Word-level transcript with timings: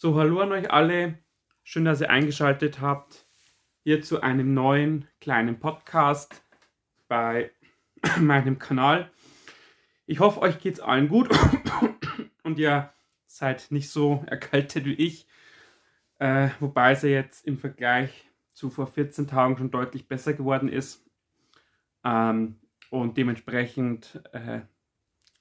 So, 0.00 0.14
hallo 0.14 0.38
an 0.38 0.52
euch 0.52 0.70
alle. 0.70 1.18
Schön, 1.64 1.84
dass 1.84 2.00
ihr 2.00 2.08
eingeschaltet 2.08 2.80
habt 2.80 3.26
hier 3.82 4.00
zu 4.00 4.20
einem 4.20 4.54
neuen 4.54 5.08
kleinen 5.20 5.58
Podcast 5.58 6.40
bei 7.08 7.50
meinem 8.20 8.60
Kanal. 8.60 9.10
Ich 10.06 10.20
hoffe, 10.20 10.40
euch 10.40 10.60
geht 10.60 10.74
es 10.74 10.80
allen 10.80 11.08
gut 11.08 11.36
und 12.44 12.60
ihr 12.60 12.92
seid 13.26 13.72
nicht 13.72 13.90
so 13.90 14.22
erkältet 14.28 14.84
wie 14.84 14.94
ich. 14.94 15.26
Äh, 16.20 16.50
wobei 16.60 16.92
es 16.92 17.02
ja 17.02 17.08
jetzt 17.08 17.44
im 17.44 17.58
Vergleich 17.58 18.30
zu 18.52 18.70
vor 18.70 18.86
14 18.86 19.26
Tagen 19.26 19.58
schon 19.58 19.72
deutlich 19.72 20.06
besser 20.06 20.32
geworden 20.32 20.68
ist. 20.68 21.04
Ähm, 22.04 22.60
und 22.90 23.16
dementsprechend 23.16 24.22
äh, 24.30 24.60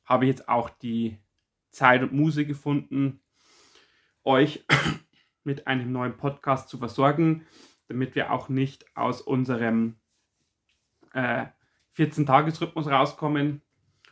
habe 0.04 0.26
ich 0.26 0.30
jetzt 0.30 0.50
auch 0.50 0.72
die 0.72 1.20
Zeit 1.70 2.02
und 2.02 2.12
Muse 2.12 2.48
gefunden, 2.48 3.22
euch 4.28 4.66
mit 5.44 5.66
einem 5.66 5.92
neuen 5.92 6.18
Podcast 6.18 6.70
zu 6.70 6.78
versorgen, 6.78 7.48
damit 7.88 8.14
wir 8.14 8.32
auch 8.32 8.50
nicht 8.50 8.86
aus 8.96 9.22
unserem 9.22 9.96
äh, 11.14 11.46
14-Tages-Rhythmus 11.98 12.88
rauskommen 12.88 13.62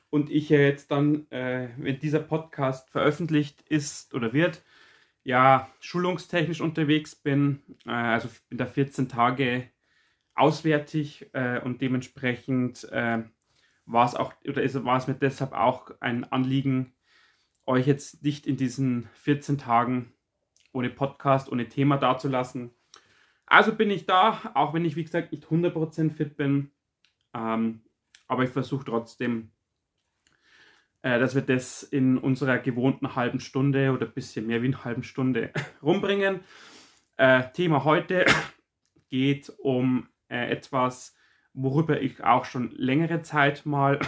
und 0.10 0.32
ich 0.32 0.50
ja 0.50 0.60
jetzt 0.60 0.92
dann, 0.92 1.30
äh, 1.30 1.70
wenn 1.78 2.00
dieser 2.00 2.22
Podcast 2.22 2.90
veröffentlicht 2.90 3.62
ist 3.68 4.14
oder 4.14 4.34
wird, 4.34 4.64
ja, 5.24 5.70
schulungstechnisch 5.82 6.62
unterwegs 6.62 7.16
bin. 7.16 7.62
Äh, 7.86 7.92
also 7.92 8.30
bin 8.48 8.58
da 8.58 8.66
14 8.66 9.10
Tage 9.10 9.70
auswärtig 10.34 11.30
äh, 11.34 11.60
und 11.60 11.82
dementsprechend 11.82 12.86
äh, 12.92 13.24
war 13.86 14.06
es 14.06 14.16
auch, 14.16 14.34
oder 14.48 14.86
war 14.86 14.98
es 14.98 15.08
mir 15.08 15.16
deshalb 15.16 15.52
auch 15.52 15.92
ein 16.00 16.24
Anliegen, 16.24 16.95
euch 17.66 17.88
jetzt 17.88 18.24
nicht 18.24 18.48
in 18.48 18.58
diesen 18.58 19.10
14 19.14 19.58
Tagen 19.58 20.14
ohne 20.72 20.90
Podcast, 20.90 21.52
ohne 21.52 21.70
Thema 21.70 21.98
dazulassen. 21.98 22.72
Also 23.46 23.74
bin 23.74 23.92
ich 23.92 24.06
da, 24.06 24.52
auch 24.54 24.74
wenn 24.74 24.86
ich, 24.86 24.96
wie 24.96 25.04
gesagt, 25.04 25.32
nicht 25.32 25.46
100% 25.46 26.12
fit 26.12 26.36
bin. 26.36 26.72
Ähm, 27.34 27.82
aber 28.28 28.44
ich 28.44 28.50
versuche 28.50 28.86
trotzdem, 28.86 29.52
äh, 31.02 31.20
dass 31.20 31.36
wir 31.36 31.44
das 31.44 31.84
in 31.84 32.18
unserer 32.18 32.58
gewohnten 32.58 33.16
halben 33.16 33.40
Stunde 33.40 33.92
oder 33.92 34.08
ein 34.08 34.14
bisschen 34.14 34.48
mehr 34.48 34.62
wie 34.62 34.68
eine 34.68 34.84
halben 34.84 35.04
Stunde 35.04 35.52
rumbringen. 35.84 36.42
Äh, 37.18 37.52
Thema 37.54 37.84
heute 37.84 38.26
geht 39.10 39.54
um 39.60 40.10
äh, 40.28 40.50
etwas, 40.50 41.16
worüber 41.54 42.02
ich 42.02 42.24
auch 42.24 42.46
schon 42.46 42.72
längere 42.72 43.22
Zeit 43.22 43.66
mal 43.66 44.00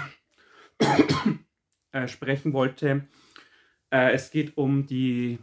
äh, 1.91 2.07
sprechen 2.07 2.53
wollte. 2.53 3.07
Äh, 3.91 4.13
es 4.13 4.31
geht 4.31 4.57
um 4.57 4.85
die 4.85 5.39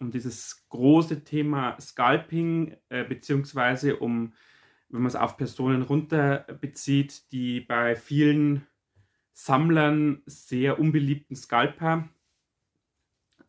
um 0.00 0.10
dieses 0.10 0.68
große 0.68 1.24
Thema 1.24 1.76
Scalping, 1.80 2.76
äh, 2.88 3.04
beziehungsweise 3.04 3.96
um, 3.96 4.32
wenn 4.88 5.00
man 5.02 5.08
es 5.08 5.16
auf 5.16 5.36
Personen 5.36 5.82
runter 5.82 6.46
bezieht, 6.60 7.32
die 7.32 7.60
bei 7.60 7.96
vielen 7.96 8.66
Sammlern 9.32 10.22
sehr 10.26 10.78
unbeliebten 10.78 11.36
Scalper, 11.36 12.08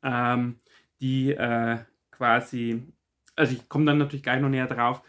ähm, 0.04 0.59
die 1.02 1.31
äh, 1.31 1.80
quasi, 2.12 2.84
also 3.36 3.53
ich 3.53 3.70
komme 3.70 3.86
dann 3.86 3.98
natürlich 3.98 4.24
gleich 4.24 4.42
noch 4.42 4.50
näher 4.50 4.68
drauf, 4.68 5.02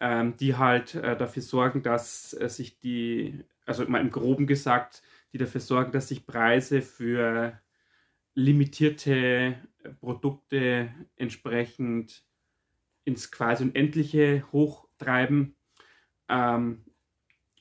ähm, 0.00 0.36
die 0.36 0.56
halt 0.56 0.94
äh, 0.94 1.16
dafür 1.16 1.42
sorgen, 1.42 1.82
dass 1.82 2.34
äh, 2.34 2.48
sich 2.48 2.80
die, 2.80 3.44
also 3.66 3.86
mal 3.86 4.00
im 4.00 4.10
Groben 4.10 4.46
gesagt, 4.46 5.02
die 5.32 5.38
dafür 5.38 5.60
sorgen, 5.60 5.92
dass 5.92 6.08
sich 6.08 6.26
Preise 6.26 6.82
für 6.82 7.60
limitierte 8.34 9.56
Produkte 10.00 10.92
entsprechend 11.16 12.24
ins 13.04 13.30
quasi 13.30 13.64
Unendliche 13.64 14.44
hochtreiben. 14.52 15.56
Ähm, 16.28 16.84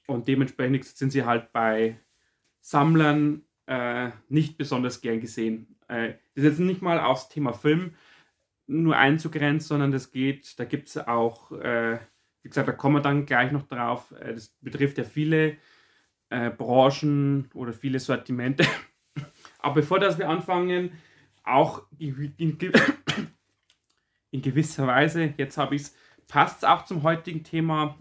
und 0.07 0.27
dementsprechend 0.27 0.85
sind 0.85 1.11
sie 1.11 1.25
halt 1.25 1.51
bei 1.51 1.99
Sammlern 2.59 3.43
äh, 3.67 4.11
nicht 4.29 4.57
besonders 4.57 5.01
gern 5.01 5.19
gesehen. 5.19 5.75
Äh, 5.87 6.13
das 6.35 6.43
ist 6.43 6.51
jetzt 6.51 6.59
nicht 6.59 6.81
mal 6.81 6.99
aufs 6.99 7.29
Thema 7.29 7.53
Film 7.53 7.95
nur 8.67 8.97
einzugrenzen, 8.97 9.67
sondern 9.67 9.91
das 9.91 10.11
geht, 10.11 10.57
da 10.59 10.65
gibt 10.65 10.89
es 10.89 10.97
auch, 10.97 11.51
äh, 11.51 11.99
wie 12.41 12.49
gesagt, 12.49 12.67
da 12.67 12.71
kommen 12.71 12.95
wir 12.95 13.01
dann 13.01 13.25
gleich 13.25 13.51
noch 13.51 13.67
drauf. 13.67 14.11
Äh, 14.19 14.33
das 14.33 14.49
betrifft 14.61 14.97
ja 14.97 15.03
viele 15.03 15.57
äh, 16.29 16.49
Branchen 16.49 17.49
oder 17.53 17.73
viele 17.73 17.99
Sortimente. 17.99 18.65
Aber 19.63 19.75
bevor 19.75 19.99
das 19.99 20.19
wir 20.19 20.29
anfangen, 20.29 20.91
auch 21.43 21.83
in, 21.97 22.33
in 22.37 22.57
gewisser 24.41 24.85
Weise, 24.85 25.33
jetzt 25.37 25.57
habe 25.57 25.75
ich 25.75 25.83
es, 25.83 25.95
passt 26.27 26.57
es 26.57 26.63
auch 26.65 26.85
zum 26.85 27.03
heutigen 27.03 27.43
Thema, 27.43 27.97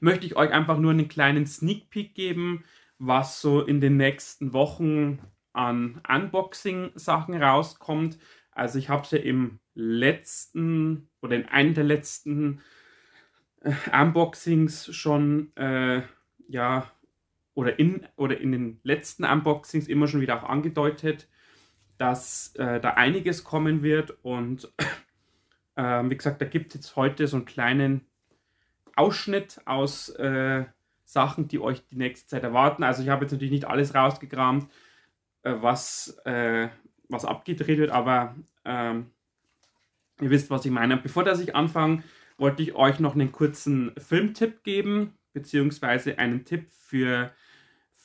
möchte 0.00 0.26
ich 0.26 0.36
euch 0.36 0.50
einfach 0.50 0.78
nur 0.78 0.92
einen 0.92 1.08
kleinen 1.08 1.46
Sneak 1.46 1.90
Peek 1.90 2.14
geben, 2.14 2.64
was 2.98 3.40
so 3.40 3.60
in 3.60 3.80
den 3.80 3.98
nächsten 3.98 4.54
Wochen 4.54 5.20
an 5.52 6.00
Unboxing-Sachen 6.08 7.40
rauskommt. 7.40 8.18
Also 8.50 8.78
ich 8.78 8.88
habe 8.88 9.02
es 9.02 9.10
ja 9.10 9.18
im 9.18 9.60
letzten 9.74 11.10
oder 11.20 11.36
in 11.36 11.46
einem 11.46 11.74
der 11.74 11.84
letzten 11.84 12.62
äh, 13.60 13.72
Unboxings 13.92 14.94
schon 14.94 15.54
äh, 15.56 16.02
ja 16.48 16.90
oder 17.54 17.78
in 17.78 18.06
oder 18.16 18.38
in 18.40 18.52
den 18.52 18.80
letzten 18.82 19.24
Unboxings 19.24 19.88
immer 19.88 20.08
schon 20.08 20.20
wieder 20.20 20.42
auch 20.42 20.48
angedeutet 20.48 21.28
dass 21.98 22.54
äh, 22.56 22.80
da 22.80 22.90
einiges 22.90 23.44
kommen 23.44 23.82
wird 23.82 24.16
und 24.22 24.72
äh, 25.76 26.02
wie 26.04 26.16
gesagt, 26.16 26.40
da 26.40 26.46
gibt 26.46 26.68
es 26.68 26.74
jetzt 26.74 26.96
heute 26.96 27.26
so 27.26 27.36
einen 27.36 27.46
kleinen 27.46 28.06
Ausschnitt 28.96 29.60
aus 29.64 30.08
äh, 30.10 30.64
Sachen, 31.04 31.48
die 31.48 31.58
euch 31.58 31.86
die 31.88 31.96
nächste 31.96 32.26
Zeit 32.26 32.42
erwarten. 32.42 32.82
Also 32.82 33.02
ich 33.02 33.08
habe 33.08 33.24
jetzt 33.24 33.32
natürlich 33.32 33.52
nicht 33.52 33.66
alles 33.66 33.94
rausgekramt, 33.94 34.68
äh, 35.42 35.54
was, 35.60 36.18
äh, 36.24 36.68
was 37.08 37.24
abgedreht 37.24 37.78
wird, 37.78 37.90
aber 37.90 38.34
ähm, 38.64 39.10
ihr 40.20 40.30
wisst, 40.30 40.50
was 40.50 40.64
ich 40.64 40.72
meine. 40.72 40.96
Bevor 40.96 41.24
dass 41.24 41.40
ich 41.40 41.54
anfange, 41.54 42.02
wollte 42.38 42.62
ich 42.62 42.74
euch 42.74 42.98
noch 42.98 43.14
einen 43.14 43.30
kurzen 43.30 43.92
Filmtipp 43.98 44.64
geben, 44.64 45.14
beziehungsweise 45.32 46.18
einen 46.18 46.44
Tipp 46.44 46.72
für 46.72 47.32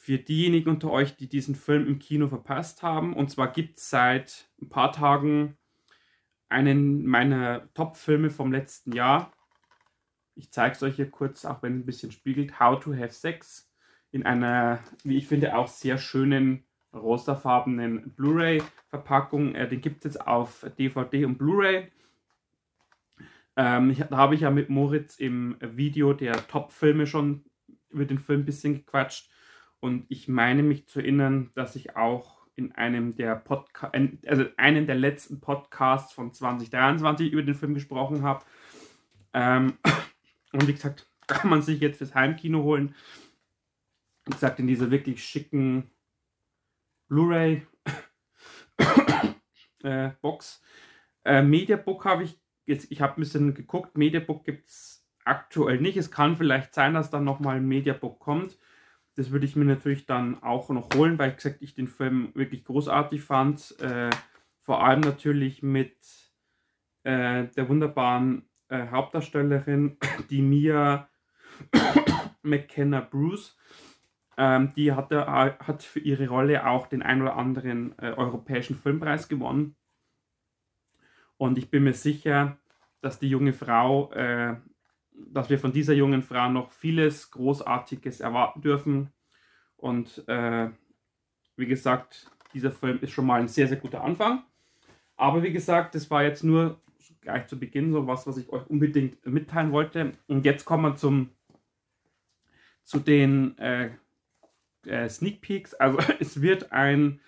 für 0.02 0.18
diejenigen 0.18 0.70
unter 0.70 0.92
euch, 0.92 1.18
die 1.18 1.28
diesen 1.28 1.56
Film 1.56 1.86
im 1.86 2.00
Kino 2.00 2.30
verpasst 2.30 2.84
haben. 2.84 3.14
Und 3.14 3.30
zwar 3.30 3.52
gibt 3.52 3.80
es 3.80 3.90
seit 3.90 4.50
ein 4.62 4.70
paar 4.70 4.94
Tagen 4.94 5.58
einen 6.48 7.06
meiner 7.06 7.72
Top-Filme 7.74 8.30
vom 8.30 8.52
letzten 8.52 8.94
Jahr. 8.94 9.34
Ich 10.36 10.52
zeige 10.52 10.74
es 10.74 10.84
euch 10.84 10.96
hier 10.96 11.12
kurz, 11.12 11.44
auch 11.44 11.62
wenn 11.62 11.74
es 11.74 11.80
ein 11.80 11.86
bisschen 11.86 12.12
spiegelt. 12.14 12.62
How 12.62 12.80
to 12.80 12.96
Have 12.96 13.12
Sex 13.12 13.70
in 14.12 14.26
einer, 14.26 14.80
wie 15.04 15.18
ich 15.18 15.28
finde, 15.28 15.58
auch 15.58 15.68
sehr 15.68 15.98
schönen 15.98 16.64
rosafarbenen 16.94 18.16
Blu-ray-Verpackung. 18.16 19.54
Äh, 19.54 19.68
den 19.68 19.82
gibt 19.82 20.06
es 20.06 20.14
jetzt 20.14 20.28
auf 20.28 20.66
DVD 20.80 21.26
und 21.26 21.38
Blu-ray. 21.38 21.92
Ähm, 23.58 23.96
da 24.10 24.16
habe 24.16 24.34
ich 24.34 24.42
ja 24.42 24.50
mit 24.50 24.70
Moritz 24.70 25.18
im 25.18 25.58
Video 25.60 26.14
der 26.14 26.48
Top-Filme 26.48 27.06
schon 27.06 27.44
über 27.90 28.06
den 28.06 28.18
Film 28.18 28.42
ein 28.42 28.46
bisschen 28.46 28.76
gequatscht. 28.76 29.30
Und 29.80 30.06
ich 30.10 30.28
meine 30.28 30.64
mich 30.64 30.88
zu 30.88 31.00
erinnern, 31.00 31.52
dass 31.56 31.76
ich 31.76 31.96
auch 31.96 32.40
in 32.56 32.74
einem 32.74 33.16
der 33.16 33.36
Podcast, 33.36 33.96
also 34.28 34.46
einen 34.58 34.86
der 34.86 34.96
letzten 34.96 35.40
Podcasts 35.40 36.12
von 36.12 36.34
2023 36.34 37.32
über 37.32 37.44
den 37.44 37.56
Film 37.56 37.74
gesprochen 37.74 38.24
habe. 38.24 38.44
Ähm, 39.34 39.78
und 40.52 40.68
wie 40.68 40.74
gesagt, 40.74 41.08
kann 41.28 41.50
man 41.50 41.62
sich 41.62 41.80
jetzt 41.80 42.00
fürs 42.00 42.16
Heimkino 42.16 42.64
holen. 42.64 42.96
Wie 44.26 44.32
gesagt, 44.32 44.60
in 44.60 44.68
dieser 44.68 44.92
wirklich 44.92 45.24
schicken 45.24 45.90
Blu-ray 47.08 47.66
äh. 49.84 50.12
Äh, 51.26 51.42
Mediabook 51.42 52.06
habe 52.06 52.24
ich 52.24 52.40
jetzt, 52.66 52.92
ich 52.92 53.02
habe 53.02 53.14
ein 53.14 53.22
bisschen 53.22 53.54
geguckt, 53.54 53.98
Mediabook 53.98 54.44
gibt 54.46 54.68
es 54.68 55.06
aktuell 55.26 55.80
nicht. 55.80 55.98
Es 55.98 56.12
kann 56.12 56.38
vielleicht 56.38 56.74
sein, 56.74 56.94
dass 56.94 57.10
dann 57.10 57.24
nochmal 57.24 57.58
ein 57.58 57.68
Mediabook 57.68 58.20
kommt. 58.20 58.58
Das 59.20 59.32
würde 59.32 59.46
ich 59.46 59.58
mir 59.58 59.66
natürlich 59.66 60.06
dann 60.06 60.42
auch 60.44 60.70
noch 60.70 60.88
holen, 60.96 61.20
weil 61.20 61.32
ich 61.32 61.36
gesagt, 61.36 61.62
ich 61.62 61.76
den 61.76 61.90
Film 61.90 62.32
wirklich 62.36 62.64
großartig 62.64 63.22
fand. 63.22 63.78
Äh, 63.82 64.12
vor 64.62 64.82
allem 64.82 65.02
natürlich 65.02 65.62
mit 65.62 65.98
äh, 67.04 67.48
der 67.48 67.68
wunderbaren 67.68 68.48
äh, 68.70 68.88
Hauptdarstellerin, 68.88 69.98
die 70.30 70.42
Mia 70.42 71.10
McKenna 72.44 73.02
Bruce. 73.02 73.58
Ähm, 74.38 74.72
die 74.78 74.94
hatte, 74.94 75.28
hat 75.28 75.84
für 75.84 76.00
ihre 76.00 76.30
Rolle 76.30 76.66
auch 76.66 76.88
den 76.88 77.02
ein 77.02 77.22
oder 77.22 77.36
anderen 77.36 78.00
äh, 78.00 78.14
europäischen 78.14 78.78
Filmpreis 78.78 79.28
gewonnen. 79.28 79.76
Und 81.36 81.58
ich 81.58 81.70
bin 81.70 81.84
mir 81.84 81.94
sicher, 81.94 82.58
dass 83.02 83.20
die 83.20 83.28
junge 83.28 83.52
Frau 83.52 84.14
äh, 84.14 84.56
dass 85.28 85.50
wir 85.50 85.60
von 85.60 85.74
dieser 85.74 85.94
jungen 85.94 86.24
Frau 86.24 86.50
noch 86.50 86.72
vieles 86.72 87.32
Großartiges 87.32 88.20
erwarten 88.20 88.62
dürfen. 88.62 89.12
Und 89.78 90.28
äh, 90.28 90.70
wie 91.56 91.66
gesagt, 91.66 92.32
dieser 92.54 92.72
Film 92.72 93.00
ist 93.02 93.12
schon 93.12 93.26
mal 93.26 93.40
ein 93.40 93.48
sehr, 93.48 93.68
sehr 93.68 93.78
guter 93.78 94.04
Anfang. 94.04 94.44
Aber 95.18 95.44
wie 95.44 95.52
gesagt, 95.52 95.96
das 95.96 96.10
war 96.10 96.24
jetzt 96.24 96.44
nur 96.44 96.80
gleich 97.22 97.48
zu 97.48 97.60
Beginn 97.60 97.92
so 97.92 98.08
was, 98.08 98.26
was 98.28 98.38
ich 98.38 98.50
euch 98.50 98.66
unbedingt 98.68 99.26
mitteilen 99.26 99.72
wollte. 99.72 100.14
Und 100.28 100.46
jetzt 100.46 100.66
kommen 100.66 100.84
wir 100.84 100.96
zum, 100.96 101.30
zu 102.84 103.00
den 103.00 103.58
äh, 103.58 103.92
äh, 104.86 105.10
Sneak 105.10 105.42
Peeks. 105.42 105.74
Also 105.74 106.00
es 106.20 106.42
wird 106.42 106.72
ein 106.72 107.20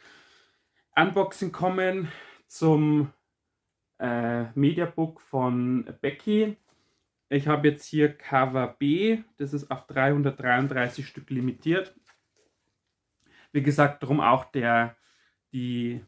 Unboxing 0.96 1.52
kommen 1.52 2.10
zum 2.48 3.12
äh, 4.00 4.46
Mediabook 4.56 5.22
von 5.22 5.86
Becky. 6.02 6.58
Ich 7.34 7.48
habe 7.48 7.70
jetzt 7.70 7.86
hier 7.86 8.14
Cover 8.14 8.76
B, 8.78 9.24
das 9.38 9.54
ist 9.54 9.72
auf 9.72 9.88
333 9.88 11.08
Stück 11.08 11.30
limitiert. 11.30 11.96
Wie 13.54 13.64
gesagt, 13.64 14.04
darum 14.04 14.20
auch 14.20 14.44
der, 14.44 14.98
die 15.54 16.04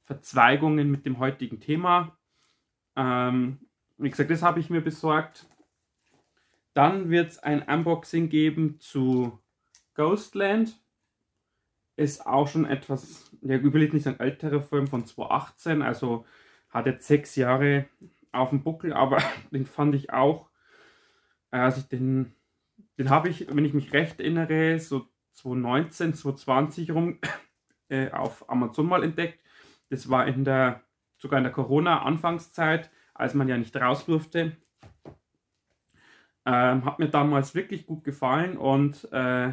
Verzweigungen 0.00 0.90
mit 0.90 1.04
dem 1.04 1.18
heutigen 1.18 1.60
Thema. 1.60 2.16
Ähm, 2.96 3.58
wie 3.98 4.08
gesagt, 4.08 4.30
das 4.30 4.40
habe 4.40 4.60
ich 4.60 4.70
mir 4.70 4.80
besorgt. 4.80 5.46
Dann 6.72 7.10
wird 7.10 7.32
es 7.32 7.38
ein 7.38 7.60
Unboxing 7.60 8.30
geben 8.30 8.80
zu 8.80 9.38
Ghostland. 9.92 10.82
Ist 11.96 12.26
auch 12.26 12.48
schon 12.48 12.64
etwas, 12.64 13.30
ja, 13.42 13.58
überlegt 13.58 13.92
nicht 13.92 14.06
ein 14.06 14.20
älterer 14.20 14.62
Film 14.62 14.86
von 14.86 15.04
2018, 15.04 15.82
also 15.82 16.24
hat 16.70 16.86
jetzt 16.86 17.06
sechs 17.06 17.36
Jahre 17.36 17.84
auf 18.32 18.48
dem 18.48 18.62
Buckel, 18.62 18.94
aber 18.94 19.18
den 19.50 19.66
fand 19.66 19.94
ich 19.94 20.14
auch, 20.14 20.48
also 21.60 21.82
den, 21.82 22.34
den 22.98 23.10
habe 23.10 23.28
ich, 23.28 23.46
wenn 23.54 23.64
ich 23.64 23.74
mich 23.74 23.92
recht 23.92 24.20
erinnere, 24.20 24.78
so 24.78 25.06
2019, 25.32 26.14
2020 26.14 26.90
rum 26.90 27.18
äh, 27.88 28.10
auf 28.10 28.48
Amazon 28.48 28.86
mal 28.86 29.04
entdeckt. 29.04 29.38
Das 29.90 30.08
war 30.08 30.26
in 30.26 30.44
der, 30.44 30.82
sogar 31.18 31.38
in 31.38 31.44
der 31.44 31.52
Corona-Anfangszeit, 31.52 32.90
als 33.14 33.34
man 33.34 33.48
ja 33.48 33.58
nicht 33.58 33.76
raus 33.76 34.06
durfte. 34.06 34.56
Ähm, 36.44 36.84
hat 36.84 36.98
mir 36.98 37.08
damals 37.08 37.54
wirklich 37.54 37.86
gut 37.86 38.02
gefallen 38.02 38.56
und 38.56 39.08
äh, 39.12 39.52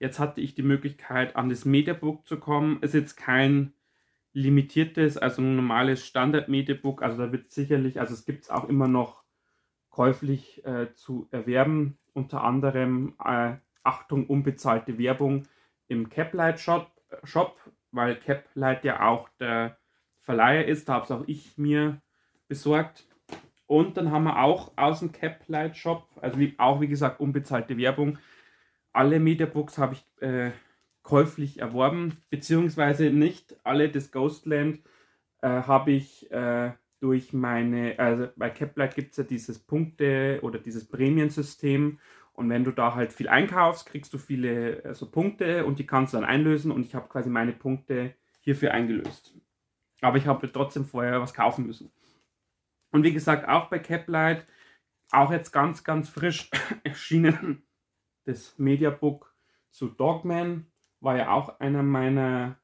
jetzt 0.00 0.18
hatte 0.18 0.40
ich 0.40 0.56
die 0.56 0.62
Möglichkeit, 0.62 1.36
an 1.36 1.48
das 1.48 1.64
Mediabook 1.64 2.26
zu 2.26 2.40
kommen. 2.40 2.82
Ist 2.82 2.94
jetzt 2.94 3.16
kein 3.16 3.72
limitiertes, 4.32 5.16
also 5.16 5.42
ein 5.42 5.56
normales 5.56 6.04
Standard-Mediabook. 6.06 7.02
Also 7.02 7.18
da 7.18 7.30
wird 7.30 7.52
sicherlich, 7.52 8.00
also 8.00 8.14
es 8.14 8.24
gibt 8.24 8.44
es 8.44 8.50
auch 8.50 8.68
immer 8.68 8.88
noch 8.88 9.23
käuflich 9.94 10.64
äh, 10.66 10.92
zu 10.94 11.28
erwerben. 11.30 11.98
Unter 12.14 12.42
anderem, 12.42 13.14
äh, 13.24 13.54
Achtung, 13.84 14.26
unbezahlte 14.26 14.98
Werbung 14.98 15.44
im 15.86 16.08
Caplight 16.08 16.58
Shop, 16.58 16.90
Shop 17.22 17.56
weil 17.92 18.16
Caplight 18.16 18.82
ja 18.82 19.06
auch 19.06 19.28
der 19.38 19.78
Verleiher 20.18 20.66
ist. 20.66 20.88
Da 20.88 20.94
habe 20.94 21.04
es 21.04 21.10
auch 21.12 21.22
ich 21.28 21.56
mir 21.58 22.02
besorgt. 22.48 23.06
Und 23.66 23.96
dann 23.96 24.10
haben 24.10 24.24
wir 24.24 24.42
auch 24.42 24.72
aus 24.76 24.98
dem 24.98 25.12
Caplight 25.12 25.76
Shop, 25.76 26.08
also 26.20 26.40
wie, 26.40 26.54
auch 26.58 26.80
wie 26.80 26.88
gesagt 26.88 27.20
unbezahlte 27.20 27.76
Werbung, 27.78 28.18
alle 28.92 29.20
Mediabooks 29.20 29.78
habe 29.78 29.94
ich 29.94 30.22
äh, 30.22 30.50
käuflich 31.02 31.60
erworben, 31.60 32.16
beziehungsweise 32.30 33.10
nicht 33.10 33.56
alle. 33.62 33.88
Das 33.90 34.10
Ghostland 34.10 34.80
äh, 35.40 35.48
habe 35.48 35.92
ich 35.92 36.30
äh, 36.32 36.72
durch 37.04 37.34
meine, 37.34 37.98
also 37.98 38.28
bei 38.34 38.48
Caplight 38.48 38.94
gibt 38.94 39.10
es 39.10 39.18
ja 39.18 39.24
dieses 39.24 39.58
Punkte- 39.58 40.38
oder 40.40 40.58
dieses 40.58 40.88
Prämiensystem 40.88 41.98
und 42.32 42.48
wenn 42.48 42.64
du 42.64 42.70
da 42.70 42.94
halt 42.94 43.12
viel 43.12 43.28
einkaufst, 43.28 43.84
kriegst 43.84 44.14
du 44.14 44.16
viele 44.16 44.94
so 44.94 45.10
Punkte 45.10 45.66
und 45.66 45.78
die 45.78 45.86
kannst 45.86 46.14
du 46.14 46.16
dann 46.16 46.26
einlösen 46.26 46.72
und 46.72 46.86
ich 46.86 46.94
habe 46.94 47.06
quasi 47.08 47.28
meine 47.28 47.52
Punkte 47.52 48.14
hierfür 48.40 48.72
eingelöst. 48.72 49.36
Aber 50.00 50.16
ich 50.16 50.26
habe 50.26 50.50
trotzdem 50.50 50.86
vorher 50.86 51.20
was 51.20 51.34
kaufen 51.34 51.66
müssen. 51.66 51.92
Und 52.90 53.02
wie 53.02 53.12
gesagt, 53.12 53.46
auch 53.46 53.66
bei 53.66 53.80
Caplight, 53.80 54.46
auch 55.10 55.30
jetzt 55.30 55.52
ganz, 55.52 55.84
ganz 55.84 56.08
frisch 56.08 56.50
erschienen, 56.84 57.66
das 58.24 58.58
Mediabook 58.58 59.30
zu 59.68 59.88
Dogman 59.88 60.68
war 61.00 61.18
ja 61.18 61.32
auch 61.32 61.60
einer 61.60 61.82
meiner 61.82 62.56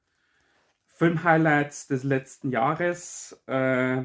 Filmhighlights 0.86 1.88
des 1.88 2.04
letzten 2.04 2.50
Jahres. 2.50 3.38
Äh, 3.46 4.04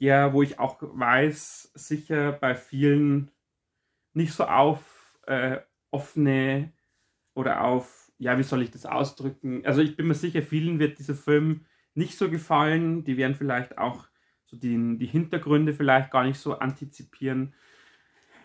ja, 0.00 0.32
wo 0.32 0.42
ich 0.42 0.58
auch 0.58 0.78
weiß, 0.80 1.72
sicher 1.74 2.32
bei 2.32 2.54
vielen 2.54 3.30
nicht 4.14 4.32
so 4.32 4.44
auf 4.44 5.14
äh, 5.26 5.58
offene 5.90 6.72
oder 7.34 7.64
auf, 7.64 8.10
ja, 8.16 8.38
wie 8.38 8.42
soll 8.42 8.62
ich 8.62 8.70
das 8.70 8.86
ausdrücken? 8.86 9.64
Also 9.66 9.82
ich 9.82 9.96
bin 9.96 10.08
mir 10.08 10.14
sicher, 10.14 10.40
vielen 10.40 10.78
wird 10.78 10.98
dieser 10.98 11.14
Film 11.14 11.66
nicht 11.94 12.16
so 12.16 12.30
gefallen. 12.30 13.04
Die 13.04 13.18
werden 13.18 13.34
vielleicht 13.34 13.76
auch 13.76 14.08
so 14.46 14.56
die, 14.56 14.96
die 14.96 15.06
Hintergründe 15.06 15.74
vielleicht 15.74 16.10
gar 16.10 16.24
nicht 16.24 16.40
so 16.40 16.58
antizipieren. 16.58 17.52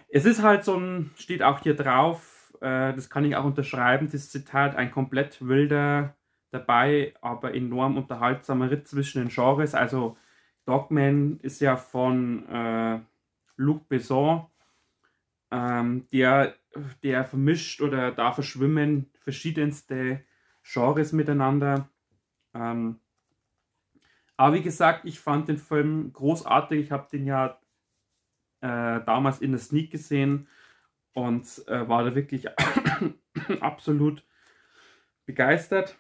Es 0.10 0.26
ist 0.26 0.44
halt 0.44 0.66
so 0.66 0.76
ein, 0.78 1.12
steht 1.16 1.42
auch 1.42 1.62
hier 1.62 1.76
drauf, 1.76 2.54
äh, 2.60 2.94
das 2.94 3.10
kann 3.10 3.24
ich 3.24 3.38
auch 3.38 3.46
unterschreiben, 3.46 4.10
das 4.12 4.30
Zitat, 4.30 4.76
ein 4.76 4.92
komplett 4.92 5.48
wilder 5.48 6.18
dabei, 6.52 7.14
aber 7.22 7.54
enorm 7.54 7.96
unterhaltsamer 7.96 8.70
Ritt 8.72 8.90
zwischen 8.90 9.20
den 9.22 9.30
Genres. 9.30 9.74
Also 9.74 10.18
Dogman 10.66 11.40
ist 11.42 11.62
ja 11.62 11.78
von 11.78 12.48
äh, 12.50 13.00
Luc 13.56 13.88
Besson, 13.88 14.48
ähm, 15.52 16.08
der, 16.12 16.56
der 17.04 17.26
vermischt 17.26 17.82
oder 17.82 18.12
da 18.12 18.32
verschwimmen 18.32 19.12
verschiedenste 19.20 20.24
Genres 20.64 21.14
miteinander. 21.14 21.90
Ähm, 22.54 23.00
aber 24.38 24.56
wie 24.56 24.64
gesagt, 24.64 25.06
ich 25.06 25.20
fand 25.20 25.48
den 25.48 25.58
Film 25.58 26.12
großartig. 26.12 26.80
Ich 26.80 26.92
habe 26.92 27.08
den 27.12 27.26
ja 27.26 27.60
äh, 28.62 29.02
damals 29.06 29.40
in 29.40 29.52
der 29.52 29.60
Sneak 29.60 29.92
gesehen 29.92 30.48
und 31.14 31.46
äh, 31.68 31.88
war 31.88 32.04
da 32.04 32.16
wirklich 32.16 32.48
absolut 33.62 34.26
begeistert 35.26 35.98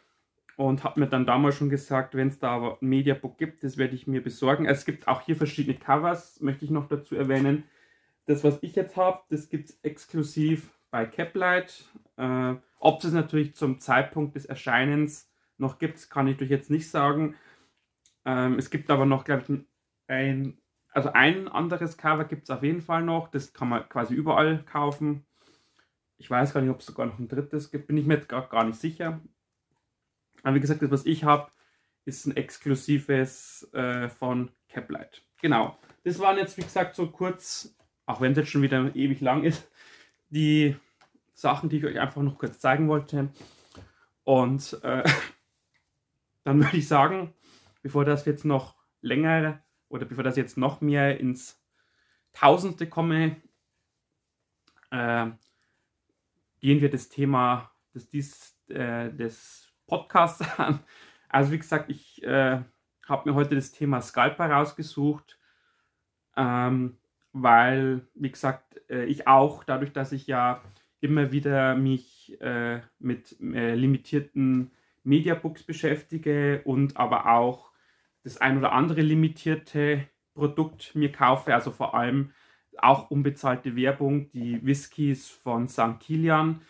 und 0.57 0.83
habe 0.83 0.99
mir 0.99 1.07
dann 1.07 1.25
damals 1.25 1.55
schon 1.55 1.69
gesagt, 1.69 2.15
wenn 2.15 2.29
es 2.29 2.39
da 2.39 2.51
aber 2.51 2.77
ein 2.81 2.87
Mediabook 2.87 3.37
gibt, 3.37 3.63
das 3.63 3.77
werde 3.77 3.95
ich 3.95 4.07
mir 4.07 4.23
besorgen. 4.23 4.65
Es 4.65 4.85
gibt 4.85 5.07
auch 5.07 5.21
hier 5.21 5.35
verschiedene 5.35 5.77
Covers, 5.77 6.39
möchte 6.41 6.65
ich 6.65 6.71
noch 6.71 6.87
dazu 6.87 7.15
erwähnen. 7.15 7.63
Das, 8.25 8.43
was 8.43 8.57
ich 8.61 8.75
jetzt 8.75 8.97
habe, 8.97 9.19
das 9.29 9.49
gibt 9.49 9.69
es 9.69 9.79
exklusiv 9.83 10.71
bei 10.91 11.05
Caplight. 11.05 11.85
Äh, 12.17 12.55
ob 12.79 13.03
es 13.03 13.11
natürlich 13.11 13.55
zum 13.55 13.79
Zeitpunkt 13.79 14.35
des 14.35 14.45
Erscheinens 14.45 15.29
noch 15.57 15.79
gibt, 15.79 16.09
kann 16.09 16.27
ich 16.27 16.41
euch 16.41 16.49
jetzt 16.49 16.69
nicht 16.69 16.89
sagen. 16.89 17.35
Ähm, 18.25 18.57
es 18.57 18.69
gibt 18.69 18.89
aber 18.89 19.05
noch, 19.05 19.23
glaube 19.25 19.43
ich, 19.47 19.59
ein 20.07 20.57
also 20.95 21.11
ein 21.11 21.49
anderes 21.49 21.97
Cover 21.97 22.23
gibt 22.23 22.43
es 22.43 22.49
auf 22.49 22.63
jeden 22.63 22.81
Fall 22.81 23.03
noch. 23.03 23.27
Das 23.27 23.51
kann 23.51 23.67
man 23.67 23.87
quasi 23.89 24.15
überall 24.15 24.63
kaufen. 24.63 25.25
Ich 26.17 26.31
weiß 26.31 26.53
gar 26.53 26.61
nicht, 26.61 26.69
ob 26.69 26.79
es 26.79 26.85
sogar 26.85 27.05
noch 27.05 27.19
ein 27.19 27.27
drittes 27.27 27.69
gibt. 27.69 27.87
Bin 27.87 27.97
ich 27.97 28.05
mir 28.05 28.13
jetzt 28.15 28.29
gar, 28.29 28.47
gar 28.47 28.63
nicht 28.63 28.79
sicher. 28.79 29.19
Aber 30.45 30.55
wie 30.55 30.59
gesagt, 30.59 30.83
das, 30.83 30.91
was 30.91 31.07
ich 31.07 31.23
habe, 31.23 31.51
ist 32.05 32.27
ein 32.27 32.37
exklusives 32.37 33.67
äh, 33.73 34.09
von 34.09 34.51
Caplight. 34.69 35.23
Genau. 35.41 35.75
Das 36.03 36.19
waren 36.19 36.37
jetzt, 36.37 36.55
wie 36.57 36.61
gesagt, 36.61 36.95
so 36.95 37.09
kurz, 37.09 37.75
auch 38.05 38.21
wenn 38.21 38.33
es 38.33 38.37
jetzt 38.37 38.51
schon 38.51 38.61
wieder 38.61 38.95
ewig 38.95 39.21
lang 39.21 39.43
ist, 39.43 39.67
die 40.29 40.75
Sachen, 41.33 41.67
die 41.67 41.77
ich 41.77 41.85
euch 41.85 41.99
einfach 41.99 42.21
noch 42.21 42.37
kurz 42.37 42.59
zeigen 42.59 42.87
wollte. 42.87 43.29
Und 44.23 44.79
äh, 44.83 45.03
dann 46.43 46.63
würde 46.63 46.77
ich 46.77 46.87
sagen, 46.87 47.33
bevor 47.81 48.05
das 48.05 48.25
jetzt 48.25 48.45
noch 48.45 48.75
länger 49.01 49.63
oder 49.89 50.05
bevor 50.05 50.23
das 50.23 50.37
jetzt 50.37 50.57
noch 50.57 50.79
mehr 50.79 51.19
ins 51.19 51.59
Tausendste 52.33 52.87
komme, 52.87 53.37
äh, 54.91 55.25
gehen 56.59 56.81
wir 56.81 56.91
das 56.91 57.09
Thema 57.09 57.71
des, 57.95 58.09
dies, 58.09 58.55
äh, 58.67 59.11
des 59.11 59.64
Podcasts 59.87 60.43
an. 60.59 60.79
Also 61.29 61.51
wie 61.51 61.59
gesagt, 61.59 61.89
ich 61.89 62.23
äh, 62.23 62.59
habe 63.07 63.29
mir 63.29 63.35
heute 63.35 63.55
das 63.55 63.71
Thema 63.71 64.01
Scalper 64.01 64.49
rausgesucht, 64.49 65.37
ähm, 66.37 66.97
weil, 67.33 68.07
wie 68.13 68.31
gesagt, 68.31 68.81
äh, 68.89 69.05
ich 69.05 69.27
auch, 69.27 69.63
dadurch, 69.63 69.91
dass 69.91 70.11
ich 70.11 70.27
ja 70.27 70.61
immer 71.01 71.31
wieder 71.31 71.75
mich 71.75 72.39
äh, 72.41 72.81
mit 72.99 73.39
äh, 73.41 73.75
limitierten 73.75 74.71
Mediabooks 75.03 75.63
beschäftige 75.63 76.61
und 76.63 76.97
aber 76.97 77.27
auch 77.31 77.71
das 78.23 78.37
ein 78.37 78.57
oder 78.57 78.71
andere 78.71 79.01
limitierte 79.01 80.07
Produkt 80.33 80.95
mir 80.95 81.11
kaufe, 81.11 81.53
also 81.53 81.71
vor 81.71 81.93
allem 81.93 82.31
auch 82.77 83.09
unbezahlte 83.09 83.75
Werbung, 83.75 84.31
die 84.31 84.65
Whiskys 84.65 85.29
von 85.29 85.67
St. 85.67 85.99
Kilian. 85.99 86.61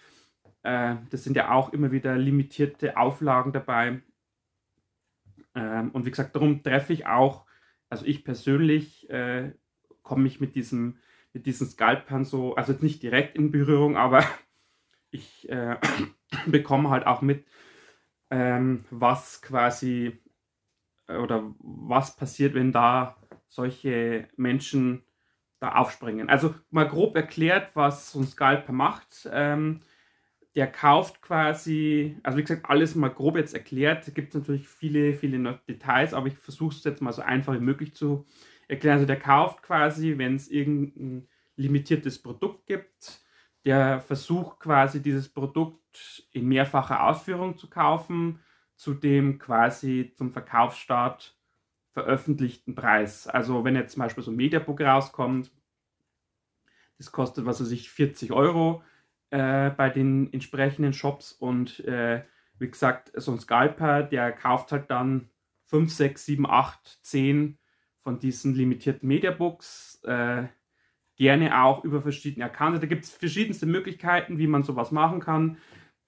Äh, 0.66 0.96
das 1.12 1.24
sind 1.24 1.38
ja 1.38 1.52
auch 1.52 1.74
immer 1.74 1.92
wieder 1.92 2.18
limitierte 2.18 2.98
Auflagen 2.98 3.54
dabei. 3.54 4.02
Ähm, 5.54 5.92
und 5.92 6.06
wie 6.06 6.10
gesagt, 6.10 6.36
darum 6.36 6.64
treffe 6.64 6.92
ich 6.92 7.06
auch, 7.06 7.46
also 7.88 8.04
ich 8.06 8.26
persönlich 8.26 9.08
äh, 9.12 9.54
komme 10.02 10.28
ich 10.28 10.42
mit 10.42 10.56
diesem, 10.56 10.98
mit 11.34 11.46
diesen 11.46 11.68
Skalpern 11.68 12.26
so, 12.26 12.56
also 12.56 12.74
nicht 12.80 13.04
direkt 13.04 13.38
in 13.38 13.52
Berührung, 13.52 13.96
aber 13.96 14.24
ich 15.12 15.48
äh, 15.50 15.78
bekomme 16.48 16.90
halt 16.90 17.06
auch 17.06 17.22
mit, 17.22 17.46
ähm, 18.32 18.86
was 18.90 19.44
quasi 19.44 20.18
oder 21.08 21.54
was 21.60 22.16
passiert, 22.16 22.56
wenn 22.56 22.72
da 22.72 23.18
solche 23.48 24.28
Menschen 24.36 25.04
da 25.60 25.74
aufspringen. 25.76 26.28
Also 26.28 26.56
mal 26.72 26.88
grob 26.88 27.16
erklärt, 27.16 27.76
was 27.76 28.12
so 28.12 28.20
ein 28.20 28.26
Scalper 28.26 28.74
macht. 28.74 29.30
Ähm, 29.32 29.82
der 30.56 30.72
kauft 30.72 31.22
quasi, 31.22 32.18
also 32.24 32.38
wie 32.38 32.44
gesagt, 32.44 32.70
alles 32.70 32.96
mal 32.96 33.10
grob 33.10 33.36
jetzt 33.36 33.54
erklärt. 33.54 34.08
Da 34.08 34.12
gibt 34.12 34.30
es 34.30 34.40
natürlich 34.40 34.68
viele, 34.68 35.14
viele 35.14 35.60
Details, 35.68 36.14
aber 36.14 36.28
ich 36.28 36.38
versuche 36.38 36.74
es 36.76 36.84
jetzt 36.84 37.02
mal 37.02 37.12
so 37.12 37.22
einfach 37.22 37.54
wie 37.54 37.60
möglich 37.60 37.94
zu 37.94 38.26
erklären. 38.70 38.96
Also 38.96 39.06
der 39.06 39.20
kauft 39.20 39.64
quasi, 39.64 40.18
wenn 40.18 40.36
es 40.36 40.50
irgendein 40.50 41.28
limitiertes 41.58 42.22
Produkt 42.22 42.68
gibt, 42.68 43.22
der 43.66 44.00
versucht 44.00 44.60
quasi 44.60 45.02
dieses 45.02 45.28
Produkt 45.28 46.26
in 46.32 46.48
mehrfacher 46.48 47.04
Ausführung 47.06 47.58
zu 47.58 47.70
kaufen, 47.70 48.40
zu 48.76 48.94
dem 48.94 49.40
quasi 49.40 50.14
zum 50.16 50.32
Verkaufsstart 50.32 51.38
veröffentlichten 51.92 52.76
Preis. 52.76 53.28
Also 53.28 53.64
wenn 53.64 53.76
jetzt 53.76 53.94
zum 53.94 54.02
Beispiel 54.02 54.24
so 54.24 54.32
ein 54.32 54.38
Mediabook 54.38 54.82
rauskommt, 54.82 55.52
das 56.98 57.12
kostet, 57.12 57.46
was 57.46 57.60
weiß 57.60 57.72
ich, 57.72 57.90
40 57.90 58.32
Euro 58.32 58.84
äh, 59.32 59.70
bei 59.72 59.90
den 59.90 60.32
entsprechenden 60.34 60.94
Shops 60.94 61.32
und 61.32 61.80
äh, 61.86 62.24
wie 62.58 62.70
gesagt, 62.70 63.12
so 63.16 63.32
ein 63.32 63.40
Scalper, 63.40 64.04
der 64.04 64.32
kauft 64.32 64.72
halt 64.72 64.90
dann 64.90 65.30
5, 65.66 65.92
6, 65.92 66.26
7, 66.26 66.46
8, 66.46 67.00
10 67.04 67.58
von 68.02 68.20
diesen 68.20 68.54
limitierten 68.54 69.08
Mediabooks. 69.08 70.02
Äh, 70.04 70.44
gerne 71.16 71.64
auch 71.64 71.84
über 71.84 72.02
verschiedene 72.02 72.46
Accounts. 72.46 72.80
Da 72.80 72.88
gibt 72.88 73.06
es 73.06 73.12
verschiedenste 73.12 73.66
Möglichkeiten, 73.66 74.38
wie 74.38 74.48
man 74.48 74.64
sowas 74.64 74.92
machen 74.92 75.20
kann. 75.20 75.58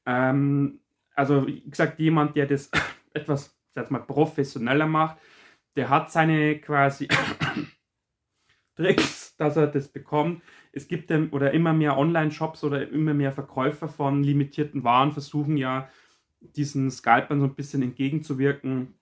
Ähm, 0.05 0.79
also, 1.15 1.47
wie 1.47 1.61
gesagt, 1.69 1.99
jemand, 1.99 2.35
der 2.35 2.45
das 2.45 2.69
etwas, 3.13 3.57
sag 3.71 3.89
mal, 3.91 3.99
professioneller 3.99 4.87
macht, 4.87 5.17
der 5.75 5.89
hat 5.89 6.11
seine 6.11 6.59
quasi 6.59 7.07
Tricks, 8.75 9.35
dass 9.37 9.57
er 9.57 9.67
das 9.67 9.87
bekommt. 9.87 10.43
Es 10.77 10.87
gibt 10.87 11.11
oder 11.11 11.51
immer 11.51 11.73
mehr 11.73 11.97
Online-Shops 11.97 12.63
oder 12.63 12.89
immer 12.89 13.13
mehr 13.13 13.31
Verkäufer 13.31 13.89
von 13.89 14.23
limitierten 14.23 14.83
Waren 14.83 15.11
versuchen 15.11 15.57
ja 15.57 15.89
diesen 16.39 16.91
Scalpern 16.91 17.39
so 17.39 17.45
ein 17.47 17.55
bisschen 17.55 17.81
entgegenzuwirken, 17.81 18.93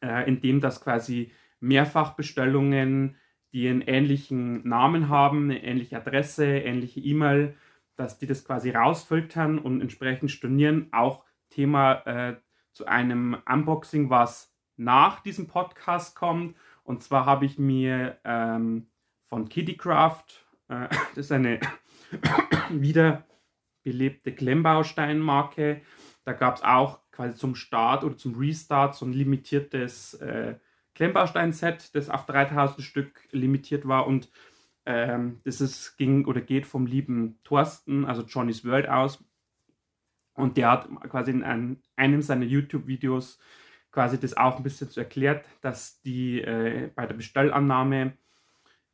äh, 0.00 0.28
indem 0.28 0.60
das 0.60 0.80
quasi 0.80 1.32
Mehrfachbestellungen, 1.60 3.16
die 3.52 3.68
einen 3.68 3.82
ähnlichen 3.82 4.66
Namen 4.66 5.08
haben, 5.08 5.50
eine 5.50 5.64
ähnliche 5.64 5.96
Adresse, 5.96 6.46
ähnliche 6.46 7.00
E-Mail, 7.00 7.56
dass 7.96 8.18
die 8.18 8.26
das 8.26 8.44
quasi 8.44 8.70
rausfiltern 8.70 9.58
und 9.58 9.80
entsprechend 9.80 10.30
stornieren. 10.30 10.88
Auch 10.92 11.24
Thema 11.50 11.94
äh, 12.06 12.36
zu 12.72 12.86
einem 12.86 13.36
Unboxing, 13.48 14.10
was 14.10 14.54
nach 14.76 15.20
diesem 15.20 15.48
Podcast 15.48 16.14
kommt. 16.14 16.56
Und 16.84 17.02
zwar 17.02 17.26
habe 17.26 17.46
ich 17.46 17.58
mir 17.58 18.18
ähm, 18.24 18.86
von 19.24 19.48
Kittycraft, 19.48 20.45
äh, 20.68 20.88
das 21.14 21.26
ist 21.26 21.32
eine 21.32 21.60
wiederbelebte 22.70 24.34
Klemmbausteinmarke, 24.34 25.82
da 26.24 26.32
gab 26.32 26.56
es 26.56 26.62
auch 26.62 27.00
quasi 27.12 27.36
zum 27.36 27.54
Start 27.54 28.04
oder 28.04 28.16
zum 28.16 28.36
Restart 28.36 28.94
so 28.94 29.06
ein 29.06 29.12
limitiertes 29.12 30.14
äh, 30.14 30.56
Klemmbaustein-Set, 30.94 31.94
das 31.94 32.10
auf 32.10 32.26
3000 32.26 32.82
Stück 32.82 33.28
limitiert 33.30 33.86
war 33.86 34.06
und 34.06 34.30
ähm, 34.86 35.40
das 35.44 35.60
ist, 35.60 35.96
ging 35.96 36.24
oder 36.26 36.40
geht 36.40 36.64
vom 36.64 36.86
lieben 36.86 37.38
Thorsten, 37.44 38.04
also 38.04 38.22
Johnny's 38.22 38.64
World 38.64 38.88
aus. 38.88 39.22
Und 40.34 40.56
der 40.56 40.70
hat 40.70 40.88
quasi 41.08 41.32
in 41.32 41.42
einem, 41.42 41.82
einem 41.96 42.22
seiner 42.22 42.44
YouTube-Videos 42.44 43.38
quasi 43.90 44.20
das 44.20 44.36
auch 44.36 44.58
ein 44.58 44.62
bisschen 44.62 44.88
so 44.88 45.00
erklärt, 45.00 45.44
dass 45.60 46.00
die 46.02 46.40
äh, 46.40 46.90
bei 46.94 47.06
der 47.06 47.14
Bestellannahme, 47.14 48.16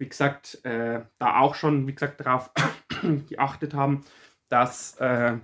wie 0.02 0.08
gesagt, 0.08 0.64
äh, 0.64 1.04
da 1.18 1.38
auch 1.38 1.54
schon, 1.54 1.86
wie 1.86 1.94
gesagt, 1.94 2.18
darauf 2.18 2.50
geachtet 3.28 3.72
haben, 3.72 4.04
dass, 4.48 4.96
äh, 4.96 5.38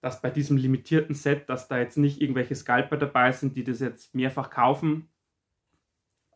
dass 0.00 0.22
bei 0.22 0.30
diesem 0.30 0.56
limitierten 0.56 1.16
Set, 1.16 1.48
dass 1.48 1.66
da 1.66 1.76
jetzt 1.76 1.98
nicht 1.98 2.20
irgendwelche 2.20 2.54
Scalper 2.54 2.96
dabei 2.96 3.32
sind, 3.32 3.56
die 3.56 3.64
das 3.64 3.80
jetzt 3.80 4.14
mehrfach 4.14 4.50
kaufen, 4.50 5.08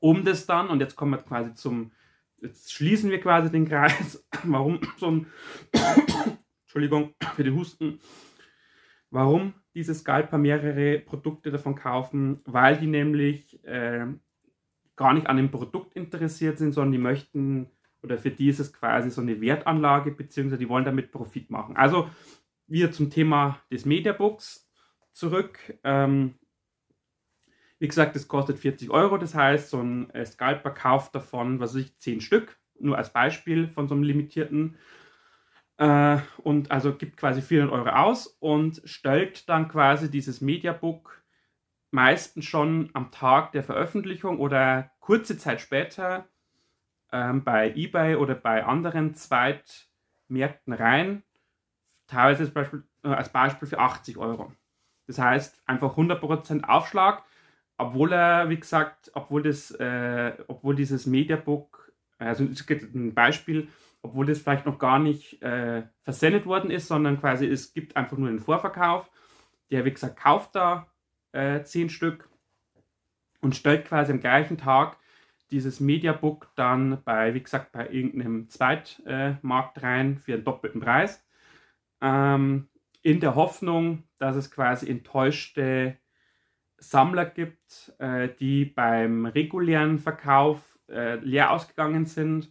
um 0.01 0.25
das 0.25 0.47
dann, 0.47 0.69
und 0.69 0.81
jetzt 0.81 0.97
kommen 0.97 1.13
wir 1.13 1.19
quasi 1.19 1.55
zum, 1.55 1.93
jetzt 2.39 2.73
schließen 2.73 3.09
wir 3.09 3.21
quasi 3.21 3.53
den 3.53 3.69
Kreis, 3.69 4.27
warum 4.43 4.81
so 4.97 5.13
ein, 5.13 5.27
Entschuldigung 6.63 7.15
für 7.37 7.45
den 7.45 7.55
Husten, 7.55 8.01
warum 9.11 9.55
diese 9.75 9.95
Scalper 9.95 10.39
mehrere 10.39 10.99
Produkte 10.99 11.53
davon 11.53 11.77
kaufen, 11.77 12.41
weil 12.47 12.79
die 12.79 12.89
nämlich 12.89 13.65
äh, 13.65 14.07
gar 14.97 15.15
nicht 15.15 15.29
an 15.29 15.37
dem 15.37 15.51
Produkt 15.51 15.95
interessiert 15.95 16.59
sind, 16.59 16.73
sondern 16.73 16.93
die 16.93 16.99
möchten, 16.99 17.71
oder 18.03 18.19
für 18.19 18.31
die 18.31 18.49
ist 18.49 18.61
es 18.61 18.73
quasi 18.73 19.11
so 19.11 19.21
eine 19.21 19.41
Wertanlage, 19.41 20.11
beziehungsweise 20.11 20.59
die 20.59 20.69
wollen 20.69 20.85
damit 20.85 21.13
Profit 21.13 21.51
machen. 21.51 21.77
Also 21.77 22.09
wieder 22.67 22.91
zum 22.91 23.11
Thema 23.11 23.61
des 23.71 23.85
Mediabooks 23.85 24.69
zurück. 25.13 25.59
Ähm, 25.85 26.35
wie 27.79 27.89
gesagt, 27.89 28.15
das 28.15 28.29
kostet 28.29 28.59
40 28.59 28.91
Euro. 28.91 29.19
Das 29.19 29.35
heißt, 29.35 29.71
so 29.71 29.81
ein 29.81 30.11
äh, 30.11 30.25
Scalper 30.25 30.71
kauft 30.71 31.15
davon, 31.15 31.61
was 31.61 31.75
weiß 31.75 31.83
ich, 31.83 31.99
10 31.99 32.21
Stück. 32.21 32.59
Nur 32.79 32.97
als 32.97 33.13
Beispiel 33.13 33.69
von 33.69 33.89
so 33.89 33.95
einem 33.95 34.05
limitierten. 34.05 34.77
Äh, 35.79 36.19
und 36.45 36.71
also 36.71 36.95
gibt 36.95 37.17
quasi 37.17 37.43
400 37.43 37.75
Euro 37.75 37.89
aus 37.89 38.27
und 38.39 38.83
stellt 38.85 39.49
dann 39.49 39.69
quasi 39.69 40.11
dieses 40.11 40.41
Mediabook 40.41 41.22
meistens 41.93 42.45
schon 42.45 42.91
am 42.95 43.11
Tag 43.11 43.53
der 43.53 43.63
Veröffentlichung 43.63 44.39
oder 44.39 44.91
kurze 45.01 45.39
Zeit 45.39 45.61
später 45.61 46.27
ähm, 47.13 47.45
bei 47.45 47.73
eBay 47.75 48.17
oder 48.17 48.35
bei 48.35 48.65
anderen 48.65 49.15
Zweitmärkten 49.15 50.73
rein. 50.73 51.23
Teilweise 52.07 52.45
als 52.45 52.53
Beispiel, 52.53 52.85
äh, 53.05 53.09
als 53.09 53.31
Beispiel 53.31 53.69
für 53.69 53.79
80 53.79 54.17
Euro. 54.19 54.53
Das 55.07 55.19
heißt 55.19 55.63
einfach 55.67 55.97
100% 55.97 56.65
Aufschlag 56.65 57.25
obwohl 57.83 58.13
er, 58.13 58.49
wie 58.49 58.59
gesagt, 58.59 59.11
obwohl 59.15 59.43
das, 59.43 59.71
äh, 59.73 60.33
obwohl 60.47 60.75
dieses 60.75 61.07
Mediabook, 61.07 61.93
also 62.19 62.45
es 62.45 62.67
gibt 62.67 62.95
ein 62.95 63.15
Beispiel, 63.15 63.69
obwohl 64.03 64.27
das 64.27 64.39
vielleicht 64.39 64.67
noch 64.67 64.79
gar 64.79 64.99
nicht 64.99 65.43
äh, 65.43 65.83
versendet 66.03 66.47
worden 66.47 66.71
ist, 66.71 66.89
sondern 66.89 67.19
quasi 67.19 67.47
es 67.47 67.73
gibt 67.73 67.97
einfach 67.97 68.17
nur 68.17 68.29
einen 68.29 68.41
Vorverkauf. 68.41 69.11
Der, 69.71 69.85
wie 69.85 69.93
gesagt, 69.93 70.17
kauft 70.17 70.55
da 70.55 70.87
äh, 71.33 71.63
zehn 71.63 71.89
Stück 71.89 72.29
und 73.41 73.57
stellt 73.57 73.87
quasi 73.87 74.13
am 74.13 74.21
gleichen 74.21 74.59
Tag 74.59 74.97
dieses 75.51 75.81
Mediabook 75.81 76.51
dann 76.57 77.03
bei, 77.05 77.35
wie 77.35 77.43
gesagt, 77.43 77.73
bei 77.73 77.89
irgendeinem 77.89 78.49
Zweitmarkt 78.49 79.83
rein 79.83 80.19
für 80.19 80.35
einen 80.35 80.45
doppelten 80.45 80.81
Preis. 80.81 81.25
Ähm, 82.01 82.69
in 83.03 83.21
der 83.21 83.35
Hoffnung, 83.35 84.05
dass 84.19 84.37
es 84.37 84.51
quasi 84.51 84.89
enttäuschte 84.89 85.99
Sammler 86.79 87.27
gibt, 87.27 87.93
äh, 87.99 88.29
die 88.41 88.65
beim 88.65 89.27
regulären 89.27 89.99
Verkauf 89.99 90.79
äh, 90.89 91.17
leer 91.17 91.51
ausgegangen 91.51 92.07
sind 92.07 92.51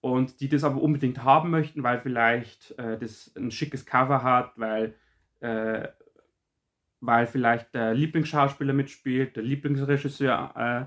und 0.00 0.40
die 0.40 0.48
das 0.48 0.64
aber 0.64 0.80
unbedingt 0.80 1.24
haben 1.24 1.50
möchten, 1.50 1.82
weil 1.82 2.00
vielleicht 2.00 2.76
äh, 2.78 2.98
das 2.98 3.34
ein 3.36 3.50
schickes 3.50 3.84
Cover 3.86 4.22
hat, 4.22 4.52
weil, 4.56 4.94
äh, 5.40 5.88
weil 7.00 7.26
vielleicht 7.26 7.74
der 7.74 7.94
Lieblingsschauspieler 7.94 8.72
mitspielt, 8.72 9.36
der 9.36 9.42
Lieblingsregisseur 9.42 10.52
äh, 10.56 10.84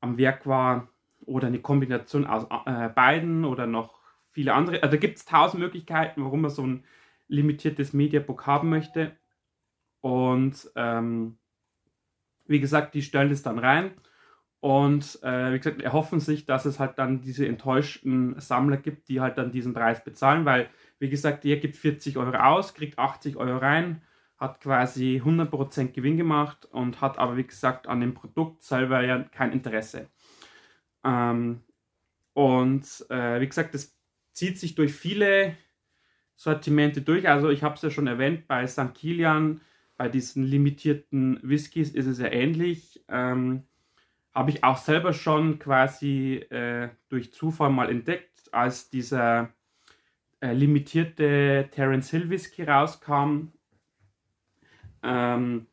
am 0.00 0.18
Werk 0.18 0.46
war 0.46 0.88
oder 1.26 1.48
eine 1.48 1.60
Kombination 1.60 2.26
aus 2.26 2.46
äh, 2.66 2.88
beiden 2.88 3.44
oder 3.44 3.66
noch 3.66 4.00
viele 4.30 4.54
andere. 4.54 4.82
Also 4.82 4.98
gibt 4.98 5.18
es 5.18 5.24
tausend 5.24 5.62
Möglichkeiten, 5.62 6.24
warum 6.24 6.42
man 6.42 6.50
so 6.50 6.66
ein 6.66 6.84
limitiertes 7.28 7.92
Mediabook 7.92 8.46
haben 8.46 8.68
möchte. 8.68 9.16
Und 10.00 10.70
ähm, 10.74 11.38
wie 12.46 12.60
gesagt, 12.60 12.94
die 12.94 13.02
stellen 13.02 13.30
das 13.30 13.42
dann 13.42 13.58
rein 13.58 13.92
und 14.62 15.18
äh, 15.22 15.52
wie 15.52 15.58
gesagt, 15.58 15.82
erhoffen 15.82 16.20
sich, 16.20 16.46
dass 16.46 16.66
es 16.66 16.78
halt 16.78 16.98
dann 16.98 17.20
diese 17.20 17.46
enttäuschten 17.46 18.38
Sammler 18.40 18.76
gibt, 18.76 19.08
die 19.08 19.20
halt 19.20 19.38
dann 19.38 19.50
diesen 19.50 19.74
Preis 19.74 20.04
bezahlen, 20.04 20.44
weil, 20.44 20.68
wie 21.00 21.08
gesagt, 21.08 21.42
der 21.44 21.56
gibt 21.56 21.76
40 21.76 22.16
Euro 22.16 22.36
aus, 22.36 22.74
kriegt 22.74 22.98
80 22.98 23.36
Euro 23.36 23.58
rein, 23.58 24.02
hat 24.42 24.60
quasi 24.60 25.22
100% 25.24 25.92
Gewinn 25.92 26.16
gemacht 26.16 26.66
und 26.66 27.00
hat 27.00 27.18
aber, 27.18 27.36
wie 27.36 27.46
gesagt, 27.46 27.86
an 27.86 28.00
dem 28.00 28.12
Produkt 28.12 28.64
selber 28.64 29.02
ja 29.04 29.20
kein 29.22 29.52
Interesse. 29.52 30.08
Ähm, 31.04 31.62
und 32.32 32.84
äh, 33.08 33.40
wie 33.40 33.46
gesagt, 33.46 33.72
das 33.74 33.96
zieht 34.32 34.58
sich 34.58 34.74
durch 34.74 34.92
viele 34.92 35.56
Sortimente 36.34 37.02
durch. 37.02 37.28
Also 37.28 37.50
ich 37.50 37.62
habe 37.62 37.76
es 37.76 37.82
ja 37.82 37.90
schon 37.90 38.08
erwähnt, 38.08 38.48
bei 38.48 38.66
St. 38.66 38.92
Kilian 38.94 39.60
bei 39.96 40.08
diesen 40.08 40.42
limitierten 40.42 41.38
Whiskys 41.42 41.90
ist 41.90 42.06
es 42.06 42.18
ja 42.18 42.26
ähnlich. 42.26 43.04
Ähm, 43.08 43.62
Habe 44.34 44.50
ich 44.50 44.64
auch 44.64 44.78
selber 44.78 45.12
schon 45.12 45.60
quasi 45.60 46.44
äh, 46.50 46.88
durch 47.08 47.32
Zufall 47.32 47.70
mal 47.70 47.88
entdeckt, 47.88 48.52
als 48.52 48.90
dieser 48.90 49.54
äh, 50.40 50.52
limitierte 50.52 51.68
Terence 51.70 52.10
Hill 52.10 52.28
Whisky 52.28 52.64
rauskam. 52.64 53.52
Ähm, 55.02 55.66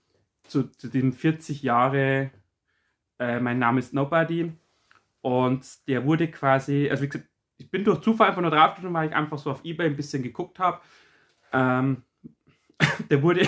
zu, 0.43 0.63
zu, 0.71 0.87
den 0.87 1.13
40 1.13 1.61
Jahre 1.61 2.31
äh, 3.19 3.39
mein 3.39 3.59
Name 3.59 3.79
ist 3.79 3.93
Nobody. 3.93 4.51
Und 5.21 5.87
der 5.87 6.05
wurde 6.05 6.29
quasi, 6.31 6.87
also 6.89 7.03
wie 7.03 7.09
gesagt, 7.09 7.29
ich 7.57 7.69
bin 7.69 7.83
durch 7.83 7.99
Zufall 8.01 8.29
einfach 8.29 8.41
nur 8.41 8.51
draufgekommen, 8.51 8.93
weil 8.93 9.09
ich 9.09 9.15
einfach 9.15 9.37
so 9.37 9.51
auf 9.51 9.63
Ebay 9.65 9.87
ein 9.87 9.97
bisschen 9.97 10.23
geguckt 10.23 10.59
habe. 10.59 10.79
Ähm, 11.51 12.03
der 13.09 13.21
wurde 13.21 13.45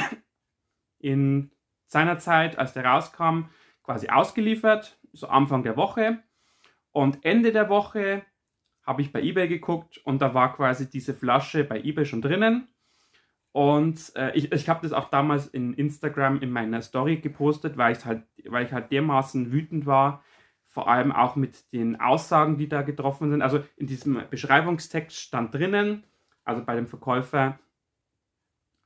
in 1.00 1.52
seiner 1.88 2.20
Zeit, 2.20 2.58
als 2.60 2.74
der 2.74 2.86
rauskam, 2.86 3.46
quasi 3.84 4.10
ausgeliefert, 4.10 5.00
so 5.14 5.28
Anfang 5.28 5.64
der 5.64 5.78
Woche. 5.78 6.20
Und 6.92 7.24
Ende 7.24 7.54
der 7.54 7.70
Woche 7.70 8.24
habe 8.84 9.02
ich 9.02 9.14
bei 9.14 9.22
eBay 9.22 9.48
geguckt 9.48 10.00
und 10.00 10.22
da 10.22 10.34
war 10.34 10.54
quasi 10.56 10.90
diese 10.90 11.14
Flasche 11.14 11.64
bei 11.64 11.82
eBay 11.82 12.06
schon 12.06 12.22
drinnen. 12.22 12.68
Und 13.54 14.16
äh, 14.16 14.32
ich, 14.36 14.52
ich 14.52 14.70
habe 14.70 14.82
das 14.82 14.94
auch 14.94 15.10
damals 15.10 15.48
in 15.48 15.74
Instagram 15.74 16.42
in 16.42 16.52
meiner 16.52 16.82
Story 16.82 17.18
gepostet, 17.18 17.78
weil, 17.78 17.96
halt, 18.06 18.24
weil 18.46 18.66
ich 18.66 18.72
halt 18.72 18.92
dermaßen 18.92 19.52
wütend 19.52 19.86
war, 19.86 20.24
vor 20.68 20.88
allem 20.88 21.12
auch 21.12 21.36
mit 21.36 21.74
den 21.74 22.00
Aussagen, 22.00 22.58
die 22.58 22.70
da 22.70 22.82
getroffen 22.82 23.30
sind. 23.30 23.42
Also 23.42 23.62
in 23.76 23.88
diesem 23.88 24.22
Beschreibungstext 24.30 25.18
stand 25.20 25.54
drinnen, 25.54 26.06
also 26.46 26.64
bei 26.64 26.76
dem 26.76 26.88
Verkäufer, 26.88 27.60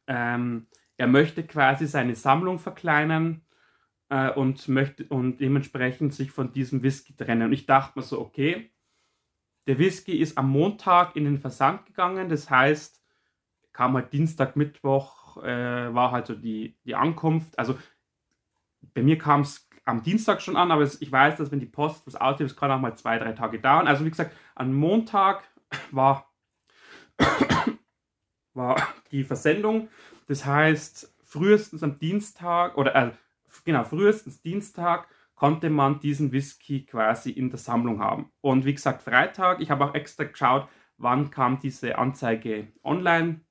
ähm, 0.07 0.67
er 0.97 1.07
möchte 1.07 1.43
quasi 1.43 1.85
seine 1.85 2.15
Sammlung 2.15 2.57
verkleinern 2.57 3.41
äh, 4.09 4.31
und 4.31 4.67
möchte 4.67 5.05
und 5.09 5.37
dementsprechend 5.37 6.13
sich 6.13 6.31
von 6.31 6.51
diesem 6.53 6.81
Whisky 6.81 7.15
trennen. 7.15 7.43
Und 7.43 7.53
ich 7.53 7.67
dachte 7.67 7.99
mir 7.99 8.03
so, 8.03 8.19
okay, 8.19 8.71
der 9.67 9.77
Whisky 9.77 10.17
ist 10.17 10.37
am 10.39 10.49
Montag 10.49 11.15
in 11.15 11.25
den 11.25 11.37
Versand 11.37 11.85
gegangen, 11.85 12.29
das 12.29 12.49
heißt, 12.49 13.04
kam 13.75 13.93
halt 13.95 14.13
Dienstag, 14.13 14.55
Mittwoch, 14.55 15.43
äh, 15.43 15.93
war 15.93 16.11
halt 16.11 16.27
so 16.27 16.33
die, 16.33 16.77
die 16.85 16.95
Ankunft. 16.95 17.59
Also 17.59 17.77
bei 18.93 19.03
mir 19.03 19.17
kam 19.17 19.41
es 19.41 19.67
am 19.83 20.01
Dienstag 20.01 20.41
schon 20.41 20.55
an, 20.55 20.71
aber 20.71 20.83
ich 20.83 21.11
weiß, 21.11 21.35
dass 21.35 21.51
wenn 21.51 21.59
die 21.59 21.65
Post 21.65 22.07
was 22.07 22.15
ausliebt, 22.15 22.51
es 22.51 22.55
kann 22.55 22.71
auch 22.71 22.79
mal 22.79 22.95
zwei, 22.95 23.19
drei 23.19 23.33
Tage 23.33 23.59
dauern. 23.59 23.87
Also 23.87 24.05
wie 24.05 24.09
gesagt, 24.09 24.33
am 24.55 24.73
Montag 24.73 25.43
war, 25.91 26.31
war 28.53 28.81
die 29.11 29.25
Versendung. 29.25 29.89
Das 30.27 30.45
heißt, 30.45 31.13
frühestens 31.25 31.83
am 31.83 31.99
Dienstag 31.99 32.77
oder 32.77 32.95
äh, 32.95 33.11
genau, 33.65 33.83
frühestens 33.83 34.41
Dienstag 34.41 35.09
konnte 35.35 35.69
man 35.69 35.99
diesen 35.99 36.31
Whisky 36.31 36.85
quasi 36.85 37.29
in 37.29 37.49
der 37.49 37.59
Sammlung 37.59 37.99
haben. 37.99 38.31
Und 38.39 38.63
wie 38.63 38.73
gesagt, 38.73 39.03
Freitag, 39.03 39.59
ich 39.59 39.69
habe 39.69 39.83
auch 39.83 39.93
extra 39.93 40.23
geschaut, 40.23 40.69
wann 40.97 41.29
kam 41.29 41.59
diese 41.59 41.97
Anzeige 41.97 42.69
online. 42.85 43.41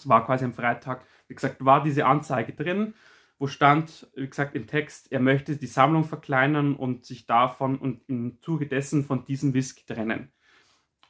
Es 0.00 0.08
war 0.08 0.24
quasi 0.24 0.44
am 0.44 0.52
Freitag, 0.52 1.04
wie 1.28 1.34
gesagt, 1.34 1.64
war 1.64 1.82
diese 1.82 2.06
Anzeige 2.06 2.52
drin, 2.52 2.94
wo 3.38 3.46
stand, 3.46 4.10
wie 4.14 4.28
gesagt, 4.28 4.54
im 4.54 4.66
Text, 4.66 5.12
er 5.12 5.20
möchte 5.20 5.56
die 5.56 5.66
Sammlung 5.66 6.04
verkleinern 6.04 6.74
und 6.74 7.06
sich 7.06 7.26
davon 7.26 7.78
und 7.78 8.02
im 8.08 8.38
Zuge 8.42 8.66
dessen 8.66 9.04
von 9.04 9.24
diesem 9.24 9.54
Whisky 9.54 9.84
trennen. 9.86 10.32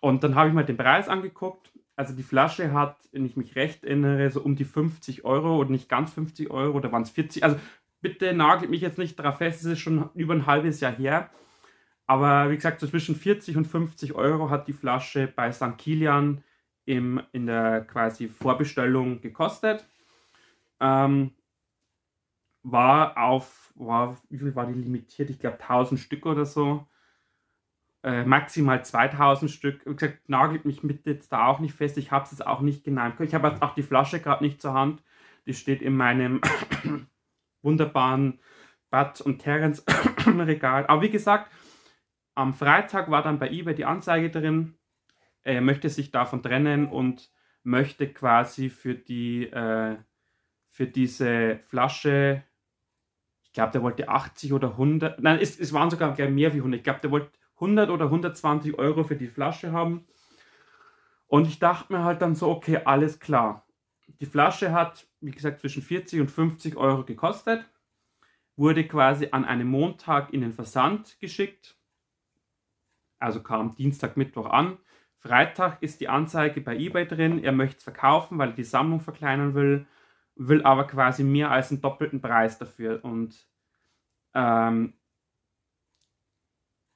Und 0.00 0.24
dann 0.24 0.34
habe 0.34 0.48
ich 0.48 0.54
mal 0.54 0.64
den 0.64 0.76
Preis 0.76 1.08
angeguckt. 1.08 1.72
Also 1.96 2.14
die 2.14 2.22
Flasche 2.22 2.72
hat, 2.72 2.96
wenn 3.12 3.26
ich 3.26 3.36
mich 3.36 3.56
recht 3.56 3.84
erinnere, 3.84 4.30
so 4.30 4.40
um 4.40 4.56
die 4.56 4.64
50 4.64 5.24
Euro 5.24 5.56
oder 5.56 5.70
nicht 5.70 5.88
ganz 5.88 6.12
50 6.12 6.50
Euro 6.50 6.76
oder 6.76 6.90
waren 6.92 7.02
es 7.02 7.10
40, 7.10 7.44
also 7.44 7.56
bitte 8.00 8.32
nagelt 8.32 8.70
mich 8.70 8.80
jetzt 8.80 8.98
nicht 8.98 9.18
darauf 9.18 9.38
fest, 9.38 9.60
es 9.60 9.66
ist 9.66 9.80
schon 9.80 10.08
über 10.14 10.34
ein 10.34 10.46
halbes 10.46 10.80
Jahr 10.80 10.92
her. 10.92 11.30
Aber 12.06 12.50
wie 12.50 12.56
gesagt, 12.56 12.80
so 12.80 12.86
zwischen 12.86 13.14
40 13.14 13.56
und 13.56 13.66
50 13.66 14.14
Euro 14.14 14.50
hat 14.50 14.66
die 14.66 14.72
Flasche 14.72 15.26
bei 15.28 15.52
St. 15.52 15.76
Kilian 15.78 16.42
im, 16.90 17.22
in 17.30 17.46
der 17.46 17.82
quasi 17.82 18.26
Vorbestellung 18.26 19.20
gekostet. 19.20 19.86
Ähm, 20.80 21.30
war 22.64 23.16
auf, 23.16 23.72
war, 23.76 24.20
wie 24.28 24.38
viel 24.38 24.56
war 24.56 24.66
die 24.66 24.74
limitiert? 24.74 25.30
Ich 25.30 25.38
glaube 25.38 25.60
1000 25.60 26.00
Stück 26.00 26.26
oder 26.26 26.44
so. 26.44 26.88
Äh, 28.02 28.24
maximal 28.24 28.84
2000 28.84 29.48
Stück. 29.48 29.86
Wie 29.86 29.94
gesagt, 29.94 30.28
nagelt 30.28 30.64
mich 30.64 30.82
mit 30.82 31.06
jetzt 31.06 31.30
da 31.32 31.46
auch 31.46 31.60
nicht 31.60 31.74
fest. 31.74 31.96
Ich 31.96 32.10
habe 32.10 32.24
es 32.24 32.32
jetzt 32.32 32.44
auch 32.44 32.60
nicht 32.60 32.82
genau. 32.82 33.08
Ich 33.20 33.34
habe 33.34 33.56
auch 33.60 33.74
die 33.74 33.84
Flasche 33.84 34.18
gerade 34.18 34.42
nicht 34.42 34.60
zur 34.60 34.74
Hand. 34.74 35.00
Die 35.46 35.54
steht 35.54 35.82
in 35.82 35.96
meinem 35.96 36.40
wunderbaren 37.62 38.40
Bud 38.90 39.20
und 39.20 39.38
Terence 39.38 39.84
Regal. 40.26 40.86
Aber 40.88 41.02
wie 41.02 41.10
gesagt, 41.10 41.52
am 42.34 42.52
Freitag 42.52 43.12
war 43.12 43.22
dann 43.22 43.38
bei 43.38 43.48
eBay 43.48 43.76
die 43.76 43.84
Anzeige 43.84 44.30
drin. 44.30 44.74
Er 45.42 45.60
möchte 45.60 45.88
sich 45.88 46.10
davon 46.10 46.42
trennen 46.42 46.86
und 46.86 47.30
möchte 47.62 48.12
quasi 48.12 48.70
für 48.70 48.94
die 48.94 49.44
äh, 49.44 49.96
für 50.70 50.86
diese 50.86 51.60
Flasche, 51.66 52.44
ich 53.42 53.52
glaube, 53.52 53.72
der 53.72 53.82
wollte 53.82 54.08
80 54.08 54.52
oder 54.52 54.70
100, 54.70 55.20
nein, 55.20 55.38
es, 55.40 55.58
es 55.58 55.72
waren 55.72 55.90
sogar 55.90 56.16
mehr 56.30 56.54
wie 56.54 56.58
100. 56.58 56.78
Ich 56.78 56.84
glaube, 56.84 57.00
der 57.00 57.10
wollte 57.10 57.32
100 57.56 57.90
oder 57.90 58.06
120 58.06 58.78
Euro 58.78 59.04
für 59.04 59.16
die 59.16 59.26
Flasche 59.26 59.72
haben. 59.72 60.06
Und 61.26 61.46
ich 61.46 61.58
dachte 61.58 61.92
mir 61.92 62.04
halt 62.04 62.22
dann 62.22 62.34
so, 62.34 62.48
okay, 62.48 62.78
alles 62.84 63.20
klar. 63.20 63.66
Die 64.20 64.26
Flasche 64.26 64.72
hat, 64.72 65.06
wie 65.20 65.30
gesagt, 65.30 65.60
zwischen 65.60 65.82
40 65.82 66.20
und 66.20 66.30
50 66.30 66.76
Euro 66.76 67.04
gekostet, 67.04 67.64
wurde 68.56 68.86
quasi 68.86 69.28
an 69.32 69.44
einem 69.44 69.68
Montag 69.68 70.32
in 70.32 70.40
den 70.40 70.52
Versand 70.52 71.18
geschickt, 71.20 71.76
also 73.18 73.42
kam 73.42 73.74
Dienstag, 73.74 74.16
Mittwoch 74.16 74.46
an. 74.46 74.78
Freitag 75.20 75.82
ist 75.82 76.00
die 76.00 76.08
Anzeige 76.08 76.60
bei 76.62 76.76
eBay 76.76 77.06
drin, 77.06 77.44
er 77.44 77.52
möchte 77.52 77.78
es 77.78 77.84
verkaufen, 77.84 78.38
weil 78.38 78.50
er 78.50 78.54
die 78.54 78.64
Sammlung 78.64 79.00
verkleinern 79.00 79.54
will, 79.54 79.86
will 80.34 80.62
aber 80.64 80.86
quasi 80.86 81.24
mehr 81.24 81.50
als 81.50 81.70
einen 81.70 81.82
doppelten 81.82 82.20
Preis 82.22 82.58
dafür. 82.58 83.04
Und, 83.04 83.46
ähm, 84.34 84.94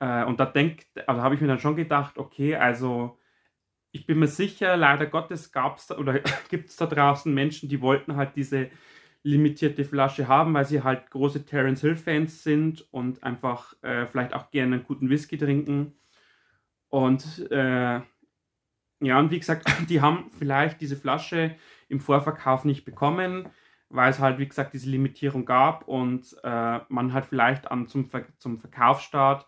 äh, 0.01 0.25
und 0.25 0.41
da 0.41 0.47
denkt, 0.47 0.87
also 1.07 1.23
habe 1.23 1.35
ich 1.35 1.41
mir 1.43 1.49
dann 1.49 1.59
schon 1.61 1.77
gedacht, 1.77 2.19
okay, 2.19 2.57
also 2.57 3.19
ich 3.93 4.07
bin 4.07 4.19
mir 4.19 4.29
sicher, 4.29 4.77
leider 4.77 5.07
Gottes 5.07 5.53
gab 5.53 5.77
es 5.79 5.91
oder 5.91 6.21
gibt 6.51 6.71
es 6.71 6.77
da 6.77 6.87
draußen 6.87 7.33
Menschen, 7.33 7.69
die 7.69 7.83
wollten 7.83 8.17
halt 8.17 8.37
diese 8.37 8.71
limitierte 9.23 9.85
Flasche 9.85 10.29
haben, 10.29 10.55
weil 10.55 10.67
sie 10.67 10.83
halt 10.83 11.11
große 11.11 11.45
Terence 11.47 11.83
Hill 11.83 11.97
Fans 11.97 12.43
sind 12.43 12.87
und 12.93 13.23
einfach 13.23 13.75
äh, 13.83 14.07
vielleicht 14.07 14.35
auch 14.35 14.51
gerne 14.51 14.77
einen 14.77 14.85
guten 14.85 15.11
Whisky 15.11 15.39
trinken. 15.39 15.95
Und 16.89 17.51
äh, 17.51 18.01
ja, 19.05 19.19
und 19.19 19.31
wie 19.31 19.39
gesagt, 19.39 19.67
die 19.89 20.01
haben 20.01 20.31
vielleicht 20.39 20.81
diese 20.81 20.97
Flasche 20.97 21.57
im 21.89 22.01
Vorverkauf 22.01 22.65
nicht 22.65 22.85
bekommen, 22.85 23.49
weil 23.89 24.11
es 24.11 24.19
halt, 24.19 24.39
wie 24.39 24.49
gesagt, 24.49 24.75
diese 24.75 24.91
Limitierung 24.91 25.45
gab 25.45 25.87
und 25.87 26.37
äh, 26.43 26.81
man 26.89 27.13
halt 27.13 27.27
vielleicht 27.27 27.71
an, 27.71 27.87
zum, 27.87 28.07
Ver 28.07 28.25
zum 28.39 28.59
Verkaufsstart 28.59 29.47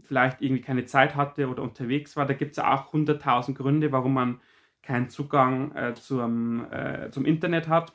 vielleicht 0.00 0.40
irgendwie 0.40 0.62
keine 0.62 0.86
Zeit 0.86 1.16
hatte 1.16 1.48
oder 1.48 1.62
unterwegs 1.62 2.16
war. 2.16 2.26
Da 2.26 2.34
gibt 2.34 2.52
es 2.52 2.56
ja 2.56 2.74
auch 2.74 2.92
100.000 2.92 3.54
Gründe, 3.54 3.92
warum 3.92 4.14
man 4.14 4.40
keinen 4.82 5.10
Zugang 5.10 5.74
äh, 5.76 5.94
zum, 5.94 6.70
äh, 6.72 7.10
zum 7.10 7.26
Internet 7.26 7.68
hat. 7.68 7.94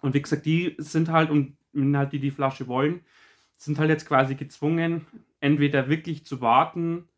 Und 0.00 0.14
wie 0.14 0.22
gesagt, 0.22 0.46
die 0.46 0.74
sind 0.78 1.10
halt, 1.10 1.30
und 1.30 1.56
halt 1.96 2.12
die 2.12 2.20
die 2.20 2.30
Flasche 2.30 2.66
wollen, 2.68 3.00
sind 3.56 3.78
halt 3.78 3.90
jetzt 3.90 4.06
quasi 4.06 4.34
gezwungen, 4.34 5.06
entweder 5.40 5.88
wirklich 5.88 6.24
zu 6.24 6.40
warten, 6.40 7.08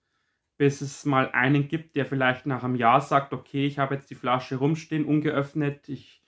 bis 0.62 0.80
es 0.80 1.04
mal 1.04 1.28
einen 1.32 1.66
gibt, 1.66 1.96
der 1.96 2.06
vielleicht 2.06 2.46
nach 2.46 2.62
einem 2.62 2.76
Jahr 2.76 3.00
sagt, 3.00 3.32
okay, 3.32 3.66
ich 3.66 3.80
habe 3.80 3.96
jetzt 3.96 4.10
die 4.10 4.14
Flasche 4.14 4.54
rumstehen, 4.54 5.04
ungeöffnet, 5.04 5.88
ich 5.88 6.22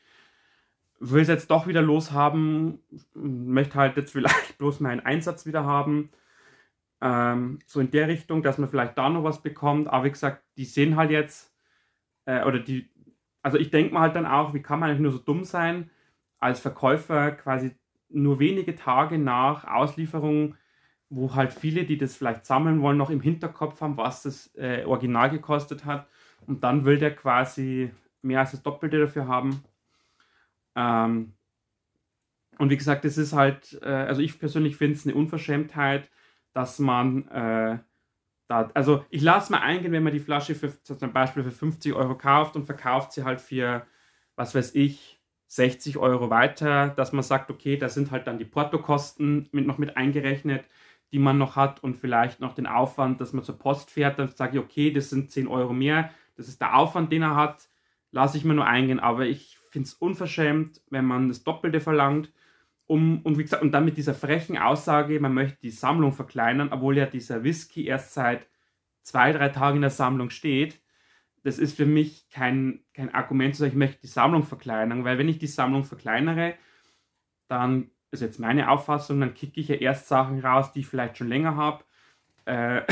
will 0.98 1.22
es 1.22 1.28
jetzt 1.28 1.52
doch 1.52 1.68
wieder 1.68 1.82
loshaben, 1.82 2.80
möchte 3.14 3.78
halt 3.78 3.96
jetzt 3.96 4.10
vielleicht 4.10 4.58
bloß 4.58 4.80
meinen 4.80 5.06
Einsatz 5.06 5.46
wieder 5.46 5.64
haben 5.64 6.10
ähm, 7.00 7.58
so 7.66 7.80
in 7.80 7.90
der 7.90 8.08
Richtung, 8.08 8.42
dass 8.42 8.58
man 8.58 8.68
vielleicht 8.68 8.96
da 8.98 9.08
noch 9.08 9.22
was 9.22 9.42
bekommt. 9.42 9.88
Aber 9.88 10.04
wie 10.04 10.10
gesagt, 10.10 10.42
die 10.56 10.64
sehen 10.64 10.96
halt 10.96 11.10
jetzt, 11.10 11.54
äh, 12.24 12.42
oder 12.44 12.58
die, 12.58 12.90
also 13.42 13.58
ich 13.58 13.70
denke 13.70 13.94
mal 13.94 14.00
halt 14.00 14.16
dann 14.16 14.26
auch, 14.26 14.54
wie 14.54 14.62
kann 14.62 14.80
man 14.80 14.88
eigentlich 14.90 15.02
nur 15.02 15.12
so 15.12 15.18
dumm 15.18 15.44
sein, 15.44 15.90
als 16.38 16.60
Verkäufer 16.60 17.32
quasi 17.32 17.76
nur 18.08 18.38
wenige 18.40 18.74
Tage 18.74 19.18
nach 19.18 19.64
Auslieferung, 19.64 20.56
wo 21.14 21.34
halt 21.34 21.52
viele, 21.52 21.84
die 21.84 21.96
das 21.96 22.16
vielleicht 22.16 22.44
sammeln 22.44 22.82
wollen, 22.82 22.96
noch 22.96 23.10
im 23.10 23.20
Hinterkopf 23.20 23.80
haben, 23.80 23.96
was 23.96 24.22
das 24.24 24.54
äh, 24.56 24.84
Original 24.84 25.30
gekostet 25.30 25.84
hat. 25.84 26.08
Und 26.46 26.64
dann 26.64 26.84
will 26.84 26.98
der 26.98 27.14
quasi 27.14 27.90
mehr 28.22 28.40
als 28.40 28.50
das 28.50 28.62
Doppelte 28.62 28.98
dafür 28.98 29.28
haben. 29.28 29.62
Ähm, 30.74 31.34
und 32.58 32.70
wie 32.70 32.76
gesagt, 32.76 33.04
das 33.04 33.16
ist 33.16 33.32
halt, 33.32 33.78
äh, 33.82 33.88
also 33.88 34.22
ich 34.22 34.38
persönlich 34.38 34.76
finde 34.76 34.94
es 34.94 35.06
eine 35.06 35.14
Unverschämtheit, 35.14 36.10
dass 36.52 36.78
man 36.78 37.28
äh, 37.28 37.78
da, 38.48 38.70
also 38.74 39.04
ich 39.10 39.22
lasse 39.22 39.52
mal 39.52 39.60
eingehen, 39.60 39.92
wenn 39.92 40.02
man 40.02 40.12
die 40.12 40.20
Flasche 40.20 40.54
für, 40.54 40.82
zum 40.82 41.12
Beispiel 41.12 41.44
für 41.44 41.50
50 41.50 41.94
Euro 41.94 42.16
kauft 42.16 42.56
und 42.56 42.66
verkauft 42.66 43.12
sie 43.12 43.24
halt 43.24 43.40
für, 43.40 43.86
was 44.36 44.54
weiß 44.54 44.74
ich, 44.74 45.20
60 45.46 45.98
Euro 45.98 46.30
weiter, 46.30 46.88
dass 46.88 47.12
man 47.12 47.22
sagt, 47.22 47.50
okay, 47.50 47.76
da 47.76 47.88
sind 47.88 48.10
halt 48.10 48.26
dann 48.26 48.38
die 48.38 48.44
Portokosten 48.44 49.48
mit, 49.52 49.66
noch 49.66 49.78
mit 49.78 49.96
eingerechnet, 49.96 50.64
die 51.12 51.18
man 51.18 51.38
noch 51.38 51.56
hat 51.56 51.82
und 51.82 51.96
vielleicht 51.96 52.40
noch 52.40 52.54
den 52.54 52.66
Aufwand, 52.66 53.20
dass 53.20 53.32
man 53.32 53.44
zur 53.44 53.58
Post 53.58 53.90
fährt, 53.90 54.18
dann 54.18 54.28
sage 54.28 54.58
ich, 54.58 54.64
okay, 54.64 54.90
das 54.90 55.10
sind 55.10 55.30
10 55.30 55.46
Euro 55.46 55.72
mehr, 55.72 56.10
das 56.36 56.48
ist 56.48 56.60
der 56.60 56.76
Aufwand, 56.76 57.12
den 57.12 57.22
er 57.22 57.36
hat, 57.36 57.68
lasse 58.10 58.36
ich 58.36 58.44
mir 58.44 58.54
nur 58.54 58.66
eingehen, 58.66 59.00
aber 59.00 59.26
ich 59.26 59.58
finde 59.70 59.86
es 59.86 59.94
unverschämt, 59.94 60.80
wenn 60.90 61.04
man 61.04 61.28
das 61.28 61.44
Doppelte 61.44 61.80
verlangt 61.80 62.32
um, 62.86 63.22
und 63.22 63.38
wie 63.38 63.42
gesagt, 63.42 63.62
und 63.62 63.72
dann 63.72 63.84
mit 63.84 63.96
dieser 63.96 64.14
frechen 64.14 64.58
Aussage, 64.58 65.18
man 65.18 65.32
möchte 65.32 65.58
die 65.62 65.70
Sammlung 65.70 66.12
verkleinern, 66.12 66.68
obwohl 66.70 66.98
ja 66.98 67.06
dieser 67.06 67.42
Whisky 67.42 67.86
erst 67.86 68.12
seit 68.12 68.46
zwei, 69.02 69.32
drei 69.32 69.48
Tagen 69.48 69.76
in 69.76 69.82
der 69.82 69.90
Sammlung 69.90 70.30
steht, 70.30 70.80
das 71.42 71.58
ist 71.58 71.76
für 71.76 71.86
mich 71.86 72.28
kein, 72.30 72.84
kein 72.94 73.14
Argument 73.14 73.54
zu 73.54 73.60
sagen, 73.60 73.72
ich 73.72 73.78
möchte 73.78 74.00
die 74.02 74.08
Sammlung 74.08 74.42
verkleinern, 74.42 75.04
weil 75.04 75.18
wenn 75.18 75.28
ich 75.28 75.38
die 75.38 75.46
Sammlung 75.46 75.84
verkleinere, 75.84 76.54
dann 77.48 77.90
ist 78.14 78.20
jetzt 78.20 78.38
meine 78.38 78.70
Auffassung, 78.70 79.20
dann 79.20 79.34
kicke 79.34 79.60
ich 79.60 79.68
ja 79.68 79.76
erst 79.76 80.08
Sachen 80.08 80.40
raus, 80.40 80.72
die 80.72 80.80
ich 80.80 80.86
vielleicht 80.86 81.18
schon 81.18 81.28
länger 81.28 81.56
habe, 81.56 81.84
äh, 82.46 82.82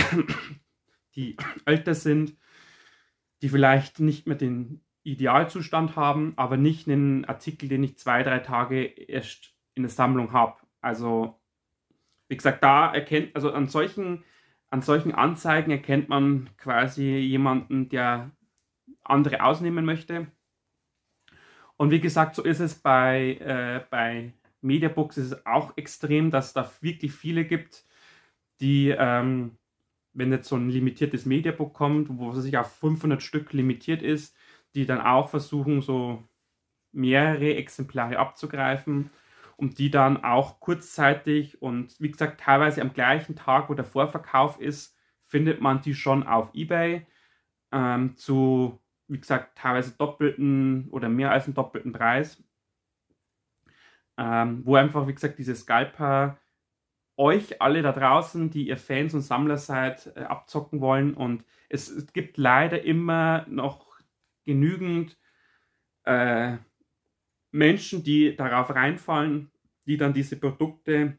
die 1.16 1.36
älter 1.64 1.94
sind, 1.94 2.36
die 3.40 3.48
vielleicht 3.48 4.00
nicht 4.00 4.26
mehr 4.26 4.36
den 4.36 4.82
Idealzustand 5.04 5.96
haben, 5.96 6.34
aber 6.36 6.56
nicht 6.56 6.88
einen 6.88 7.24
Artikel, 7.24 7.68
den 7.68 7.82
ich 7.82 7.98
zwei, 7.98 8.22
drei 8.22 8.38
Tage 8.38 8.84
erst 8.84 9.54
in 9.74 9.82
der 9.82 9.90
Sammlung 9.90 10.32
habe. 10.32 10.56
Also, 10.80 11.40
wie 12.28 12.36
gesagt, 12.36 12.62
da 12.62 12.92
erkennt, 12.92 13.34
also 13.34 13.52
an 13.52 13.68
solchen, 13.68 14.24
an 14.70 14.82
solchen 14.82 15.12
Anzeigen 15.12 15.70
erkennt 15.70 16.08
man 16.08 16.50
quasi 16.56 17.04
jemanden, 17.04 17.88
der 17.88 18.30
andere 19.02 19.42
ausnehmen 19.42 19.84
möchte. 19.84 20.28
Und 21.76 21.90
wie 21.90 22.00
gesagt, 22.00 22.36
so 22.36 22.42
ist 22.42 22.60
es 22.60 22.76
bei, 22.76 23.34
äh, 23.40 23.84
bei 23.90 24.32
Mediabooks 24.62 25.18
ist 25.18 25.32
es 25.32 25.46
auch 25.46 25.76
extrem, 25.76 26.30
dass 26.30 26.48
es 26.48 26.52
da 26.54 26.70
wirklich 26.80 27.12
viele 27.12 27.44
gibt, 27.44 27.84
die, 28.60 28.90
ähm, 28.90 29.58
wenn 30.14 30.32
jetzt 30.32 30.48
so 30.48 30.56
ein 30.56 30.70
limitiertes 30.70 31.26
Mediabook 31.26 31.74
kommt, 31.74 32.08
wo 32.18 32.30
es 32.32 32.42
sich 32.44 32.56
auf 32.58 32.72
500 32.76 33.22
Stück 33.22 33.52
limitiert 33.52 34.02
ist, 34.02 34.36
die 34.74 34.86
dann 34.86 35.00
auch 35.00 35.30
versuchen, 35.30 35.82
so 35.82 36.22
mehrere 36.92 37.54
Exemplare 37.56 38.18
abzugreifen 38.18 39.10
und 39.56 39.78
die 39.78 39.90
dann 39.90 40.24
auch 40.24 40.60
kurzzeitig 40.60 41.62
und 41.62 42.00
wie 42.00 42.10
gesagt 42.10 42.40
teilweise 42.40 42.82
am 42.82 42.92
gleichen 42.92 43.36
Tag, 43.36 43.70
wo 43.70 43.74
der 43.74 43.84
Vorverkauf 43.84 44.60
ist, 44.60 44.96
findet 45.24 45.60
man 45.60 45.80
die 45.82 45.94
schon 45.94 46.24
auf 46.26 46.50
eBay 46.54 47.06
ähm, 47.72 48.16
zu, 48.16 48.80
wie 49.08 49.20
gesagt, 49.20 49.58
teilweise 49.58 49.92
doppelten 49.96 50.88
oder 50.90 51.08
mehr 51.08 51.32
als 51.32 51.46
einen 51.46 51.54
doppelten 51.54 51.92
Preis 51.92 52.42
ähm, 54.18 54.62
wo 54.64 54.76
einfach, 54.76 55.06
wie 55.06 55.14
gesagt, 55.14 55.38
diese 55.38 55.54
Scalper 55.54 56.38
euch 57.16 57.60
alle 57.60 57.82
da 57.82 57.92
draußen, 57.92 58.50
die 58.50 58.68
ihr 58.68 58.76
Fans 58.76 59.14
und 59.14 59.20
Sammler 59.22 59.58
seid, 59.58 60.12
äh, 60.16 60.20
abzocken 60.20 60.80
wollen. 60.80 61.14
Und 61.14 61.44
es, 61.68 61.88
es, 61.88 62.12
gibt 62.12 62.36
leider 62.36 62.82
immer 62.82 63.46
noch 63.48 64.00
genügend 64.44 65.18
äh, 66.04 66.56
Menschen, 67.50 68.02
die 68.02 68.34
darauf 68.34 68.74
reinfallen, 68.74 69.50
die 69.86 69.96
dann 69.96 70.14
diese 70.14 70.36
Produkte 70.36 71.18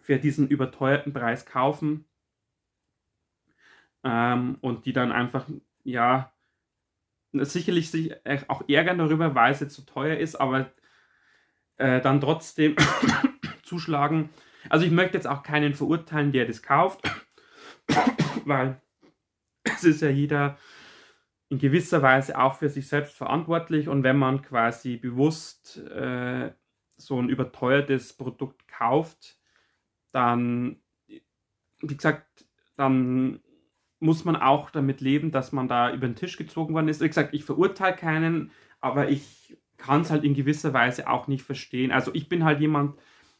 für 0.00 0.18
diesen 0.18 0.48
überteuerten 0.48 1.12
Preis 1.12 1.46
kaufen 1.46 2.04
ähm, 4.04 4.58
und 4.60 4.84
die 4.84 4.92
dann 4.92 5.12
einfach, 5.12 5.48
ja, 5.84 6.32
sicherlich 7.32 7.90
sich 7.90 8.14
auch 8.48 8.68
ärgern 8.68 8.98
darüber, 8.98 9.34
weil 9.34 9.52
es 9.52 9.60
jetzt 9.60 9.74
so 9.74 9.82
teuer 9.82 10.16
ist, 10.16 10.36
aber 10.36 10.72
äh, 11.78 12.00
dann 12.00 12.20
trotzdem 12.20 12.76
zuschlagen. 13.62 14.30
Also 14.68 14.84
ich 14.84 14.92
möchte 14.92 15.16
jetzt 15.16 15.26
auch 15.26 15.42
keinen 15.42 15.74
verurteilen, 15.74 16.32
der 16.32 16.46
das 16.46 16.62
kauft, 16.62 17.02
weil 18.44 18.80
es 19.64 19.84
ist 19.84 20.02
ja 20.02 20.08
jeder 20.08 20.58
in 21.48 21.58
gewisser 21.58 22.02
Weise 22.02 22.38
auch 22.38 22.56
für 22.56 22.68
sich 22.68 22.88
selbst 22.88 23.16
verantwortlich 23.16 23.88
und 23.88 24.02
wenn 24.02 24.16
man 24.16 24.42
quasi 24.42 24.96
bewusst 24.96 25.78
äh, 25.78 26.52
so 26.96 27.20
ein 27.20 27.28
überteuertes 27.28 28.14
Produkt 28.14 28.66
kauft, 28.66 29.38
dann, 30.12 30.80
wie 31.06 31.96
gesagt, 31.96 32.46
dann 32.76 33.40
muss 34.00 34.24
man 34.24 34.36
auch 34.36 34.70
damit 34.70 35.00
leben, 35.00 35.30
dass 35.30 35.52
man 35.52 35.68
da 35.68 35.92
über 35.92 36.06
den 36.06 36.16
Tisch 36.16 36.36
gezogen 36.36 36.74
worden 36.74 36.88
ist. 36.88 37.00
Wie 37.00 37.08
gesagt, 37.08 37.32
ich 37.34 37.44
verurteile 37.44 37.96
keinen, 37.96 38.50
aber 38.80 39.08
ich 39.08 39.56
kann 39.76 40.02
es 40.02 40.10
halt 40.10 40.24
in 40.24 40.34
gewisser 40.34 40.72
Weise 40.72 41.08
auch 41.08 41.28
nicht 41.28 41.44
verstehen. 41.44 41.92
Also 41.92 42.14
ich 42.14 42.28
bin 42.28 42.44
halt 42.44 42.60
jemand, 42.60 42.98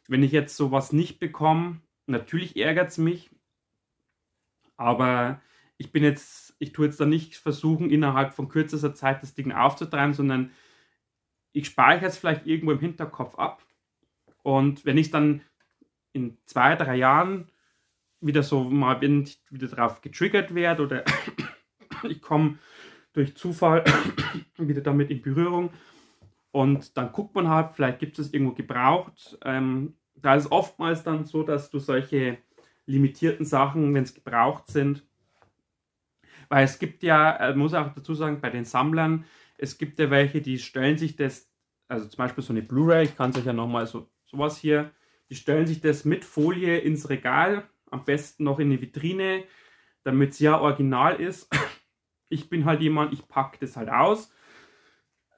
wenn 0.08 0.22
ich 0.22 0.32
jetzt 0.32 0.56
sowas 0.56 0.92
nicht 0.92 1.18
bekomme, 1.18 1.80
natürlich 2.06 2.56
ärgert 2.56 2.90
es 2.90 2.98
mich, 2.98 3.30
aber 4.76 5.40
ich 5.78 5.92
bin 5.92 6.02
jetzt, 6.02 6.54
ich 6.58 6.72
tue 6.72 6.86
jetzt 6.86 7.00
da 7.00 7.06
nicht 7.06 7.36
versuchen, 7.36 7.90
innerhalb 7.90 8.34
von 8.34 8.48
kürzester 8.48 8.94
Zeit 8.94 9.22
das 9.22 9.34
Ding 9.34 9.52
aufzutreiben, 9.52 10.14
sondern 10.14 10.50
ich 11.52 11.66
speichere 11.66 12.06
es 12.06 12.18
vielleicht 12.18 12.46
irgendwo 12.46 12.72
im 12.72 12.80
Hinterkopf 12.80 13.38
ab. 13.38 13.64
Und 14.42 14.84
wenn 14.84 14.98
ich 14.98 15.10
dann 15.10 15.42
in 16.12 16.36
zwei, 16.46 16.76
drei 16.76 16.96
Jahren 16.96 17.50
wieder 18.20 18.42
so 18.42 18.64
mal 18.64 18.94
bin, 18.94 19.28
wieder 19.50 19.68
darauf 19.68 20.00
getriggert 20.00 20.54
werde 20.54 20.82
oder 20.82 21.04
ich 22.08 22.22
komme 22.22 22.58
durch 23.12 23.36
Zufall 23.36 23.84
wieder 24.58 24.82
damit 24.82 25.10
in 25.10 25.22
Berührung, 25.22 25.70
und 26.56 26.96
dann 26.96 27.12
guckt 27.12 27.34
man 27.34 27.50
halt, 27.50 27.74
vielleicht 27.74 27.98
gibt 27.98 28.18
es 28.18 28.32
irgendwo 28.32 28.54
gebraucht. 28.54 29.36
Ähm, 29.44 29.98
da 30.14 30.36
ist 30.36 30.50
oftmals 30.50 31.02
dann 31.02 31.26
so, 31.26 31.42
dass 31.42 31.68
du 31.68 31.78
solche 31.78 32.38
limitierten 32.86 33.44
Sachen, 33.44 33.92
wenn 33.92 34.04
es 34.04 34.14
gebraucht 34.14 34.68
sind, 34.68 35.06
weil 36.48 36.64
es 36.64 36.78
gibt 36.78 37.02
ja, 37.02 37.36
äh, 37.36 37.54
muss 37.54 37.74
auch 37.74 37.92
dazu 37.92 38.14
sagen, 38.14 38.40
bei 38.40 38.48
den 38.48 38.64
Sammlern, 38.64 39.26
es 39.58 39.76
gibt 39.76 39.98
ja 39.98 40.08
welche, 40.08 40.40
die 40.40 40.58
stellen 40.58 40.96
sich 40.96 41.14
das, 41.14 41.52
also 41.88 42.08
zum 42.08 42.16
Beispiel 42.16 42.42
so 42.42 42.54
eine 42.54 42.62
Blu-ray, 42.62 43.04
ich 43.04 43.16
kann 43.18 43.32
es 43.32 43.36
euch 43.36 43.44
ja 43.44 43.52
nochmal 43.52 43.86
so 43.86 44.08
sowas 44.24 44.56
hier, 44.56 44.92
die 45.28 45.34
stellen 45.34 45.66
sich 45.66 45.82
das 45.82 46.06
mit 46.06 46.24
Folie 46.24 46.78
ins 46.78 47.10
Regal, 47.10 47.68
am 47.90 48.06
besten 48.06 48.44
noch 48.44 48.60
in 48.60 48.68
eine 48.68 48.80
Vitrine, 48.80 49.44
damit 50.04 50.30
es 50.30 50.38
ja 50.38 50.58
original 50.58 51.20
ist. 51.20 51.54
Ich 52.28 52.48
bin 52.48 52.64
halt 52.64 52.80
jemand, 52.80 53.12
ich 53.12 53.28
packe 53.28 53.56
das 53.60 53.76
halt 53.76 53.88
aus 53.88 54.32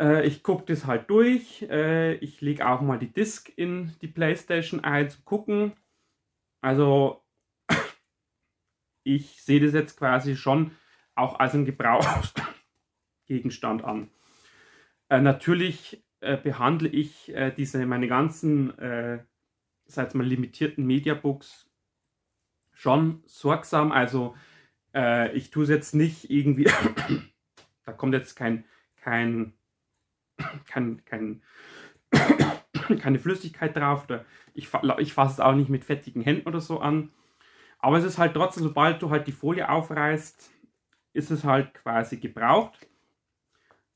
äh, 0.01 0.27
ich 0.27 0.43
gucke 0.43 0.65
das 0.67 0.87
halt 0.87 1.09
durch. 1.11 1.63
Äh, 1.63 2.15
ich 2.17 2.41
lege 2.41 2.69
auch 2.69 2.81
mal 2.81 2.99
die 2.99 3.13
Disk 3.13 3.53
in 3.57 3.95
die 4.01 4.09
PlayStation 4.09 4.83
ein 4.85 5.11
zu 5.11 5.23
gucken. 5.23 5.73
Also 6.61 7.25
ich 9.05 9.43
sehe 9.43 9.61
das 9.61 9.75
jetzt 9.75 9.97
quasi 9.97 10.37
schon 10.37 10.73
auch 11.15 11.39
als 11.41 11.55
einen 11.55 11.65
Gebrauchsgegenstand 11.65 13.85
an. 13.85 14.11
Äh, 15.09 15.21
natürlich 15.21 16.05
äh, 16.21 16.37
behandle 16.37 16.89
ich 16.89 17.35
äh, 17.35 17.51
diese 17.51 17.85
meine 17.87 18.09
ganzen, 18.09 18.77
äh, 18.79 19.25
seit 19.87 20.15
mal 20.15 20.27
limitierten 20.27 20.87
Mediabooks 20.87 21.69
schon 22.73 23.23
sorgsam. 23.27 23.93
Also 23.93 24.37
äh, 24.95 25.33
ich 25.37 25.51
tue 25.51 25.65
es 25.65 25.71
jetzt 25.71 25.95
nicht 25.95 26.31
irgendwie, 26.31 26.65
da 27.85 27.93
kommt 27.93 28.15
jetzt 28.15 28.37
kein, 28.37 28.65
kein 28.97 29.55
kein, 30.67 31.05
kein, 31.05 31.43
keine 33.01 33.19
Flüssigkeit 33.19 33.77
drauf 33.77 34.05
oder 34.05 34.25
ich, 34.55 34.69
ich 34.99 35.13
fasse 35.13 35.35
es 35.35 35.41
auch 35.41 35.55
nicht 35.55 35.71
mit 35.71 35.85
fettigen 35.85 36.23
Händen 36.23 36.49
oder 36.49 36.61
so 36.61 36.81
an. 36.81 37.11
Aber 37.79 37.99
es 37.99 38.05
ist 38.05 38.19
halt 38.19 38.35
trotzdem, 38.35 38.65
sobald 38.65 39.01
du 39.03 39.11
halt 39.11 39.27
die 39.27 39.33
Folie 39.33 39.69
aufreißt, 39.69 40.51
ist 41.13 41.31
es 41.31 41.45
halt 41.45 41.75
quasi 41.75 42.17
gebraucht. 42.17 42.89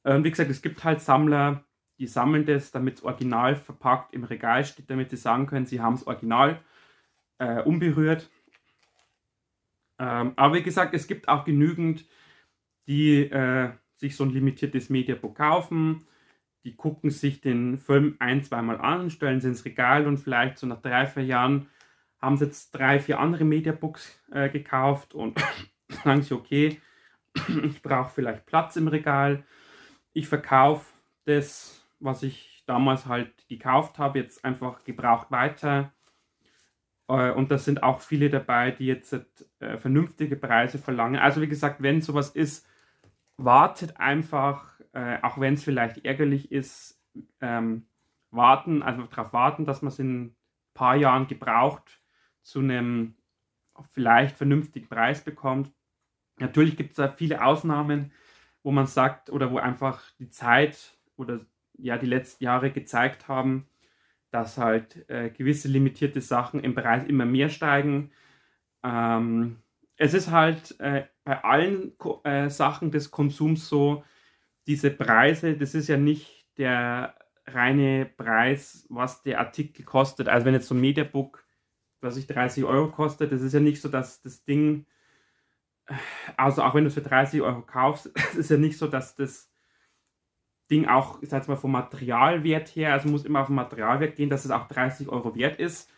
Ähm, 0.04 0.24
wie 0.24 0.30
gesagt, 0.30 0.50
es 0.50 0.62
gibt 0.62 0.84
halt 0.84 1.00
Sammler, 1.00 1.64
die 1.98 2.06
sammeln 2.06 2.46
das, 2.46 2.70
damit 2.70 2.96
es 2.96 3.04
original 3.04 3.56
verpackt 3.56 4.14
im 4.14 4.24
Regal 4.24 4.64
steht, 4.64 4.90
damit 4.90 5.10
sie 5.10 5.16
sagen 5.16 5.46
können, 5.46 5.66
sie 5.66 5.80
haben 5.80 5.94
es 5.94 6.06
original 6.06 6.60
äh, 7.38 7.62
unberührt. 7.62 8.30
Ähm, 9.98 10.32
aber 10.36 10.54
wie 10.54 10.62
gesagt, 10.62 10.94
es 10.94 11.06
gibt 11.06 11.28
auch 11.28 11.44
genügend, 11.44 12.06
die 12.88 13.30
äh, 13.30 13.70
sich 13.94 14.16
so 14.16 14.24
ein 14.24 14.30
limitiertes 14.30 14.90
Mediabook 14.90 15.36
kaufen, 15.36 16.06
die 16.64 16.76
gucken 16.76 17.10
sich 17.10 17.40
den 17.40 17.78
Film 17.78 18.16
ein, 18.20 18.42
zweimal 18.42 18.80
an, 18.80 19.10
stellen 19.10 19.40
sie 19.40 19.48
ins 19.48 19.64
Regal 19.64 20.06
und 20.06 20.18
vielleicht 20.18 20.58
so 20.58 20.66
nach 20.66 20.80
drei, 20.80 21.06
vier 21.06 21.24
Jahren 21.24 21.68
haben 22.20 22.36
sie 22.36 22.44
jetzt 22.44 22.70
drei, 22.70 23.00
vier 23.00 23.18
andere 23.18 23.44
Mediabooks 23.44 24.20
äh, 24.30 24.48
gekauft 24.48 25.14
und 25.14 25.42
sagen 26.04 26.22
sich, 26.22 26.32
okay, 26.32 26.80
ich 27.64 27.82
brauche 27.82 28.12
vielleicht 28.14 28.46
Platz 28.46 28.76
im 28.76 28.88
Regal. 28.88 29.44
Ich 30.12 30.28
verkaufe 30.28 30.86
das, 31.24 31.84
was 31.98 32.22
ich 32.22 32.62
damals 32.66 33.06
halt 33.06 33.48
gekauft 33.48 33.98
habe, 33.98 34.20
jetzt 34.20 34.44
einfach 34.44 34.84
gebraucht 34.84 35.30
weiter. 35.30 35.92
Äh, 37.08 37.32
und 37.32 37.50
da 37.50 37.58
sind 37.58 37.82
auch 37.82 38.00
viele 38.00 38.30
dabei, 38.30 38.70
die 38.70 38.86
jetzt 38.86 39.12
äh, 39.58 39.78
vernünftige 39.78 40.36
Preise 40.36 40.78
verlangen. 40.78 41.20
Also 41.20 41.40
wie 41.40 41.48
gesagt, 41.48 41.82
wenn 41.82 42.00
sowas 42.00 42.30
ist, 42.30 42.66
wartet 43.36 43.98
einfach 43.98 44.71
äh, 44.92 45.18
auch 45.22 45.38
wenn 45.40 45.54
es 45.54 45.64
vielleicht 45.64 46.04
ärgerlich 46.04 46.52
ist, 46.52 47.02
ähm, 47.40 47.86
warten, 48.30 48.82
also 48.82 49.02
darauf 49.04 49.32
warten, 49.32 49.64
dass 49.66 49.82
man 49.82 49.88
es 49.88 49.98
in 49.98 50.22
ein 50.22 50.36
paar 50.74 50.96
Jahren 50.96 51.26
gebraucht 51.26 52.00
zu 52.42 52.60
einem 52.60 53.16
vielleicht 53.92 54.36
vernünftigen 54.36 54.88
Preis 54.88 55.22
bekommt. 55.22 55.72
Natürlich 56.38 56.76
gibt 56.76 56.90
es 56.90 56.96
da 56.96 57.08
viele 57.08 57.44
Ausnahmen, 57.44 58.12
wo 58.62 58.70
man 58.70 58.86
sagt 58.86 59.30
oder 59.30 59.50
wo 59.50 59.58
einfach 59.58 60.02
die 60.18 60.30
Zeit 60.30 60.96
oder 61.16 61.40
ja 61.78 61.98
die 61.98 62.06
letzten 62.06 62.44
Jahre 62.44 62.70
gezeigt 62.70 63.28
haben, 63.28 63.66
dass 64.30 64.58
halt 64.58 65.08
äh, 65.08 65.30
gewisse 65.30 65.68
limitierte 65.68 66.20
Sachen 66.20 66.60
im 66.60 66.74
Preis 66.74 67.04
immer 67.04 67.26
mehr 67.26 67.48
steigen. 67.48 68.12
Ähm, 68.82 69.62
es 69.96 70.14
ist 70.14 70.30
halt 70.30 70.78
äh, 70.80 71.06
bei 71.24 71.44
allen 71.44 71.92
äh, 72.24 72.48
Sachen 72.48 72.90
des 72.90 73.10
Konsums 73.10 73.68
so, 73.68 74.04
diese 74.66 74.90
Preise, 74.90 75.56
das 75.56 75.74
ist 75.74 75.88
ja 75.88 75.96
nicht 75.96 76.46
der 76.58 77.14
reine 77.46 78.06
Preis, 78.06 78.86
was 78.88 79.22
der 79.22 79.40
Artikel 79.40 79.84
kostet. 79.84 80.28
Also 80.28 80.46
wenn 80.46 80.54
jetzt 80.54 80.68
so 80.68 80.74
ein 80.74 80.80
Mediabook, 80.80 81.44
was 82.00 82.16
ich 82.16 82.26
30 82.26 82.64
Euro 82.64 82.90
kostet, 82.90 83.32
das 83.32 83.42
ist 83.42 83.52
ja 83.52 83.60
nicht 83.60 83.80
so, 83.80 83.88
dass 83.88 84.22
das 84.22 84.44
Ding, 84.44 84.86
also 86.36 86.62
auch 86.62 86.74
wenn 86.74 86.84
du 86.84 86.88
es 86.88 86.94
für 86.94 87.02
30 87.02 87.42
Euro 87.42 87.62
kaufst, 87.62 88.10
es 88.14 88.36
ist 88.36 88.50
ja 88.50 88.56
nicht 88.56 88.78
so, 88.78 88.86
dass 88.86 89.14
das 89.16 89.50
Ding 90.70 90.86
auch, 90.86 91.20
ich 91.22 91.28
sag 91.28 91.46
mal, 91.48 91.56
vom 91.56 91.72
Materialwert 91.72 92.68
her, 92.68 92.92
also 92.92 93.08
muss 93.08 93.24
immer 93.24 93.40
auf 93.40 93.48
den 93.48 93.56
Materialwert 93.56 94.16
gehen, 94.16 94.30
dass 94.30 94.44
es 94.44 94.50
auch 94.50 94.68
30 94.68 95.08
Euro 95.08 95.34
wert 95.34 95.58
ist, 95.58 95.90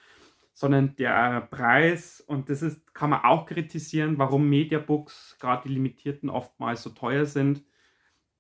sondern 0.55 0.96
der 0.96 1.42
Preis, 1.42 2.20
und 2.20 2.48
das 2.48 2.62
ist, 2.62 2.94
kann 2.94 3.11
man 3.11 3.24
auch 3.24 3.46
kritisieren, 3.46 4.18
warum 4.18 4.48
Mediabooks, 4.48 5.37
gerade 5.38 5.68
die 5.68 5.74
limitierten, 5.74 6.31
oftmals 6.31 6.83
so 6.83 6.90
teuer 6.90 7.27
sind 7.27 7.64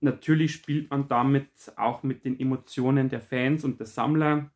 natürlich 0.04 0.52
spielt 0.52 0.90
man 0.90 1.08
damit 1.08 1.48
auch 1.76 2.02
mit 2.02 2.24
den 2.24 2.38
Emotionen 2.38 3.08
der 3.08 3.20
Fans 3.20 3.64
und 3.64 3.80
der 3.80 3.86
Sammler, 3.86 4.50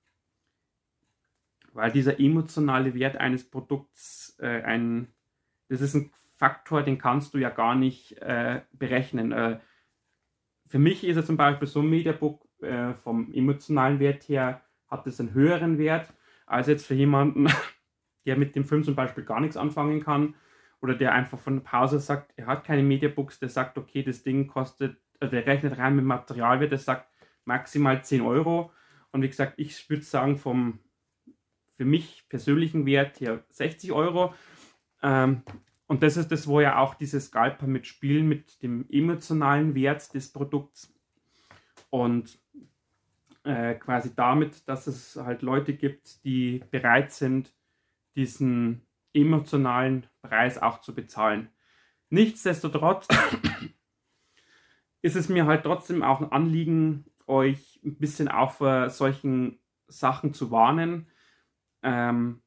weil 1.73 1.91
dieser 1.91 2.21
emotionale 2.21 2.95
Wert 2.95 3.17
eines 3.17 3.49
Produkts 3.49 4.37
äh, 4.39 4.63
ein, 4.63 5.09
das 5.69 5.81
ist 5.81 5.95
ein 5.95 6.13
Faktor, 6.37 6.83
den 6.83 6.99
kannst 6.99 7.35
du 7.35 7.39
ja 7.39 7.51
gar 7.51 7.75
nicht 7.75 8.19
äh, 8.19 8.63
berechnen. 8.73 9.33
Äh, 9.33 9.59
für 10.67 10.79
mich 10.79 11.03
ist 11.05 11.17
es 11.17 11.27
zum 11.27 11.37
Beispiel 11.37 11.67
so 11.67 11.81
ein 11.81 11.91
Mediabook 11.91 12.47
äh, 12.63 12.95
vom 12.95 13.33
emotionalen 13.33 13.99
Wert 13.99 14.29
her 14.29 14.63
hat 14.87 15.07
es 15.07 15.21
einen 15.21 15.35
höheren 15.35 15.79
Wert 15.79 16.13
als 16.47 16.67
jetzt 16.67 16.87
für 16.87 16.95
jemanden, 16.95 17.47
der 18.27 18.37
mit 18.37 18.55
dem 18.55 18.65
Film 18.65 18.85
zum 18.85 18.95
Beispiel 18.95 19.25
gar 19.25 19.41
nichts 19.41 19.57
anfangen 19.57 20.03
kann 20.03 20.35
oder 20.81 20.95
der 20.95 21.13
einfach 21.13 21.39
von 21.39 21.63
Pause 21.63 21.99
sagt, 21.99 22.33
er 22.37 22.47
hat 22.47 22.65
keine 22.65 22.83
Mediabooks, 22.83 23.39
der 23.39 23.49
sagt, 23.49 23.79
okay, 23.79 24.03
das 24.03 24.23
Ding 24.23 24.47
kostet 24.47 24.97
also 25.21 25.31
der 25.31 25.47
rechnet 25.47 25.79
rein 25.79 25.97
mit 25.97 26.05
Materialwert, 26.05 26.73
der 26.73 26.79
sagt 26.79 27.09
maximal 27.45 28.05
10 28.05 28.21
Euro. 28.23 28.73
Und 29.13 29.23
wie 29.23 29.29
gesagt, 29.29 29.55
ich 29.57 29.89
würde 29.89 30.03
sagen, 30.03 30.37
vom 30.37 30.79
für 31.77 31.85
mich 31.85 32.27
persönlichen 32.29 32.87
Wert 32.87 33.21
her 33.21 33.45
60 33.51 33.93
Euro. 33.93 34.35
Ähm, 35.03 35.43
und 35.87 36.03
das 36.03 36.17
ist 36.17 36.31
das, 36.31 36.47
wo 36.47 36.61
ja 36.61 36.79
auch 36.79 36.95
diese 36.95 37.21
Scalper 37.21 37.67
mitspielen, 37.67 38.29
mit 38.29 38.63
dem 38.63 38.85
emotionalen 38.91 39.75
Wert 39.75 40.13
des 40.13 40.33
Produkts. 40.33 40.93
Und 41.89 42.39
äh, 43.45 43.75
quasi 43.77 44.15
damit, 44.15 44.69
dass 44.69 44.87
es 44.87 45.17
halt 45.17 45.43
Leute 45.43 45.73
gibt, 45.73 46.23
die 46.25 46.63
bereit 46.71 47.13
sind, 47.13 47.55
diesen 48.17 48.83
emotionalen 49.15 50.07
Preis 50.21 50.59
auch 50.59 50.81
zu 50.81 50.95
bezahlen. 50.95 51.49
Nichtsdestotrotz 52.11 53.07
ist 55.03 55.17
es 55.17 55.29
mir 55.29 55.47
halt 55.47 55.65
trotzdem 55.65 56.03
auch 56.03 56.21
ein 56.21 56.33
Anliegen, 56.33 57.05
euch 57.27 57.81
ein 57.85 57.97
bisschen 57.99 58.29
auch 58.29 58.53
vor 58.53 58.91
solchen 58.91 59.61
Sachen 59.87 60.33
zu 60.33 60.51
warnen. 60.51 61.09
Ähm, 61.83 62.43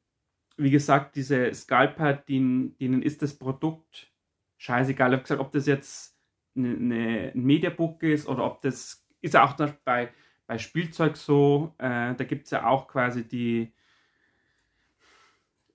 wie 0.56 0.70
gesagt, 0.70 1.16
diese 1.16 1.52
Scalper, 1.54 2.14
denen, 2.14 2.76
denen 2.78 3.02
ist 3.02 3.22
das 3.22 3.38
Produkt 3.38 4.12
scheißegal. 4.58 5.10
Ich 5.10 5.14
habe 5.14 5.22
gesagt, 5.22 5.40
ob 5.40 5.52
das 5.52 5.66
jetzt 5.66 6.18
eine, 6.54 6.74
eine, 6.74 7.32
ein 7.34 7.42
Mediabook 7.42 8.02
ist 8.02 8.28
oder 8.28 8.44
ob 8.44 8.60
das 8.60 9.06
ist 9.20 9.34
ja 9.34 9.44
auch 9.44 9.54
bei, 9.84 10.10
bei 10.46 10.58
Spielzeug 10.58 11.16
so. 11.16 11.74
Äh, 11.78 12.14
da 12.14 12.24
gibt 12.24 12.44
es 12.46 12.50
ja 12.50 12.66
auch 12.66 12.88
quasi 12.88 13.26
die, 13.26 13.72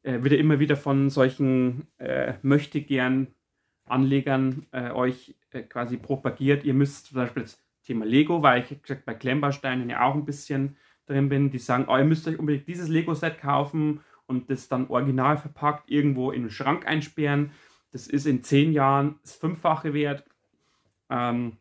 äh, 0.04 0.22
wird 0.22 0.34
ja 0.34 0.40
immer 0.40 0.60
wieder 0.60 0.76
von 0.76 1.10
solchen 1.10 1.88
äh, 1.98 2.36
möchte 2.42 2.82
gern 2.82 3.34
Anlegern 3.90 4.66
äh, 4.72 4.92
euch 4.92 5.36
äh, 5.52 5.62
quasi 5.62 5.98
propagiert. 5.98 6.64
Ihr 6.64 6.74
müsst 6.74 7.08
zum 7.08 7.16
Beispiel 7.18 7.44
das 7.44 7.62
Thema 7.84 8.06
Lego, 8.06 8.44
weil 8.44 8.64
ich 8.64 8.82
gesagt 8.82 9.06
bei 9.06 9.14
Klemmbausteinen 9.14 9.90
ja 9.90 10.04
auch 10.04 10.16
ein 10.16 10.26
bisschen 10.26 10.78
drin 11.06 11.30
bin, 11.30 11.50
die 11.50 11.60
sagen, 11.60 11.86
oh, 11.88 11.98
ihr 11.98 12.04
müsst 12.04 12.28
euch 12.28 12.38
unbedingt 12.38 12.68
dieses 12.68 12.90
Lego-Set 12.90 13.40
kaufen 13.40 14.02
und 14.26 14.50
das 14.50 14.68
dann 14.68 14.88
original 14.90 15.38
verpackt 15.38 15.90
irgendwo 15.90 16.32
in 16.32 16.44
den 16.44 16.52
Schrank 16.52 16.86
einsperren. 16.86 17.52
Das 17.92 18.08
ist 18.08 18.26
in 18.26 18.44
zehn 18.44 18.74
Jahren 18.74 19.20
das 19.24 19.36
Fünffache 19.36 19.94
wert. 19.94 20.26
Ähm, 21.10 21.58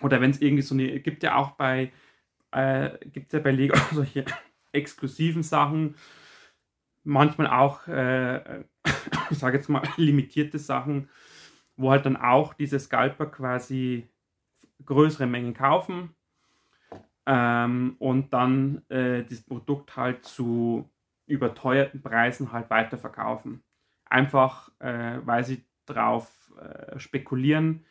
oder 0.00 0.20
wenn 0.20 0.30
es 0.30 0.40
irgendwie 0.40 0.62
so 0.62 0.74
eine, 0.74 1.00
gibt 1.00 1.22
ja 1.22 1.36
auch 1.36 1.52
bei, 1.52 1.92
äh, 2.50 2.90
gibt 3.06 3.32
ja 3.32 3.38
bei 3.38 3.52
Lego 3.52 3.76
solche 3.92 4.24
exklusiven 4.72 5.44
Sachen, 5.44 5.94
manchmal 7.04 7.46
auch, 7.46 7.86
äh, 7.86 8.64
ich 9.30 9.38
sage 9.38 9.58
jetzt 9.58 9.68
mal, 9.68 9.82
limitierte 9.96 10.58
Sachen, 10.58 11.08
wo 11.76 11.90
halt 11.90 12.06
dann 12.06 12.16
auch 12.16 12.54
diese 12.54 12.78
Scalper 12.78 13.26
quasi 13.26 14.08
größere 14.84 15.26
Mengen 15.26 15.54
kaufen 15.54 16.14
ähm, 17.26 17.96
und 17.98 18.32
dann 18.32 18.82
äh, 18.88 19.24
das 19.24 19.42
Produkt 19.42 19.96
halt 19.96 20.24
zu 20.24 20.88
überteuerten 21.26 22.02
Preisen 22.02 22.52
halt 22.52 22.70
weiterverkaufen. 22.70 23.62
Einfach, 24.04 24.70
äh, 24.80 25.18
weil 25.24 25.44
sie 25.44 25.64
darauf 25.86 26.52
äh, 26.60 26.98
spekulieren, 26.98 27.84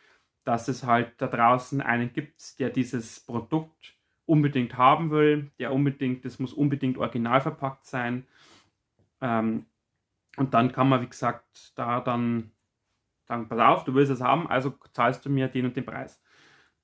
dass 0.44 0.68
es 0.68 0.84
halt 0.84 1.14
da 1.18 1.28
draußen 1.28 1.82
einen 1.82 2.14
gibt, 2.14 2.60
der 2.60 2.70
dieses 2.70 3.20
Produkt 3.22 3.96
unbedingt 4.26 4.78
haben 4.78 5.12
will, 5.12 5.52
der 5.60 5.74
unbedingt, 5.74 6.26
das 6.26 6.40
muss 6.40 6.54
unbedingt 6.54 6.98
original 6.98 7.42
verpackt 7.42 7.86
sein. 7.86 8.26
Ähm, 9.22 9.66
und 10.38 10.54
dann 10.54 10.72
kann 10.72 10.90
man, 10.90 11.02
wie 11.02 11.10
gesagt, 11.10 11.74
da 11.76 12.00
dann 12.00 12.52
sagen, 13.26 13.48
pass 13.48 13.60
auf, 13.60 13.84
du 13.84 13.94
willst 13.94 14.12
es 14.12 14.22
haben, 14.22 14.48
also 14.48 14.74
zahlst 14.92 15.26
du 15.26 15.30
mir 15.30 15.48
den 15.48 15.66
und 15.66 15.76
den 15.76 15.86
Preis. 15.86 16.22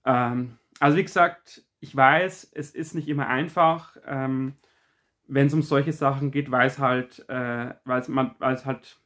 Ähm, 0.06 0.58
also 0.80 0.98
wie 0.98 1.04
gesagt, 1.04 1.64
ich 1.80 1.96
weiß, 1.96 2.52
es 2.54 2.72
ist 2.72 2.96
nicht 2.96 3.08
immer 3.08 3.28
einfach, 3.28 3.98
ähm, 4.06 4.56
wenn 5.28 5.48
es 5.48 5.54
um 5.54 5.62
solche 5.62 5.94
Sachen 5.94 6.32
geht, 6.32 6.52
weil 6.52 6.68
es 6.68 6.80
halt, 6.80 7.28
äh, 7.30 7.74
weil 7.86 8.02
es 8.54 8.66
halt 8.66 9.00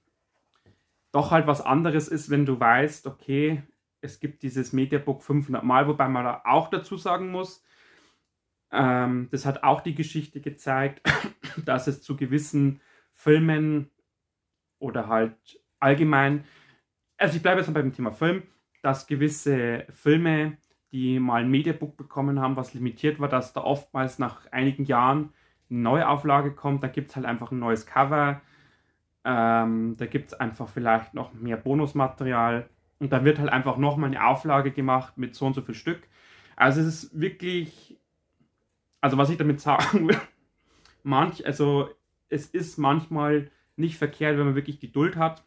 doch 1.12 1.32
halt 1.32 1.48
was 1.48 1.62
anderes 1.62 2.08
ist, 2.08 2.30
wenn 2.30 2.46
du 2.46 2.60
weißt, 2.60 3.08
okay, 3.08 3.64
es 4.02 4.20
gibt 4.20 4.44
dieses 4.44 4.74
Mediabook 4.74 5.24
500 5.24 5.64
Mal, 5.64 5.88
wobei 5.88 6.08
man 6.08 6.26
da 6.26 6.42
auch 6.46 6.70
dazu 6.70 6.98
sagen 6.98 7.30
muss, 7.30 7.64
ähm, 8.72 9.28
das 9.32 9.46
hat 9.46 9.64
auch 9.64 9.82
die 9.82 9.96
Geschichte 9.96 10.42
gezeigt, 10.42 11.02
dass 11.66 11.88
es 11.88 12.02
zu 12.02 12.18
gewissen 12.18 12.82
Filmen 13.12 13.92
oder 14.80 15.08
halt 15.08 15.62
allgemein 15.80 16.46
also 17.24 17.38
ich 17.38 17.42
bleibe 17.42 17.62
jetzt 17.62 17.70
mal 17.70 17.82
beim 17.82 17.94
Thema 17.94 18.12
Film, 18.12 18.44
dass 18.82 19.08
gewisse 19.08 19.86
Filme, 19.92 20.58
die 20.92 21.20
mal 21.20 21.42
ein 21.42 21.50
Mediabook 21.50 21.96
bekommen 21.96 22.42
haben, 22.42 22.58
was 22.58 22.74
limitiert 22.74 23.22
war, 23.22 23.30
dass 23.30 23.54
da 23.54 23.62
oftmals 23.62 24.20
nach 24.20 24.46
einigen 24.52 24.84
Jahren 24.84 25.32
eine 25.70 25.80
Neuauflage 25.80 26.52
kommt. 26.54 26.84
Da 26.84 26.90
gibt 26.90 27.10
es 27.10 27.16
halt 27.16 27.26
einfach 27.26 27.52
ein 27.52 27.60
neues 27.60 27.86
Cover. 27.86 28.42
Ähm, 29.24 29.96
da 29.96 30.06
gibt 30.06 30.34
es 30.34 30.34
einfach 30.34 30.68
vielleicht 30.68 31.14
noch 31.14 31.34
mehr 31.34 31.56
Bonusmaterial. 31.56 32.70
Und 33.00 33.14
da 33.14 33.24
wird 33.24 33.40
halt 33.40 33.50
einfach 33.50 33.78
nochmal 33.78 34.10
eine 34.10 34.28
Auflage 34.28 34.72
gemacht 34.72 35.18
mit 35.18 35.34
so 35.34 35.46
und 35.46 35.54
so 35.54 35.62
viel 35.62 35.76
Stück. 35.76 36.02
Also 36.58 36.82
es 36.82 36.88
ist 36.88 37.22
wirklich, 37.22 37.98
also 39.00 39.18
was 39.18 39.30
ich 39.30 39.38
damit 39.38 39.62
sagen 39.62 40.10
will, 40.10 40.20
manch, 41.04 41.46
also 41.46 41.90
es 42.28 42.48
ist 42.48 42.78
manchmal 42.78 43.50
nicht 43.78 43.98
verkehrt, 43.98 44.38
wenn 44.38 44.46
man 44.46 44.56
wirklich 44.56 44.82
Geduld 44.82 45.16
hat 45.16 45.46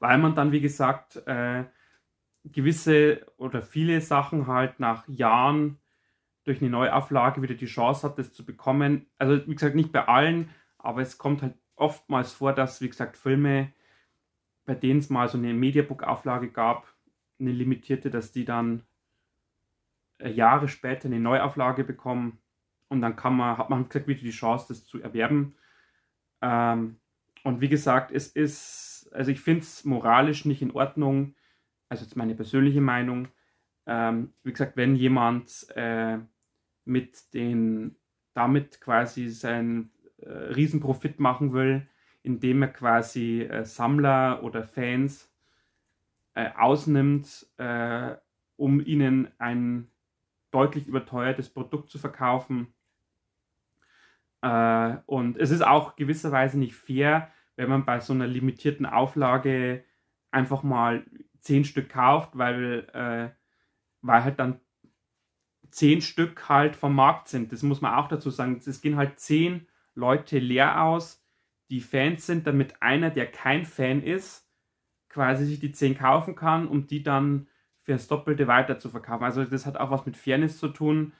weil 0.00 0.18
man 0.18 0.34
dann, 0.34 0.50
wie 0.50 0.60
gesagt, 0.60 1.16
äh, 1.26 1.64
gewisse 2.44 3.26
oder 3.36 3.62
viele 3.62 4.00
Sachen 4.00 4.46
halt 4.46 4.80
nach 4.80 5.06
Jahren 5.08 5.78
durch 6.44 6.60
eine 6.60 6.70
Neuauflage 6.70 7.42
wieder 7.42 7.54
die 7.54 7.66
Chance 7.66 8.08
hat, 8.08 8.18
das 8.18 8.32
zu 8.32 8.44
bekommen. 8.44 9.06
Also, 9.18 9.46
wie 9.46 9.54
gesagt, 9.54 9.76
nicht 9.76 9.92
bei 9.92 10.08
allen, 10.08 10.50
aber 10.78 11.02
es 11.02 11.18
kommt 11.18 11.42
halt 11.42 11.54
oftmals 11.76 12.32
vor, 12.32 12.54
dass, 12.54 12.80
wie 12.80 12.88
gesagt, 12.88 13.16
Filme, 13.16 13.72
bei 14.64 14.74
denen 14.74 15.00
es 15.00 15.10
mal 15.10 15.28
so 15.28 15.38
eine 15.38 15.52
Mediabook-Auflage 15.52 16.50
gab, 16.50 16.92
eine 17.38 17.52
limitierte, 17.52 18.10
dass 18.10 18.32
die 18.32 18.44
dann 18.44 18.84
äh, 20.18 20.30
Jahre 20.30 20.68
später 20.68 21.06
eine 21.06 21.20
Neuauflage 21.20 21.84
bekommen 21.84 22.38
und 22.88 23.00
dann 23.02 23.16
kann 23.16 23.36
man, 23.36 23.58
hat 23.58 23.70
man, 23.70 23.88
wieder 23.92 24.20
die 24.20 24.30
Chance, 24.30 24.66
das 24.68 24.86
zu 24.86 25.00
erwerben. 25.00 25.54
Ähm, 26.40 26.96
und 27.44 27.60
wie 27.60 27.68
gesagt, 27.68 28.12
es 28.12 28.28
ist 28.28 28.89
also 29.12 29.30
ich 29.30 29.40
finde 29.40 29.60
es 29.62 29.84
moralisch 29.84 30.44
nicht 30.44 30.62
in 30.62 30.72
Ordnung, 30.72 31.34
also 31.88 32.04
jetzt 32.04 32.16
meine 32.16 32.34
persönliche 32.34 32.80
Meinung. 32.80 33.28
Ähm, 33.86 34.32
wie 34.42 34.52
gesagt, 34.52 34.76
wenn 34.76 34.94
jemand 34.96 35.66
äh, 35.74 36.18
mit 36.84 37.34
den, 37.34 37.96
damit 38.34 38.80
quasi 38.80 39.28
seinen 39.28 39.90
äh, 40.18 40.28
Riesenprofit 40.28 41.20
machen 41.20 41.52
will, 41.52 41.88
indem 42.22 42.62
er 42.62 42.68
quasi 42.68 43.42
äh, 43.42 43.64
Sammler 43.64 44.42
oder 44.42 44.62
Fans 44.64 45.32
äh, 46.34 46.50
ausnimmt, 46.56 47.46
äh, 47.58 48.16
um 48.56 48.80
ihnen 48.80 49.28
ein 49.38 49.90
deutlich 50.50 50.86
überteuertes 50.86 51.48
Produkt 51.48 51.90
zu 51.90 51.98
verkaufen, 51.98 52.74
Äh, 54.42 54.96
und 55.06 55.36
es 55.36 55.50
ist 55.50 55.62
auch 55.62 55.96
gewisserweise 55.96 56.58
nicht 56.58 56.74
fair, 56.74 57.30
wenn 57.60 57.68
man 57.68 57.84
bei 57.84 58.00
so 58.00 58.14
einer 58.14 58.26
limitierten 58.26 58.86
Auflage 58.86 59.84
einfach 60.30 60.62
mal 60.62 61.04
zehn 61.40 61.64
Stück 61.64 61.90
kauft, 61.90 62.30
weil, 62.38 62.88
äh, 62.94 63.28
weil 64.00 64.24
halt 64.24 64.38
dann 64.38 64.60
zehn 65.70 66.00
Stück 66.00 66.48
halt 66.48 66.74
vom 66.74 66.94
Markt 66.94 67.28
sind. 67.28 67.52
Das 67.52 67.62
muss 67.62 67.82
man 67.82 67.94
auch 67.94 68.08
dazu 68.08 68.30
sagen. 68.30 68.60
Es 68.64 68.80
gehen 68.80 68.96
halt 68.96 69.20
zehn 69.20 69.68
Leute 69.94 70.38
leer 70.38 70.82
aus, 70.82 71.22
die 71.68 71.82
Fans 71.82 72.26
sind, 72.26 72.46
damit 72.46 72.80
einer, 72.80 73.10
der 73.10 73.30
kein 73.30 73.66
Fan 73.66 74.02
ist, 74.02 74.48
quasi 75.10 75.44
sich 75.44 75.60
die 75.60 75.72
zehn 75.72 75.96
kaufen 75.96 76.34
kann, 76.34 76.66
um 76.66 76.86
die 76.86 77.02
dann 77.02 77.46
für 77.82 77.92
das 77.92 78.08
Doppelte 78.08 78.46
weiter 78.46 78.78
zu 78.78 78.88
verkaufen. 78.88 79.24
Also 79.24 79.44
das 79.44 79.66
hat 79.66 79.76
auch 79.76 79.90
was 79.90 80.06
mit 80.06 80.16
Fairness 80.16 80.58
zu 80.58 80.68
tun. 80.68 81.12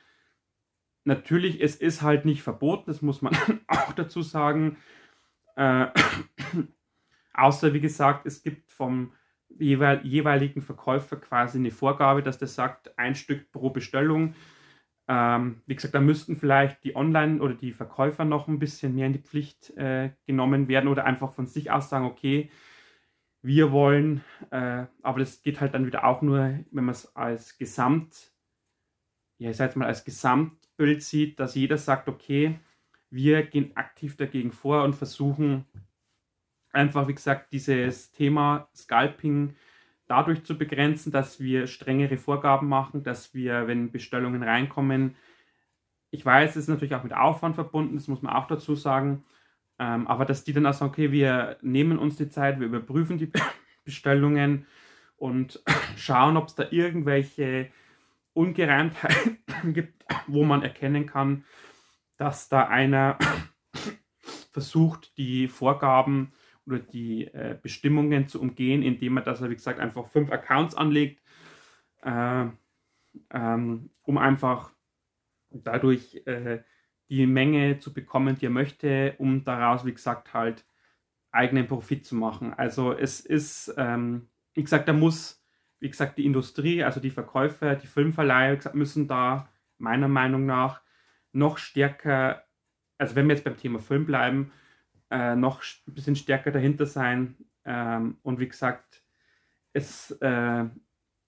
Natürlich, 1.05 1.61
es 1.61 1.77
ist 1.77 2.01
halt 2.01 2.25
nicht 2.25 2.43
verboten, 2.43 2.85
das 2.87 3.03
muss 3.03 3.21
man 3.21 3.37
auch 3.67 3.93
dazu 3.93 4.23
sagen. 4.23 4.79
Äh, 5.61 5.89
außer, 7.35 7.75
wie 7.75 7.81
gesagt, 7.81 8.25
es 8.25 8.43
gibt 8.43 8.71
vom 8.71 9.13
jeweil, 9.51 10.05
jeweiligen 10.07 10.63
Verkäufer 10.63 11.17
quasi 11.17 11.59
eine 11.59 11.71
Vorgabe, 11.71 12.23
dass 12.23 12.39
der 12.39 12.49
sagt, 12.49 12.99
ein 12.99 13.15
Stück 13.15 13.53
pro 13.53 13.69
Bestellung. 13.69 14.35
Ähm, 15.07 15.61
wie 15.67 15.75
gesagt, 15.75 15.95
da 15.95 16.01
müssten 16.01 16.37
vielleicht 16.37 16.83
die 16.85 16.97
Online- 16.97 17.43
oder 17.43 17.55
die 17.55 17.73
Verkäufer 17.73 18.25
noch 18.25 18.49
ein 18.49 18.59
bisschen 18.59 18.95
mehr 18.95 19.07
in 19.07 19.13
die 19.13 19.19
Pflicht 19.19 19.77
äh, 19.77 20.13
genommen 20.25 20.69
werden 20.69 20.89
oder 20.89 21.05
einfach 21.05 21.33
von 21.33 21.47
sich 21.47 21.71
aus 21.71 21.91
sagen, 21.91 22.07
okay, 22.07 22.51
wir 23.43 23.73
wollen, 23.73 24.23
äh, 24.51 24.87
aber 25.03 25.19
das 25.19 25.43
geht 25.43 25.61
halt 25.61 25.75
dann 25.75 25.87
wieder 25.87 26.05
auch 26.05 26.23
nur, 26.23 26.61
wenn 26.71 26.85
man 26.85 26.91
es 26.91 27.15
als 27.17 27.59
Gesamt, 27.59 28.33
ja, 29.39 29.51
ich 29.51 29.57
sag 29.57 29.67
jetzt 29.67 29.77
mal 29.77 29.87
als 29.87 30.05
Gesamtbild 30.05 31.03
sieht, 31.03 31.41
dass 31.41 31.55
jeder 31.55 31.79
sagt, 31.79 32.09
okay, 32.09 32.61
wir 33.11 33.43
gehen 33.43 33.77
aktiv 33.77 34.17
dagegen 34.17 34.53
vor 34.53 34.85
und 34.85 34.95
versuchen 34.95 35.67
einfach, 36.73 37.09
wie 37.09 37.15
gesagt, 37.15 37.53
dieses 37.53 38.13
Thema 38.13 38.69
Scalping 38.75 39.55
dadurch 40.07 40.45
zu 40.45 40.57
begrenzen, 40.57 41.13
dass 41.13 41.41
wir 41.41 41.67
strengere 41.67 42.17
Vorgaben 42.17 42.69
machen, 42.69 43.03
dass 43.03 43.35
wir, 43.35 43.67
wenn 43.67 43.93
Bestellungen 43.93 44.43
reinkommen, 44.43 45.17
ich 46.11 46.25
weiß, 46.25 46.51
es 46.51 46.65
ist 46.65 46.69
natürlich 46.69 46.95
auch 46.95 47.05
mit 47.05 47.13
Aufwand 47.13 47.55
verbunden, 47.55 47.95
das 47.95 48.09
muss 48.09 48.23
man 48.23 48.35
auch 48.35 48.49
dazu 48.49 48.75
sagen, 48.75 49.23
ähm, 49.79 50.07
aber 50.09 50.25
dass 50.25 50.45
die 50.45 50.53
dann 50.53 50.67
auch 50.67 50.75
sagen, 50.75 50.91
okay, 50.91 51.13
wir 51.13 51.57
nehmen 51.63 51.99
uns 51.99 52.17
die 52.17 52.29
Zeit, 52.29 52.59
wir 52.59 52.67
überprüfen 52.67 53.19
die 53.19 53.31
Bestellungen 53.85 54.67
und 55.17 55.63
schauen, 55.97 56.37
ob 56.37 56.49
es 56.49 56.57
da 56.57 56.67
irgendwelche 56.71 57.71
Ungereimtheiten 58.33 59.39
gibt, 59.73 60.05
wo 60.27 60.45
man 60.45 60.63
erkennen 60.63 61.07
kann, 61.07 61.45
dass 62.21 62.51
da 62.51 62.69
einer 62.69 63.17
versucht, 64.53 65.17
die 65.17 65.49
Vorgaben 65.49 66.35
oder 66.67 66.79
die 66.79 67.25
äh, 67.29 67.59
Bestimmungen 67.61 68.29
zu 68.29 68.43
umgehen, 68.43 68.83
indem 68.83 69.17
er, 69.17 69.23
dass 69.23 69.41
er, 69.41 69.49
wie 69.49 69.55
gesagt, 69.55 69.81
einfach 69.81 70.07
fünf 70.07 70.31
Accounts 70.31 70.75
anlegt, 70.75 71.23
äh, 72.03 72.47
ähm, 73.31 73.91
um 74.03 74.19
einfach 74.19 74.71
dadurch 75.49 76.21
äh, 76.27 76.63
die 77.09 77.27
Menge 77.27 77.79
zu 77.79 77.95
bekommen, 77.95 78.37
die 78.37 78.47
er 78.47 78.51
möchte, 78.51 79.15
um 79.17 79.43
daraus, 79.43 79.87
wie 79.87 79.95
gesagt, 79.95 80.35
halt 80.35 80.67
eigenen 81.31 81.67
Profit 81.67 82.05
zu 82.05 82.17
machen. 82.17 82.53
Also 82.53 82.93
es 82.93 83.21
ist, 83.21 83.73
ähm, 83.79 84.29
wie 84.53 84.63
gesagt, 84.63 84.89
da 84.89 84.93
muss, 84.93 85.43
wie 85.79 85.89
gesagt, 85.89 86.19
die 86.19 86.27
Industrie, 86.27 86.85
also 86.85 87.01
die 87.01 87.11
Verkäufer, 87.11 87.77
die 87.77 87.87
Filmverleiher 87.87 88.57
gesagt, 88.57 88.75
müssen 88.75 89.09
da 89.09 89.49
meiner 89.79 90.09
Meinung 90.09 90.45
nach 90.45 90.83
noch 91.33 91.59
stärker, 91.59 92.45
also 92.99 93.15
wenn 93.17 93.29
wir 93.29 93.35
jetzt 93.35 93.45
beim 93.45 93.57
Thema 93.57 93.79
Film 93.79 94.07
bleiben, 94.07 94.53
äh, 95.11 95.37
noch 95.37 95.63
ein 95.87 95.95
bisschen 95.95 96.17
stärker 96.17 96.51
dahinter 96.51 96.87
sein. 96.87 97.37
Ähm, 97.65 98.19
und 98.23 98.39
wie 98.41 98.49
gesagt, 98.49 99.03
es, 99.73 100.11
äh, 100.21 100.65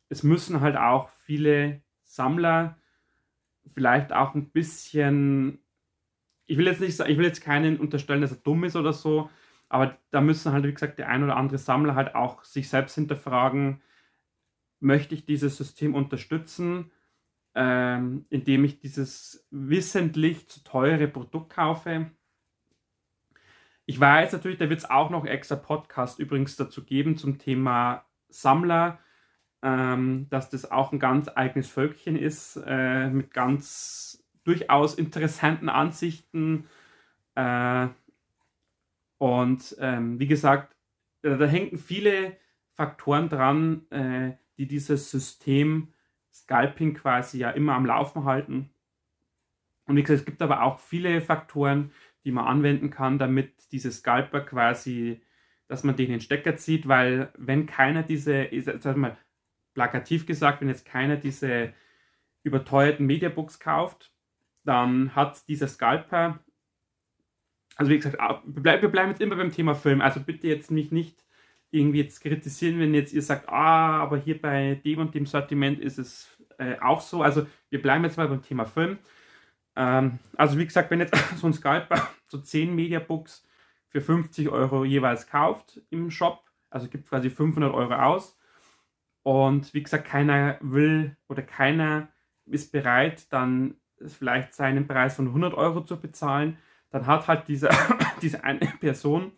es 0.09 0.23
müssen 0.23 0.61
halt 0.61 0.77
auch 0.77 1.11
viele 1.25 1.83
Sammler 2.03 2.79
vielleicht 3.75 4.13
auch 4.13 4.35
ein 4.35 4.51
bisschen 4.51 5.63
ich 6.47 6.59
will 6.59 6.67
jetzt 6.67 6.81
nicht 6.81 6.99
ich 7.01 7.19
will 7.19 7.25
jetzt 7.25 7.41
keinen 7.41 7.79
unterstellen, 7.79 8.21
dass 8.21 8.33
er 8.33 8.39
dumm 8.39 8.65
ist 8.65 8.77
oder 8.77 8.93
so, 8.93 9.31
aber 9.69 9.97
da 10.11 10.21
müssen 10.21 10.53
halt, 10.53 10.65
wie 10.65 10.73
gesagt, 10.73 10.99
der 10.99 11.09
ein 11.09 11.25
oder 11.25 11.37
andere 11.37 11.59
Sammler 11.59 11.95
halt 11.95 12.15
auch 12.15 12.45
sich 12.45 12.69
selbst 12.69 12.95
hinterfragen, 12.95 13.81
möchte 14.81 15.15
ich 15.15 15.25
dieses 15.25 15.57
System 15.57 15.95
unterstützen, 15.95 16.91
ähm, 17.55 18.25
indem 18.31 18.65
ich 18.65 18.79
dieses 18.81 19.47
wissentlich 19.51 20.49
zu 20.49 20.65
teure 20.65 21.09
Produkt 21.09 21.53
kaufe. 21.53 22.11
Ich 23.85 23.99
weiß 23.99 24.33
natürlich, 24.33 24.59
da 24.59 24.71
wird 24.71 24.81
es 24.81 24.91
auch 24.91 25.11
noch 25.11 25.27
extra 25.27 25.57
Podcast 25.57 26.19
übrigens 26.19 26.57
dazu 26.57 26.85
geben 26.85 27.17
zum 27.17 27.39
Thema 27.39 28.05
Sammler, 28.29 28.99
ähm, 29.63 30.29
dass 30.31 30.51
das 30.51 30.71
auch 30.71 30.93
ein 30.93 30.99
ganz 30.99 31.29
eigenes 31.35 31.69
Völkchen 31.69 32.17
ist, 32.17 32.57
äh, 32.65 33.11
mit 33.11 33.33
ganz 33.33 34.25
durchaus 34.45 34.95
interessanten 34.95 35.69
Ansichten. 35.69 36.67
Äh, 37.35 37.89
und 39.19 39.77
ähm, 39.79 40.19
wie 40.19 40.27
gesagt, 40.27 40.77
da, 41.23 41.37
da 41.37 41.47
hängen 41.47 41.79
viele 41.79 42.37
Faktoren 42.73 43.29
dran, 43.29 43.91
äh, 43.91 44.33
die 44.57 44.67
dieses 44.67 45.11
System 45.11 45.92
Scalping 46.33 46.95
quasi 46.95 47.39
ja 47.39 47.51
immer 47.51 47.75
am 47.75 47.87
Laufen 47.87 48.25
halten. 48.25 48.71
Und 49.87 49.97
wie 49.97 50.03
gesagt, 50.03 50.21
es 50.21 50.25
gibt 50.27 50.43
aber 50.43 50.63
auch 50.63 50.79
viele 50.79 51.21
Faktoren, 51.21 51.93
die 52.25 52.33
man 52.33 52.47
anwenden 52.47 52.91
kann, 52.91 53.19
damit 53.19 53.73
diese 53.73 53.91
Scalper 53.91 54.41
quasi, 54.41 55.21
dass 55.69 55.85
man 55.85 55.97
den 55.97 56.21
Stecker 56.21 56.57
zieht, 56.57 56.89
weil 56.89 57.33
wenn 57.37 57.67
keiner 57.67 58.03
diese, 58.03 58.49
sag 58.81 58.97
mal, 58.97 59.17
plakativ 59.75 60.27
gesagt, 60.27 60.61
wenn 60.61 60.69
jetzt 60.69 60.87
keiner 60.87 61.17
diese 61.17 61.73
überteuerten 62.43 63.07
Mediabooks 63.07 63.59
kauft, 63.59 64.13
dann 64.65 65.15
hat 65.15 65.49
dieser 65.49 65.67
Scalper, 65.69 66.39
also 67.77 67.91
wie 67.91 67.97
gesagt, 67.97 68.19
wir 68.45 68.89
bleiben 68.89 69.11
jetzt 69.11 69.21
immer 69.21 69.37
beim 69.37 69.53
Thema 69.53 69.75
Film, 69.75 70.01
also 70.01 70.21
bitte 70.21 70.47
jetzt 70.47 70.71
mich 70.71 70.93
nicht 70.93 71.25
irgendwie 71.73 72.03
jetzt 72.03 72.21
kritisieren, 72.21 72.79
wenn 72.79 72.95
jetzt 72.95 73.13
ihr 73.13 73.23
sagt, 73.23 73.49
ah, 73.49 73.99
aber 73.99 74.19
hier 74.19 74.41
bei 74.41 74.81
dem 74.85 75.01
und 75.01 75.15
dem 75.15 75.27
Sortiment 75.27 75.81
ist 75.81 75.99
es 75.99 76.29
äh, 76.59 76.79
auch 76.81 77.01
so. 77.01 77.23
Also 77.23 77.47
wir 77.71 77.83
bleiben 77.83 78.05
jetzt 78.05 78.19
mal 78.19 78.29
beim 78.29 78.43
Thema 78.43 78.67
Film. 78.67 78.99
Ähm, 79.75 80.19
also 80.37 80.59
wie 80.59 80.67
gesagt, 80.67 80.91
wenn 80.91 81.01
jetzt 81.01 81.17
so 81.37 81.47
ein 81.47 81.55
Scalper 81.55 82.09
so 82.29 82.39
10 82.39 82.75
Mediabooks 82.75 83.47
für 83.89 84.01
50 84.01 84.51
Euro 84.51 84.85
jeweils 84.85 85.27
kauft 85.27 85.81
im 85.91 86.11
Shop, 86.11 86.45
also 86.71 86.89
gibt 86.89 87.09
quasi 87.09 87.31
500 87.31 87.73
Euro 87.73 87.95
aus 87.95 88.39
und 89.23 89.73
wie 89.75 89.83
gesagt, 89.83 90.07
keiner 90.07 90.59
will 90.61 91.17
oder 91.29 91.43
keiner 91.43 92.09
ist 92.47 92.71
bereit, 92.73 93.33
dann 93.33 93.77
vielleicht 94.07 94.55
seinen 94.55 94.87
Preis 94.87 95.17
von 95.17 95.29
100 95.29 95.55
Euro 95.55 95.83
zu 95.83 95.99
bezahlen, 95.99 96.59
dann 96.91 97.07
hat 97.07 97.29
halt 97.29 97.49
diese, 97.49 97.71
diese 98.23 98.45
eine 98.45 98.67
Person 98.81 99.33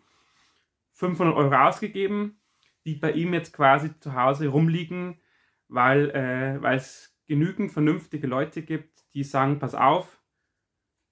500 0.95 1.35
Euro 1.35 1.55
ausgegeben, 1.55 2.39
die 2.85 2.95
bei 2.95 3.11
ihm 3.11 3.33
jetzt 3.33 3.53
quasi 3.53 3.97
zu 3.99 4.13
Hause 4.13 4.47
rumliegen, 4.47 5.19
weil, 5.67 6.09
äh, 6.11 6.75
es 6.75 7.15
genügend 7.27 7.71
vernünftige 7.71 8.27
Leute 8.27 8.61
gibt, 8.61 9.03
die 9.13 9.23
sagen, 9.23 9.59
pass 9.59 9.75
auf, 9.75 10.21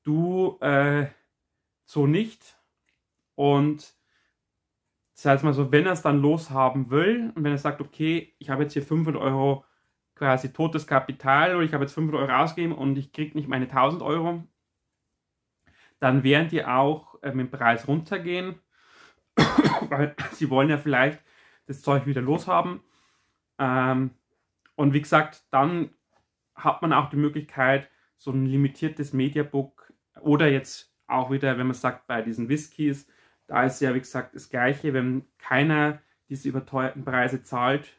du 0.04 0.58
äh, 0.62 1.08
so 1.86 2.08
nicht. 2.08 2.58
Und 3.36 3.96
das 5.16 5.26
heißt 5.26 5.44
mal 5.44 5.54
so, 5.54 5.72
wenn 5.72 5.86
er 5.86 5.94
es 5.94 6.02
dann 6.02 6.22
loshaben 6.22 6.90
will 6.90 7.32
und 7.36 7.44
wenn 7.44 7.52
er 7.52 7.58
sagt, 7.58 7.82
okay, 7.82 8.36
ich 8.40 8.50
habe 8.50 8.64
jetzt 8.64 8.74
hier 8.74 8.84
500 8.84 9.22
Euro 9.22 9.66
quasi 10.16 10.54
totes 10.54 10.88
Kapital 10.88 11.56
oder 11.56 11.66
ich 11.66 11.74
habe 11.74 11.84
jetzt 11.84 11.94
500 11.94 12.30
Euro 12.30 12.42
ausgegeben 12.42 12.74
und 12.74 12.98
ich 12.98 13.12
kriege 13.12 13.38
nicht 13.38 13.48
meine 13.50 13.66
1000 13.66 14.02
Euro, 14.02 14.44
dann 16.00 16.24
werden 16.24 16.50
die 16.50 16.64
auch 16.64 17.22
äh, 17.24 17.32
mit 17.34 17.48
dem 17.48 17.52
Preis 17.52 17.88
runtergehen, 17.88 18.60
weil 19.98 20.16
sie 20.32 20.50
wollen 20.50 20.70
ja 20.70 20.78
vielleicht 20.78 21.22
das 21.66 21.82
Zeug 21.82 22.06
wieder 22.06 22.22
loshaben. 22.22 22.82
Ähm, 23.60 24.12
und 24.76 24.94
wie 24.94 25.02
gesagt, 25.02 25.44
dann 25.52 25.92
hat 26.56 26.82
man 26.82 26.94
auch 26.94 27.10
die 27.10 27.18
Möglichkeit, 27.18 27.90
so 28.18 28.32
ein 28.32 28.46
limitiertes 28.46 29.14
Mediabook 29.14 29.92
oder 30.22 30.48
jetzt 30.48 30.94
auch 31.08 31.32
wieder, 31.32 31.58
wenn 31.58 31.68
man 31.68 31.76
sagt, 31.76 32.08
bei 32.08 32.22
diesen 32.22 32.50
Whiskys, 32.50 33.08
da 33.48 33.64
ist 33.64 33.82
ja, 33.82 33.94
wie 33.94 34.00
gesagt, 34.00 34.36
das 34.36 34.50
Gleiche, 34.50 34.94
wenn 34.94 35.26
keiner 35.38 36.02
diese 36.30 36.50
überteuerten 36.50 37.04
Preise 37.04 37.44
zahlt, 37.44 37.94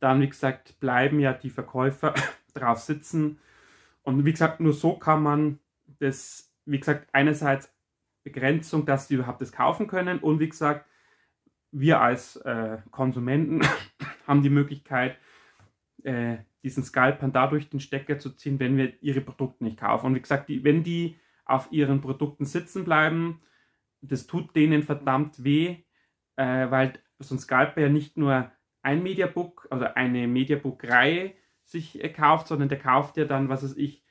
dann, 0.00 0.20
wie 0.20 0.28
gesagt, 0.28 0.78
bleiben 0.80 1.20
ja 1.20 1.32
die 1.32 1.50
Verkäufer 1.50 2.14
drauf 2.54 2.78
sitzen. 2.78 3.38
Und 4.02 4.24
wie 4.24 4.32
gesagt, 4.32 4.60
nur 4.60 4.72
so 4.72 4.96
kann 4.96 5.22
man 5.22 5.58
das, 5.98 6.52
wie 6.64 6.78
gesagt, 6.78 7.08
einerseits 7.12 7.72
Begrenzung, 8.22 8.86
dass 8.86 9.08
sie 9.08 9.14
überhaupt 9.14 9.40
das 9.40 9.52
kaufen 9.52 9.86
können 9.86 10.18
und 10.18 10.40
wie 10.40 10.48
gesagt, 10.48 10.86
wir 11.72 12.00
als 12.00 12.36
äh, 12.36 12.78
Konsumenten 12.90 13.60
haben 14.26 14.42
die 14.42 14.50
Möglichkeit, 14.50 15.16
äh, 16.04 16.38
diesen 16.62 16.84
Scalpern 16.84 17.32
dadurch 17.32 17.68
den 17.70 17.80
Stecker 17.80 18.18
zu 18.18 18.30
ziehen, 18.30 18.60
wenn 18.60 18.76
wir 18.76 18.92
ihre 19.02 19.20
Produkte 19.20 19.64
nicht 19.64 19.78
kaufen. 19.78 20.06
Und 20.06 20.14
wie 20.14 20.20
gesagt, 20.20 20.48
die, 20.48 20.62
wenn 20.62 20.84
die 20.84 21.16
auf 21.44 21.70
ihren 21.70 22.00
Produkten 22.00 22.44
sitzen 22.44 22.84
bleiben. 22.84 23.40
Das 24.00 24.26
tut 24.26 24.54
denen 24.56 24.82
verdammt 24.82 25.44
weh, 25.44 25.76
äh, 26.36 26.70
weil 26.70 26.94
so 27.18 27.34
ein 27.34 27.38
Scalper 27.38 27.80
ja 27.82 27.88
nicht 27.88 28.16
nur 28.16 28.50
ein 28.82 29.02
Mediabook, 29.02 29.68
also 29.70 29.84
eine 29.84 30.26
Mediabook-Reihe 30.26 31.34
sich 31.64 32.02
äh, 32.02 32.08
kauft, 32.08 32.48
sondern 32.48 32.68
der 32.68 32.78
kauft 32.78 33.16
ja 33.16 33.24
dann, 33.24 33.48
was 33.48 33.62
weiß 33.62 33.76
ich, 33.76 34.02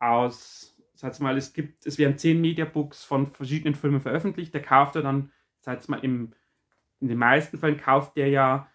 aus, 0.00 0.76
sag 0.94 1.18
mal, 1.20 1.36
es 1.36 1.52
gibt, 1.52 1.86
es 1.86 1.98
werden 1.98 2.18
zehn 2.18 2.40
Mediabooks 2.40 3.04
von 3.04 3.32
verschiedenen 3.32 3.74
Filmen 3.74 4.00
veröffentlicht, 4.00 4.52
der 4.52 4.62
kauft 4.62 4.96
ja 4.96 5.02
dann, 5.02 5.30
sag 5.60 5.88
mal, 5.88 6.00
im, 6.02 6.32
in 7.00 7.08
den 7.08 7.18
meisten 7.18 7.58
Fällen 7.58 7.78
kauft 7.78 8.16
der 8.16 8.28
ja 8.28 8.68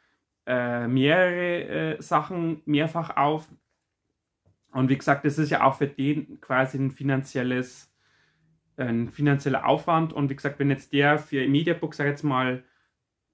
äh, 0.45 0.87
mehrere 0.87 1.97
äh, 1.97 2.01
Sachen 2.01 2.61
mehrfach 2.65 3.15
auf. 3.15 3.47
Und 4.71 4.89
wie 4.89 4.97
gesagt, 4.97 5.25
das 5.25 5.37
ist 5.37 5.49
ja 5.49 5.63
auch 5.63 5.75
für 5.75 5.87
den 5.87 6.39
quasi 6.39 6.77
ein 6.77 6.91
finanzielles, 6.91 7.93
ein 8.77 9.09
finanzieller 9.09 9.65
Aufwand. 9.65 10.13
Und 10.13 10.29
wie 10.29 10.35
gesagt, 10.35 10.59
wenn 10.59 10.69
jetzt 10.69 10.93
der 10.93 11.19
für 11.19 11.47
Mediabook, 11.47 11.93
sag 11.93 12.07
jetzt 12.07 12.23
mal, 12.23 12.63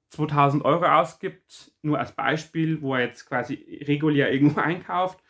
2000 0.09 0.63
Euro 0.63 0.85
ausgibt, 0.85 1.73
nur 1.81 1.99
als 1.99 2.13
Beispiel, 2.13 2.81
wo 2.81 2.95
er 2.95 3.07
jetzt 3.07 3.25
quasi 3.25 3.83
regulär 3.87 4.31
irgendwo 4.31 4.59
einkauft 4.61 5.21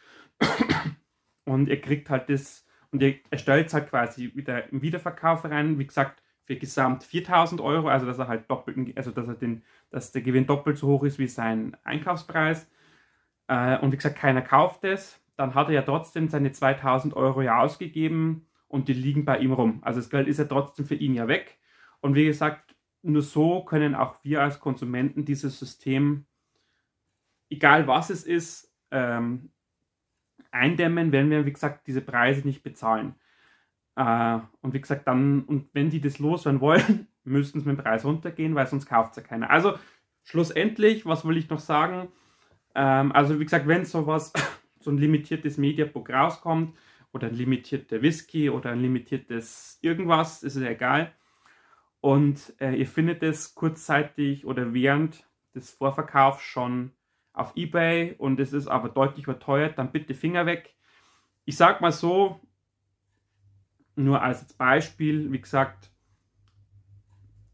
und 1.46 1.70
er 1.70 1.82
kriegt 1.82 2.10
halt 2.10 2.30
das 2.30 2.66
und 2.92 3.02
er, 3.02 3.16
er 3.30 3.38
stellt 3.38 3.68
es 3.68 3.74
halt 3.74 3.90
quasi 3.90 4.32
wieder 4.36 4.72
im 4.72 4.82
Wiederverkauf 4.82 5.46
rein, 5.46 5.80
wie 5.80 5.88
gesagt, 5.88 6.22
für 6.48 6.56
gesamt 6.56 7.04
4000 7.04 7.60
Euro, 7.60 7.90
also 7.90 8.06
dass 8.06 8.20
er 8.20 8.30
halt 8.30 8.50
doppelt, 8.50 8.98
also 8.98 9.12
dass 9.12 9.28
er 9.28 9.36
den, 9.36 9.64
dass 9.90 10.14
der 10.14 10.22
Gewinn 10.22 10.48
doppelt 10.48 10.78
so 10.78 10.88
hoch 10.88 11.04
ist 11.04 11.20
wie 11.20 11.28
sein 11.28 11.76
Einkaufspreis. 11.84 12.70
Äh, 13.48 13.78
und 13.80 13.92
wie 13.92 13.98
gesagt, 13.98 14.16
keiner 14.18 14.42
kauft 14.42 14.86
es, 14.86 15.20
dann 15.36 15.56
hat 15.56 15.68
er 15.68 15.74
ja 15.74 15.82
trotzdem 15.82 16.30
seine 16.30 16.54
2000 16.54 17.14
Euro 17.16 17.42
ja 17.42 17.60
ausgegeben 17.60 18.48
und 18.70 18.88
die 18.88 18.94
liegen 18.94 19.26
bei 19.26 19.40
ihm 19.40 19.52
rum. 19.52 19.80
Also 19.84 20.00
das 20.00 20.10
Geld 20.10 20.30
ist 20.30 20.40
ja 20.40 20.46
trotzdem 20.46 20.86
für 20.86 20.96
ihn 20.96 21.14
ja 21.14 21.28
weg. 21.28 21.58
Und 22.00 22.16
wie 22.16 22.26
gesagt, 22.26 22.76
nur 23.02 23.22
so 23.22 23.66
können 23.66 23.94
auch 23.94 24.16
wir 24.24 24.42
als 24.42 24.62
Konsumenten 24.62 25.26
dieses 25.26 25.60
System, 25.60 26.26
egal 27.50 27.88
was 27.88 28.10
es 28.10 28.24
ist, 28.24 28.74
ähm, 28.92 29.52
eindämmen, 30.52 31.12
wenn 31.12 31.30
wir, 31.30 31.46
wie 31.46 31.52
gesagt, 31.52 31.88
diese 31.88 32.02
Preise 32.02 32.48
nicht 32.48 32.64
bezahlen. 32.64 33.16
Äh, 33.98 34.40
und 34.62 34.74
wie 34.74 34.80
gesagt, 34.82 35.08
dann, 35.08 35.44
und 35.44 35.70
wenn 35.74 35.90
die 35.90 36.00
das 36.00 36.20
loswerden 36.20 36.62
wollen, 36.62 37.08
müssten 37.26 37.60
sie 37.60 37.68
mit 37.68 37.78
dem 37.78 37.84
Preis 37.84 38.06
runtergehen, 38.06 38.56
weil 38.56 38.68
sonst 38.68 38.86
kauft 38.86 39.12
es 39.12 39.18
ja 39.18 39.24
keiner. 39.24 39.50
Also 39.50 39.74
schlussendlich, 40.24 41.06
was 41.06 41.26
will 41.26 41.36
ich 41.36 41.50
noch 41.50 41.60
sagen? 41.60 42.08
Ähm, 42.76 43.12
also 43.12 43.40
wie 43.40 43.44
gesagt, 43.44 43.68
wenn 43.68 43.84
sowas, 43.84 44.32
so 44.80 44.92
ein 44.92 44.98
limitiertes 44.98 45.58
Mediabook 45.58 46.10
rauskommt, 46.10 46.78
oder 47.14 47.28
ein 47.28 47.34
limitierter 47.34 48.02
Whisky 48.02 48.50
oder 48.50 48.72
ein 48.72 48.82
limitiertes 48.82 49.80
irgendwas, 49.82 50.44
ist 50.44 50.56
es 50.56 50.64
egal, 50.64 51.14
und 52.00 52.54
äh, 52.60 52.76
ihr 52.76 52.86
findet 52.88 53.24
es 53.24 53.56
kurzzeitig 53.56 54.46
oder 54.46 54.74
während 54.74 55.26
des 55.56 55.72
Vorverkaufs 55.72 56.44
schon 56.44 56.92
auf 57.34 57.54
eBay 57.56 58.16
und 58.18 58.40
es 58.40 58.54
ist 58.54 58.68
aber 58.68 58.90
deutlich 58.90 59.26
überteuert, 59.26 59.78
dann 59.78 59.92
bitte 59.92 60.14
Finger 60.14 60.46
weg. 60.46 60.76
Ich 61.46 61.58
sag 61.58 61.82
mal 61.82 61.92
so, 61.92 62.40
nur 63.98 64.22
als 64.22 64.54
Beispiel, 64.54 65.32
wie 65.32 65.42
gesagt, 65.42 65.92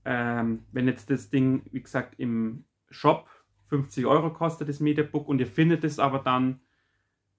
ähm, 0.06 0.66
wenn 0.72 0.88
jetzt 0.88 1.10
das 1.10 1.30
Ding, 1.30 1.64
wie 1.72 1.82
gesagt, 1.82 2.16
im 2.20 2.66
Shop 2.90 3.30
50 3.68 4.06
Euro 4.06 4.32
kostet, 4.32 4.70
das 4.70 4.80
Mediabook, 4.80 5.28
und 5.28 5.40
ihr 5.40 5.48
findet 5.48 5.84
es 5.84 6.00
aber 6.00 6.20
dann 6.20 6.60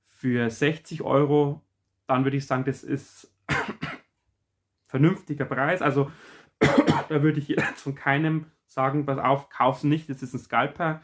für 0.04 0.48
60 0.50 1.02
Euro, 1.02 1.62
dann 2.06 2.24
würde 2.24 2.36
ich 2.36 2.46
sagen, 2.46 2.64
das 2.64 2.82
ist 2.82 3.32
vernünftiger 4.86 5.44
Preis. 5.44 5.82
Also 5.82 6.10
da 7.08 7.22
würde 7.22 7.38
ich 7.38 7.48
jetzt 7.48 7.82
von 7.82 7.94
keinem 7.94 8.46
sagen, 8.66 9.06
pass 9.06 9.18
auf, 9.18 9.50
kauf's 9.50 9.84
nicht, 9.84 10.08
das 10.08 10.22
ist 10.22 10.34
ein 10.34 10.40
Scalper. 10.40 11.02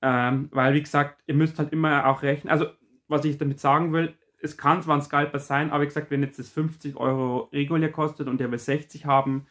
Ähm, 0.00 0.48
weil, 0.52 0.74
wie 0.74 0.82
gesagt, 0.82 1.22
ihr 1.26 1.34
müsst 1.34 1.58
halt 1.58 1.72
immer 1.72 2.06
auch 2.06 2.22
rechnen. 2.22 2.50
Also, 2.50 2.66
was 3.08 3.24
ich 3.24 3.38
damit 3.38 3.58
sagen 3.58 3.92
will, 3.92 4.16
es 4.40 4.56
kann 4.56 4.82
zwar 4.82 4.96
ein 4.96 5.02
Scalper 5.02 5.38
sein, 5.38 5.70
aber 5.70 5.82
wie 5.82 5.86
gesagt, 5.88 6.10
wenn 6.10 6.22
jetzt 6.22 6.38
das 6.38 6.48
50 6.48 6.96
Euro 6.96 7.48
regulär 7.52 7.90
kostet 7.90 8.28
und 8.28 8.38
der 8.38 8.50
will 8.50 8.58
60 8.58 9.06
haben, 9.06 9.46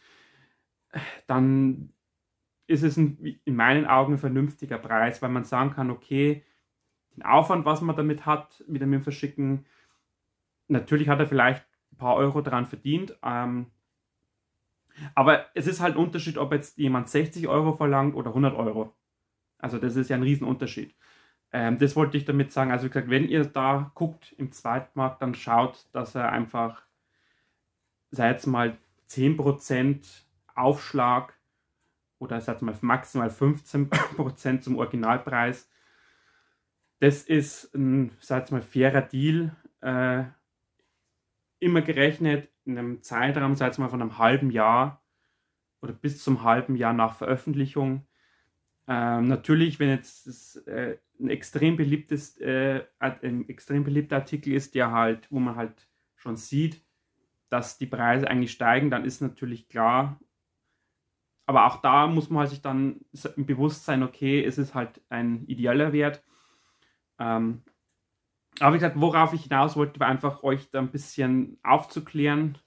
dann 1.26 1.92
ist 2.66 2.82
es 2.82 2.96
ein, 2.96 3.40
in 3.44 3.56
meinen 3.56 3.86
Augen 3.86 4.14
ein 4.14 4.18
vernünftiger 4.18 4.78
Preis, 4.78 5.22
weil 5.22 5.30
man 5.30 5.44
sagen 5.44 5.72
kann, 5.72 5.90
okay, 5.90 6.44
den 7.16 7.24
Aufwand, 7.24 7.64
was 7.64 7.80
man 7.80 7.96
damit 7.96 8.26
hat, 8.26 8.64
mit 8.68 8.82
dem 8.82 9.02
Verschicken, 9.02 9.66
natürlich 10.68 11.08
hat 11.08 11.18
er 11.18 11.26
vielleicht 11.26 11.66
ein 11.92 11.96
paar 11.96 12.16
Euro 12.16 12.40
daran 12.40 12.66
verdient, 12.66 13.18
ähm, 13.22 13.70
aber 15.14 15.46
es 15.54 15.66
ist 15.66 15.80
halt 15.80 15.94
ein 15.94 16.02
Unterschied, 16.02 16.38
ob 16.38 16.52
jetzt 16.52 16.78
jemand 16.78 17.08
60 17.08 17.48
Euro 17.48 17.72
verlangt 17.72 18.14
oder 18.14 18.30
100 18.30 18.54
Euro. 18.54 18.94
Also 19.58 19.78
das 19.78 19.96
ist 19.96 20.10
ja 20.10 20.16
ein 20.16 20.22
Riesenunterschied. 20.22 20.94
Ähm, 21.52 21.78
das 21.78 21.96
wollte 21.96 22.16
ich 22.16 22.24
damit 22.24 22.52
sagen. 22.52 22.70
Also 22.70 22.86
wie 22.86 22.90
gesagt, 22.90 23.10
wenn 23.10 23.28
ihr 23.28 23.44
da 23.44 23.90
guckt 23.94 24.34
im 24.38 24.52
Zweitmarkt, 24.52 25.22
dann 25.22 25.34
schaut, 25.34 25.86
dass 25.92 26.14
er 26.14 26.30
einfach, 26.32 26.82
sei 28.10 28.30
jetzt 28.30 28.46
mal 28.46 28.76
10% 29.08 30.24
Aufschlag 30.54 31.34
oder 32.18 32.40
sei 32.40 32.52
jetzt 32.52 32.62
mal 32.62 32.76
maximal 32.80 33.28
15% 33.28 34.60
zum 34.60 34.76
Originalpreis. 34.76 35.70
Das 37.00 37.22
ist 37.22 37.74
ein, 37.74 38.12
sei 38.20 38.38
jetzt 38.38 38.52
mal, 38.52 38.62
fairer 38.62 39.02
Deal. 39.02 39.54
Äh, 39.80 40.24
immer 41.60 41.82
gerechnet 41.82 42.50
in 42.64 42.78
einem 42.78 43.02
Zeitraum, 43.02 43.54
sei 43.54 43.68
es 43.68 43.78
mal 43.78 43.88
von 43.88 44.02
einem 44.02 44.18
halben 44.18 44.50
Jahr 44.50 45.02
oder 45.80 45.92
bis 45.92 46.22
zum 46.22 46.42
halben 46.42 46.76
Jahr 46.76 46.92
nach 46.92 47.16
Veröffentlichung. 47.16 48.06
Ähm, 48.90 49.28
natürlich, 49.28 49.78
wenn 49.78 49.90
jetzt 49.90 50.26
das, 50.26 50.56
äh, 50.66 50.96
ein 51.20 51.28
extrem 51.28 51.76
beliebtes, 51.76 52.38
äh, 52.38 52.84
ein 52.98 53.46
extrem 53.48 53.84
beliebter 53.84 54.16
Artikel 54.16 54.54
ist, 54.54 54.74
der 54.74 54.92
halt, 54.92 55.30
wo 55.30 55.38
man 55.38 55.56
halt 55.56 55.88
schon 56.16 56.36
sieht, 56.36 56.82
dass 57.50 57.76
die 57.76 57.86
Preise 57.86 58.28
eigentlich 58.28 58.52
steigen, 58.52 58.90
dann 58.90 59.04
ist 59.04 59.20
natürlich 59.20 59.68
klar. 59.68 60.18
Aber 61.46 61.66
auch 61.66 61.82
da 61.82 62.06
muss 62.06 62.30
man 62.30 62.40
halt 62.40 62.50
sich 62.50 62.62
dann 62.62 63.00
im 63.36 63.46
Bewusstsein, 63.46 64.02
okay, 64.02 64.42
es 64.42 64.58
ist 64.58 64.74
halt 64.74 65.02
ein 65.10 65.46
idealer 65.46 65.92
Wert. 65.92 66.24
Ähm, 67.18 67.62
aber 68.60 68.74
wie 68.74 68.78
gesagt, 68.78 69.00
worauf 69.00 69.34
ich 69.34 69.44
hinaus 69.44 69.76
wollte, 69.76 70.00
war 70.00 70.08
einfach 70.08 70.42
euch 70.42 70.70
da 70.70 70.78
ein 70.78 70.90
bisschen 70.90 71.58
aufzuklären, 71.62 72.58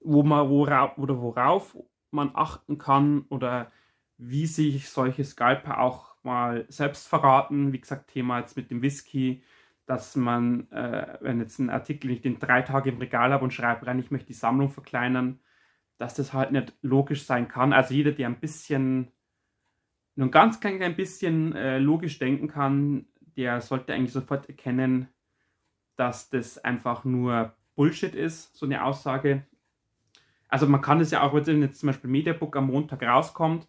wo 0.00 0.22
man, 0.22 0.48
worauf, 0.48 0.98
oder 0.98 1.20
worauf 1.20 1.76
man 2.10 2.30
achten 2.34 2.78
kann 2.78 3.22
oder 3.28 3.70
wie 4.20 4.46
sich 4.46 4.90
solche 4.90 5.24
Scalper 5.24 5.80
auch 5.80 6.14
mal 6.22 6.66
selbst 6.68 7.08
verraten. 7.08 7.72
Wie 7.72 7.80
gesagt, 7.80 8.10
Thema 8.10 8.38
jetzt 8.38 8.56
mit 8.56 8.70
dem 8.70 8.82
Whisky, 8.82 9.42
dass 9.86 10.14
man, 10.14 10.70
äh, 10.70 11.18
wenn 11.22 11.40
jetzt 11.40 11.58
ein 11.58 11.70
Artikel 11.70 12.10
ich 12.10 12.20
den 12.20 12.38
drei 12.38 12.60
Tage 12.62 12.90
im 12.90 12.98
Regal 12.98 13.32
habe 13.32 13.44
und 13.44 13.54
schreibe 13.54 13.86
rein, 13.86 13.98
ich 13.98 14.10
möchte 14.10 14.28
die 14.28 14.34
Sammlung 14.34 14.68
verkleinern, 14.68 15.40
dass 15.96 16.14
das 16.14 16.34
halt 16.34 16.52
nicht 16.52 16.74
logisch 16.82 17.24
sein 17.24 17.48
kann. 17.48 17.72
Also 17.72 17.94
jeder, 17.94 18.12
der 18.12 18.28
ein 18.28 18.40
bisschen, 18.40 19.10
nur 20.16 20.28
ein 20.28 20.30
ganz 20.30 20.60
klein 20.60 20.96
bisschen 20.96 21.54
äh, 21.54 21.78
logisch 21.78 22.18
denken 22.18 22.48
kann, 22.48 23.06
der 23.36 23.62
sollte 23.62 23.94
eigentlich 23.94 24.12
sofort 24.12 24.48
erkennen, 24.50 25.08
dass 25.96 26.28
das 26.28 26.58
einfach 26.58 27.04
nur 27.04 27.54
Bullshit 27.74 28.14
ist, 28.14 28.54
so 28.54 28.66
eine 28.66 28.84
Aussage. 28.84 29.46
Also 30.48 30.66
man 30.66 30.82
kann 30.82 31.00
es 31.00 31.10
ja 31.10 31.22
auch, 31.22 31.32
wenn 31.32 31.62
jetzt 31.62 31.80
zum 31.80 31.86
Beispiel 31.86 32.10
Mediabook 32.10 32.54
am 32.56 32.66
Montag 32.66 33.02
rauskommt 33.02 33.66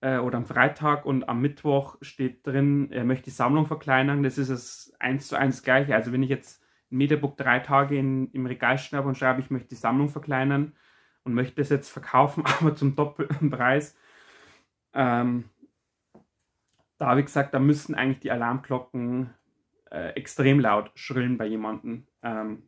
äh, 0.00 0.18
oder 0.18 0.38
am 0.38 0.46
Freitag 0.46 1.04
und 1.04 1.28
am 1.28 1.40
Mittwoch 1.40 1.96
steht 2.02 2.46
drin, 2.46 2.90
er 2.92 3.04
möchte 3.04 3.24
die 3.24 3.30
Sammlung 3.30 3.66
verkleinern, 3.66 4.22
das 4.22 4.38
ist 4.38 4.48
es 4.48 4.94
eins 4.98 5.28
zu 5.28 5.36
eins 5.36 5.62
gleiche. 5.62 5.94
Also 5.94 6.12
wenn 6.12 6.22
ich 6.22 6.30
jetzt 6.30 6.62
ein 6.90 6.98
Mediabook 6.98 7.36
drei 7.36 7.58
Tage 7.60 7.98
in, 7.98 8.30
im 8.32 8.46
Regal 8.46 8.78
schnappe 8.78 9.08
und 9.08 9.18
schreibe, 9.18 9.40
ich 9.40 9.50
möchte 9.50 9.70
die 9.70 9.74
Sammlung 9.74 10.08
verkleinern 10.08 10.74
und 11.24 11.34
möchte 11.34 11.60
es 11.60 11.68
jetzt 11.68 11.90
verkaufen, 11.90 12.44
aber 12.60 12.74
zum 12.74 12.96
doppelten 12.96 13.50
Preis, 13.50 13.96
ähm, 14.94 15.44
da 16.98 17.16
wie 17.16 17.22
gesagt, 17.22 17.54
da 17.54 17.58
müssen 17.58 17.94
eigentlich 17.94 18.20
die 18.20 18.30
Alarmglocken 18.30 19.34
äh, 19.90 20.10
extrem 20.10 20.60
laut 20.60 20.90
schrillen 20.94 21.38
bei 21.38 21.46
jemandem. 21.46 22.06
Ähm, 22.22 22.64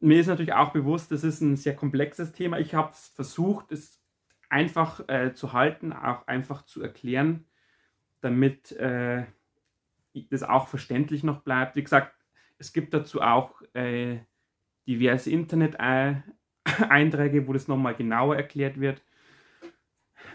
mir 0.00 0.20
ist 0.20 0.26
natürlich 0.26 0.52
auch 0.52 0.72
bewusst, 0.72 1.10
das 1.10 1.24
ist 1.24 1.40
ein 1.40 1.56
sehr 1.56 1.74
komplexes 1.74 2.32
Thema. 2.32 2.58
Ich 2.58 2.74
habe 2.74 2.90
es 2.90 3.08
versucht, 3.08 3.72
es 3.72 4.03
einfach 4.54 5.06
äh, 5.08 5.34
zu 5.34 5.52
halten, 5.52 5.92
auch 5.92 6.26
einfach 6.28 6.64
zu 6.64 6.80
erklären, 6.80 7.44
damit 8.20 8.70
äh, 8.72 9.24
das 10.30 10.44
auch 10.44 10.68
verständlich 10.68 11.24
noch 11.24 11.42
bleibt. 11.42 11.74
Wie 11.74 11.82
gesagt, 11.82 12.14
es 12.56 12.72
gibt 12.72 12.94
dazu 12.94 13.20
auch 13.20 13.60
äh, 13.72 14.20
diverse 14.86 15.32
Internet-Einträge, 15.32 16.24
wo 17.48 17.52
das 17.52 17.66
nochmal 17.66 17.96
genauer 17.96 18.36
erklärt 18.36 18.78
wird. 18.78 19.02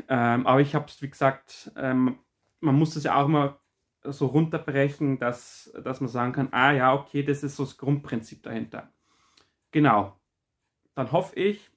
Ähm, 0.10 0.46
aber 0.46 0.60
ich 0.60 0.76
habe 0.76 0.88
es, 0.88 1.02
wie 1.02 1.10
gesagt, 1.10 1.72
ähm, 1.78 2.20
man 2.60 2.76
muss 2.76 2.96
das 2.96 3.06
ja 3.06 3.16
auch 3.16 3.28
immer 3.28 3.62
so 4.04 4.26
runterbrechen, 4.26 5.18
dass, 5.18 5.72
dass 5.82 6.02
man 6.02 6.10
sagen 6.10 6.34
kann, 6.34 6.50
ah 6.52 6.74
ja, 6.74 6.94
okay, 6.94 7.24
das 7.24 7.44
ist 7.44 7.56
so 7.56 7.64
das 7.64 7.78
Grundprinzip 7.78 8.44
dahinter. 8.44 8.92
Genau. 9.72 10.20
dann 10.96 11.12
hoffe 11.14 11.36
ich, 11.36 11.69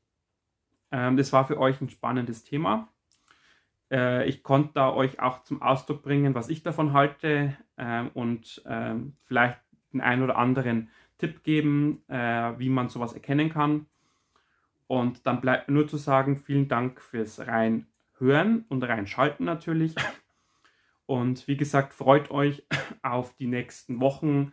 ähm, 0.93 1.17
das 1.17 1.33
war 1.33 1.47
für 1.47 1.59
euch 1.59 1.81
ein 1.81 1.89
spannendes 1.89 2.45
Thema. 2.45 2.89
Äh, 3.91 4.29
ich 4.29 4.43
konnte 4.43 4.73
da 4.75 4.93
euch 4.93 5.21
auch 5.21 5.43
zum 5.43 5.63
Ausdruck 5.63 6.03
bringen, 6.03 6.35
was 6.35 6.49
ich 6.49 6.63
davon 6.63 6.93
halte 6.93 7.57
ähm, 7.77 8.11
und 8.15 8.63
ähm, 8.67 9.15
vielleicht 9.25 9.59
den 9.93 10.01
einen 10.01 10.23
oder 10.23 10.37
anderen 10.37 10.91
Tipp 11.19 11.43
geben, 11.43 12.03
äh, 12.09 12.59
wie 12.59 12.69
man 12.69 12.89
sowas 12.89 13.13
erkennen 13.13 13.51
kann. 13.51 13.87
Und 14.87 15.27
dann 15.27 15.41
bleibt 15.41 15.69
nur 15.69 15.89
zu 15.89 15.97
sagen, 15.97 16.37
vielen 16.37 16.69
Dank 16.69 17.01
fürs 17.01 17.41
Reinhören 17.41 18.65
und 18.69 18.83
Reinschalten 18.85 19.47
natürlich. 19.47 19.95
Und 21.07 21.49
wie 21.49 21.57
gesagt, 21.57 21.95
freut 21.95 22.31
euch 22.31 22.67
auf 23.03 23.35
die 23.37 23.47
nächsten 23.47 24.01
Wochen 24.01 24.53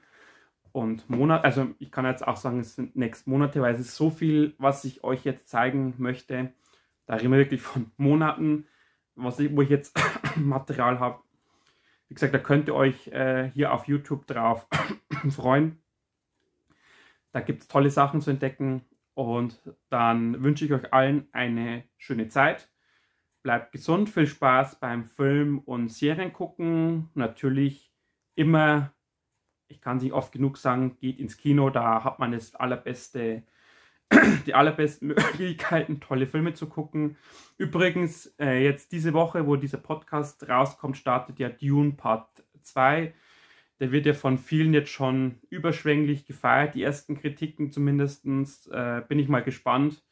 und 0.72 1.10
Monate. 1.10 1.44
Also 1.44 1.68
ich 1.80 1.92
kann 1.92 2.06
jetzt 2.06 2.28
auch 2.28 2.38
sagen, 2.38 2.60
es 2.60 2.76
sind 2.76 2.96
nächste 2.96 3.30
Monate, 3.30 3.62
weil 3.62 3.74
es 3.74 3.82
ist 3.82 3.96
so 3.96 4.10
viel, 4.10 4.56
was 4.58 4.86
ich 4.86 5.04
euch 5.04 5.24
jetzt 5.24 5.50
zeigen 5.50 5.96
möchte. 5.98 6.54
Da 7.06 7.16
reden 7.16 7.32
wir 7.32 7.40
wirklich 7.40 7.62
von 7.62 7.92
Monaten, 7.98 8.68
was 9.16 9.40
ich, 9.40 9.56
wo 9.56 9.62
ich 9.62 9.70
jetzt 9.70 10.00
Material 10.36 11.00
habe. 11.00 11.20
Wie 12.08 12.14
gesagt, 12.14 12.34
da 12.34 12.40
könnt 12.40 12.68
ihr 12.68 12.76
euch 12.76 13.08
äh, 13.08 13.52
hier 13.54 13.74
auf 13.74 13.88
YouTube 13.88 14.26
drauf 14.28 14.68
freuen. 15.30 15.82
Da 17.32 17.42
gibt 17.42 17.62
es 17.62 17.68
tolle 17.68 17.90
Sachen 17.90 18.22
zu 18.22 18.32
entdecken. 18.32 18.84
Und 19.14 19.62
dann 19.90 20.44
wünsche 20.44 20.66
ich 20.66 20.72
euch 20.72 20.94
allen 20.94 21.28
eine 21.34 21.84
schöne 21.98 22.30
Zeit. 22.30 22.70
Bleibt 23.44 23.72
gesund, 23.72 24.10
viel 24.10 24.28
Spaß 24.28 24.80
beim 24.80 25.04
Film 25.04 25.60
und 25.60 25.90
Serien 25.90 26.32
gucken. 26.32 27.10
Natürlich 27.16 27.92
immer, 28.36 28.94
ich 29.70 29.82
kann 29.82 29.98
es 29.98 30.04
nicht 30.04 30.14
oft 30.14 30.32
genug 30.32 30.58
sagen, 30.58 30.98
geht 31.00 31.20
ins 31.20 31.38
Kino, 31.38 31.70
da 31.70 32.04
hat 32.04 32.20
man 32.20 32.32
das 32.32 32.56
allerbeste, 32.56 33.44
die 34.46 34.54
allerbesten 34.54 35.10
Möglichkeiten, 35.10 36.00
tolle 36.00 36.28
Filme 36.28 36.54
zu 36.54 36.68
gucken. 36.68 37.18
Übrigens, 37.58 38.34
äh, 38.40 38.64
jetzt 38.64 38.92
diese 38.92 39.14
Woche, 39.14 39.48
wo 39.48 39.56
dieser 39.56 39.78
Podcast 39.78 40.48
rauskommt, 40.50 40.98
startet 40.98 41.40
ja 41.40 41.50
Dune 41.50 41.94
Part 41.94 42.44
2 42.62 43.14
der 43.80 43.92
wird 43.92 44.06
ja 44.06 44.14
von 44.14 44.38
vielen 44.38 44.74
jetzt 44.74 44.92
schon 44.92 45.40
überschwänglich 45.50 46.26
gefeiert, 46.26 46.76
die 46.76 46.84
ersten 46.84 47.18
Kritiken 47.18 47.72
zumindest. 47.72 48.26
Äh, 48.72 49.04
bin 49.08 49.20
ich 49.20 49.30
mal 49.30 49.44
gespannt, 49.44 50.04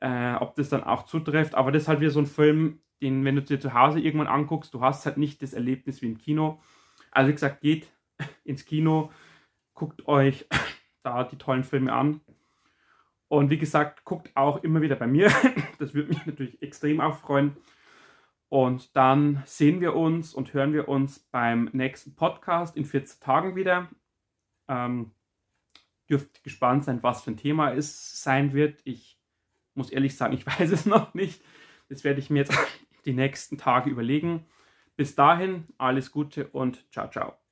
äh, 0.00 0.34
ob 0.34 0.56
das 0.56 0.68
dann 0.68 0.82
auch 0.82 1.04
zutrifft. 1.04 1.54
Aber 1.54 1.70
das 1.70 1.82
ist 1.82 1.88
halt 1.88 2.00
wieder 2.00 2.10
so 2.10 2.20
ein 2.20 2.26
Film, 2.26 2.80
den, 3.00 3.24
wenn 3.24 3.36
du 3.36 3.42
dir 3.42 3.60
zu 3.60 3.72
Hause 3.72 4.00
irgendwann 4.00 4.26
anguckst, 4.26 4.74
du 4.74 4.80
hast 4.80 5.06
halt 5.06 5.16
nicht 5.16 5.42
das 5.42 5.52
Erlebnis 5.52 6.02
wie 6.02 6.06
im 6.06 6.18
Kino. 6.18 6.60
Also 7.12 7.28
wie 7.28 7.34
gesagt, 7.34 7.60
geht 7.60 7.88
ins 8.44 8.64
Kino, 8.64 9.12
guckt 9.74 10.06
euch 10.08 10.46
da 11.02 11.24
die 11.24 11.38
tollen 11.38 11.64
Filme 11.64 11.92
an. 11.92 12.20
Und 13.28 13.50
wie 13.50 13.58
gesagt, 13.58 14.04
guckt 14.04 14.30
auch 14.34 14.62
immer 14.62 14.80
wieder 14.80 14.96
bei 14.96 15.06
mir. 15.06 15.30
Das 15.78 15.94
würde 15.94 16.08
mich 16.08 16.26
natürlich 16.26 16.60
extrem 16.60 17.00
auch 17.00 17.18
freuen. 17.18 17.56
Und 18.48 18.96
dann 18.96 19.44
sehen 19.46 19.80
wir 19.80 19.94
uns 19.94 20.34
und 20.34 20.54
hören 20.54 20.72
wir 20.72 20.88
uns 20.88 21.20
beim 21.20 21.70
nächsten 21.72 22.16
Podcast 22.16 22.76
in 22.76 22.84
14 22.84 23.20
Tagen 23.20 23.54
wieder. 23.54 23.88
Ähm, 24.66 25.12
dürft 26.08 26.42
gespannt 26.42 26.84
sein, 26.84 27.02
was 27.02 27.22
für 27.22 27.30
ein 27.30 27.36
Thema 27.36 27.72
es 27.72 28.22
sein 28.22 28.54
wird. 28.54 28.80
Ich 28.84 29.20
muss 29.74 29.90
ehrlich 29.90 30.16
sagen, 30.16 30.34
ich 30.34 30.46
weiß 30.58 30.72
es 30.72 30.86
noch 30.86 31.14
nicht. 31.14 31.42
Das 31.88 32.04
werde 32.04 32.20
ich 32.20 32.30
mir 32.30 32.40
jetzt 32.40 32.58
die 33.04 33.12
nächsten 33.12 33.58
Tage 33.58 33.90
überlegen. 33.90 34.46
Bis 34.96 35.14
dahin, 35.14 35.66
alles 35.78 36.10
Gute 36.10 36.48
und 36.48 36.90
ciao, 36.90 37.08
ciao. 37.08 37.47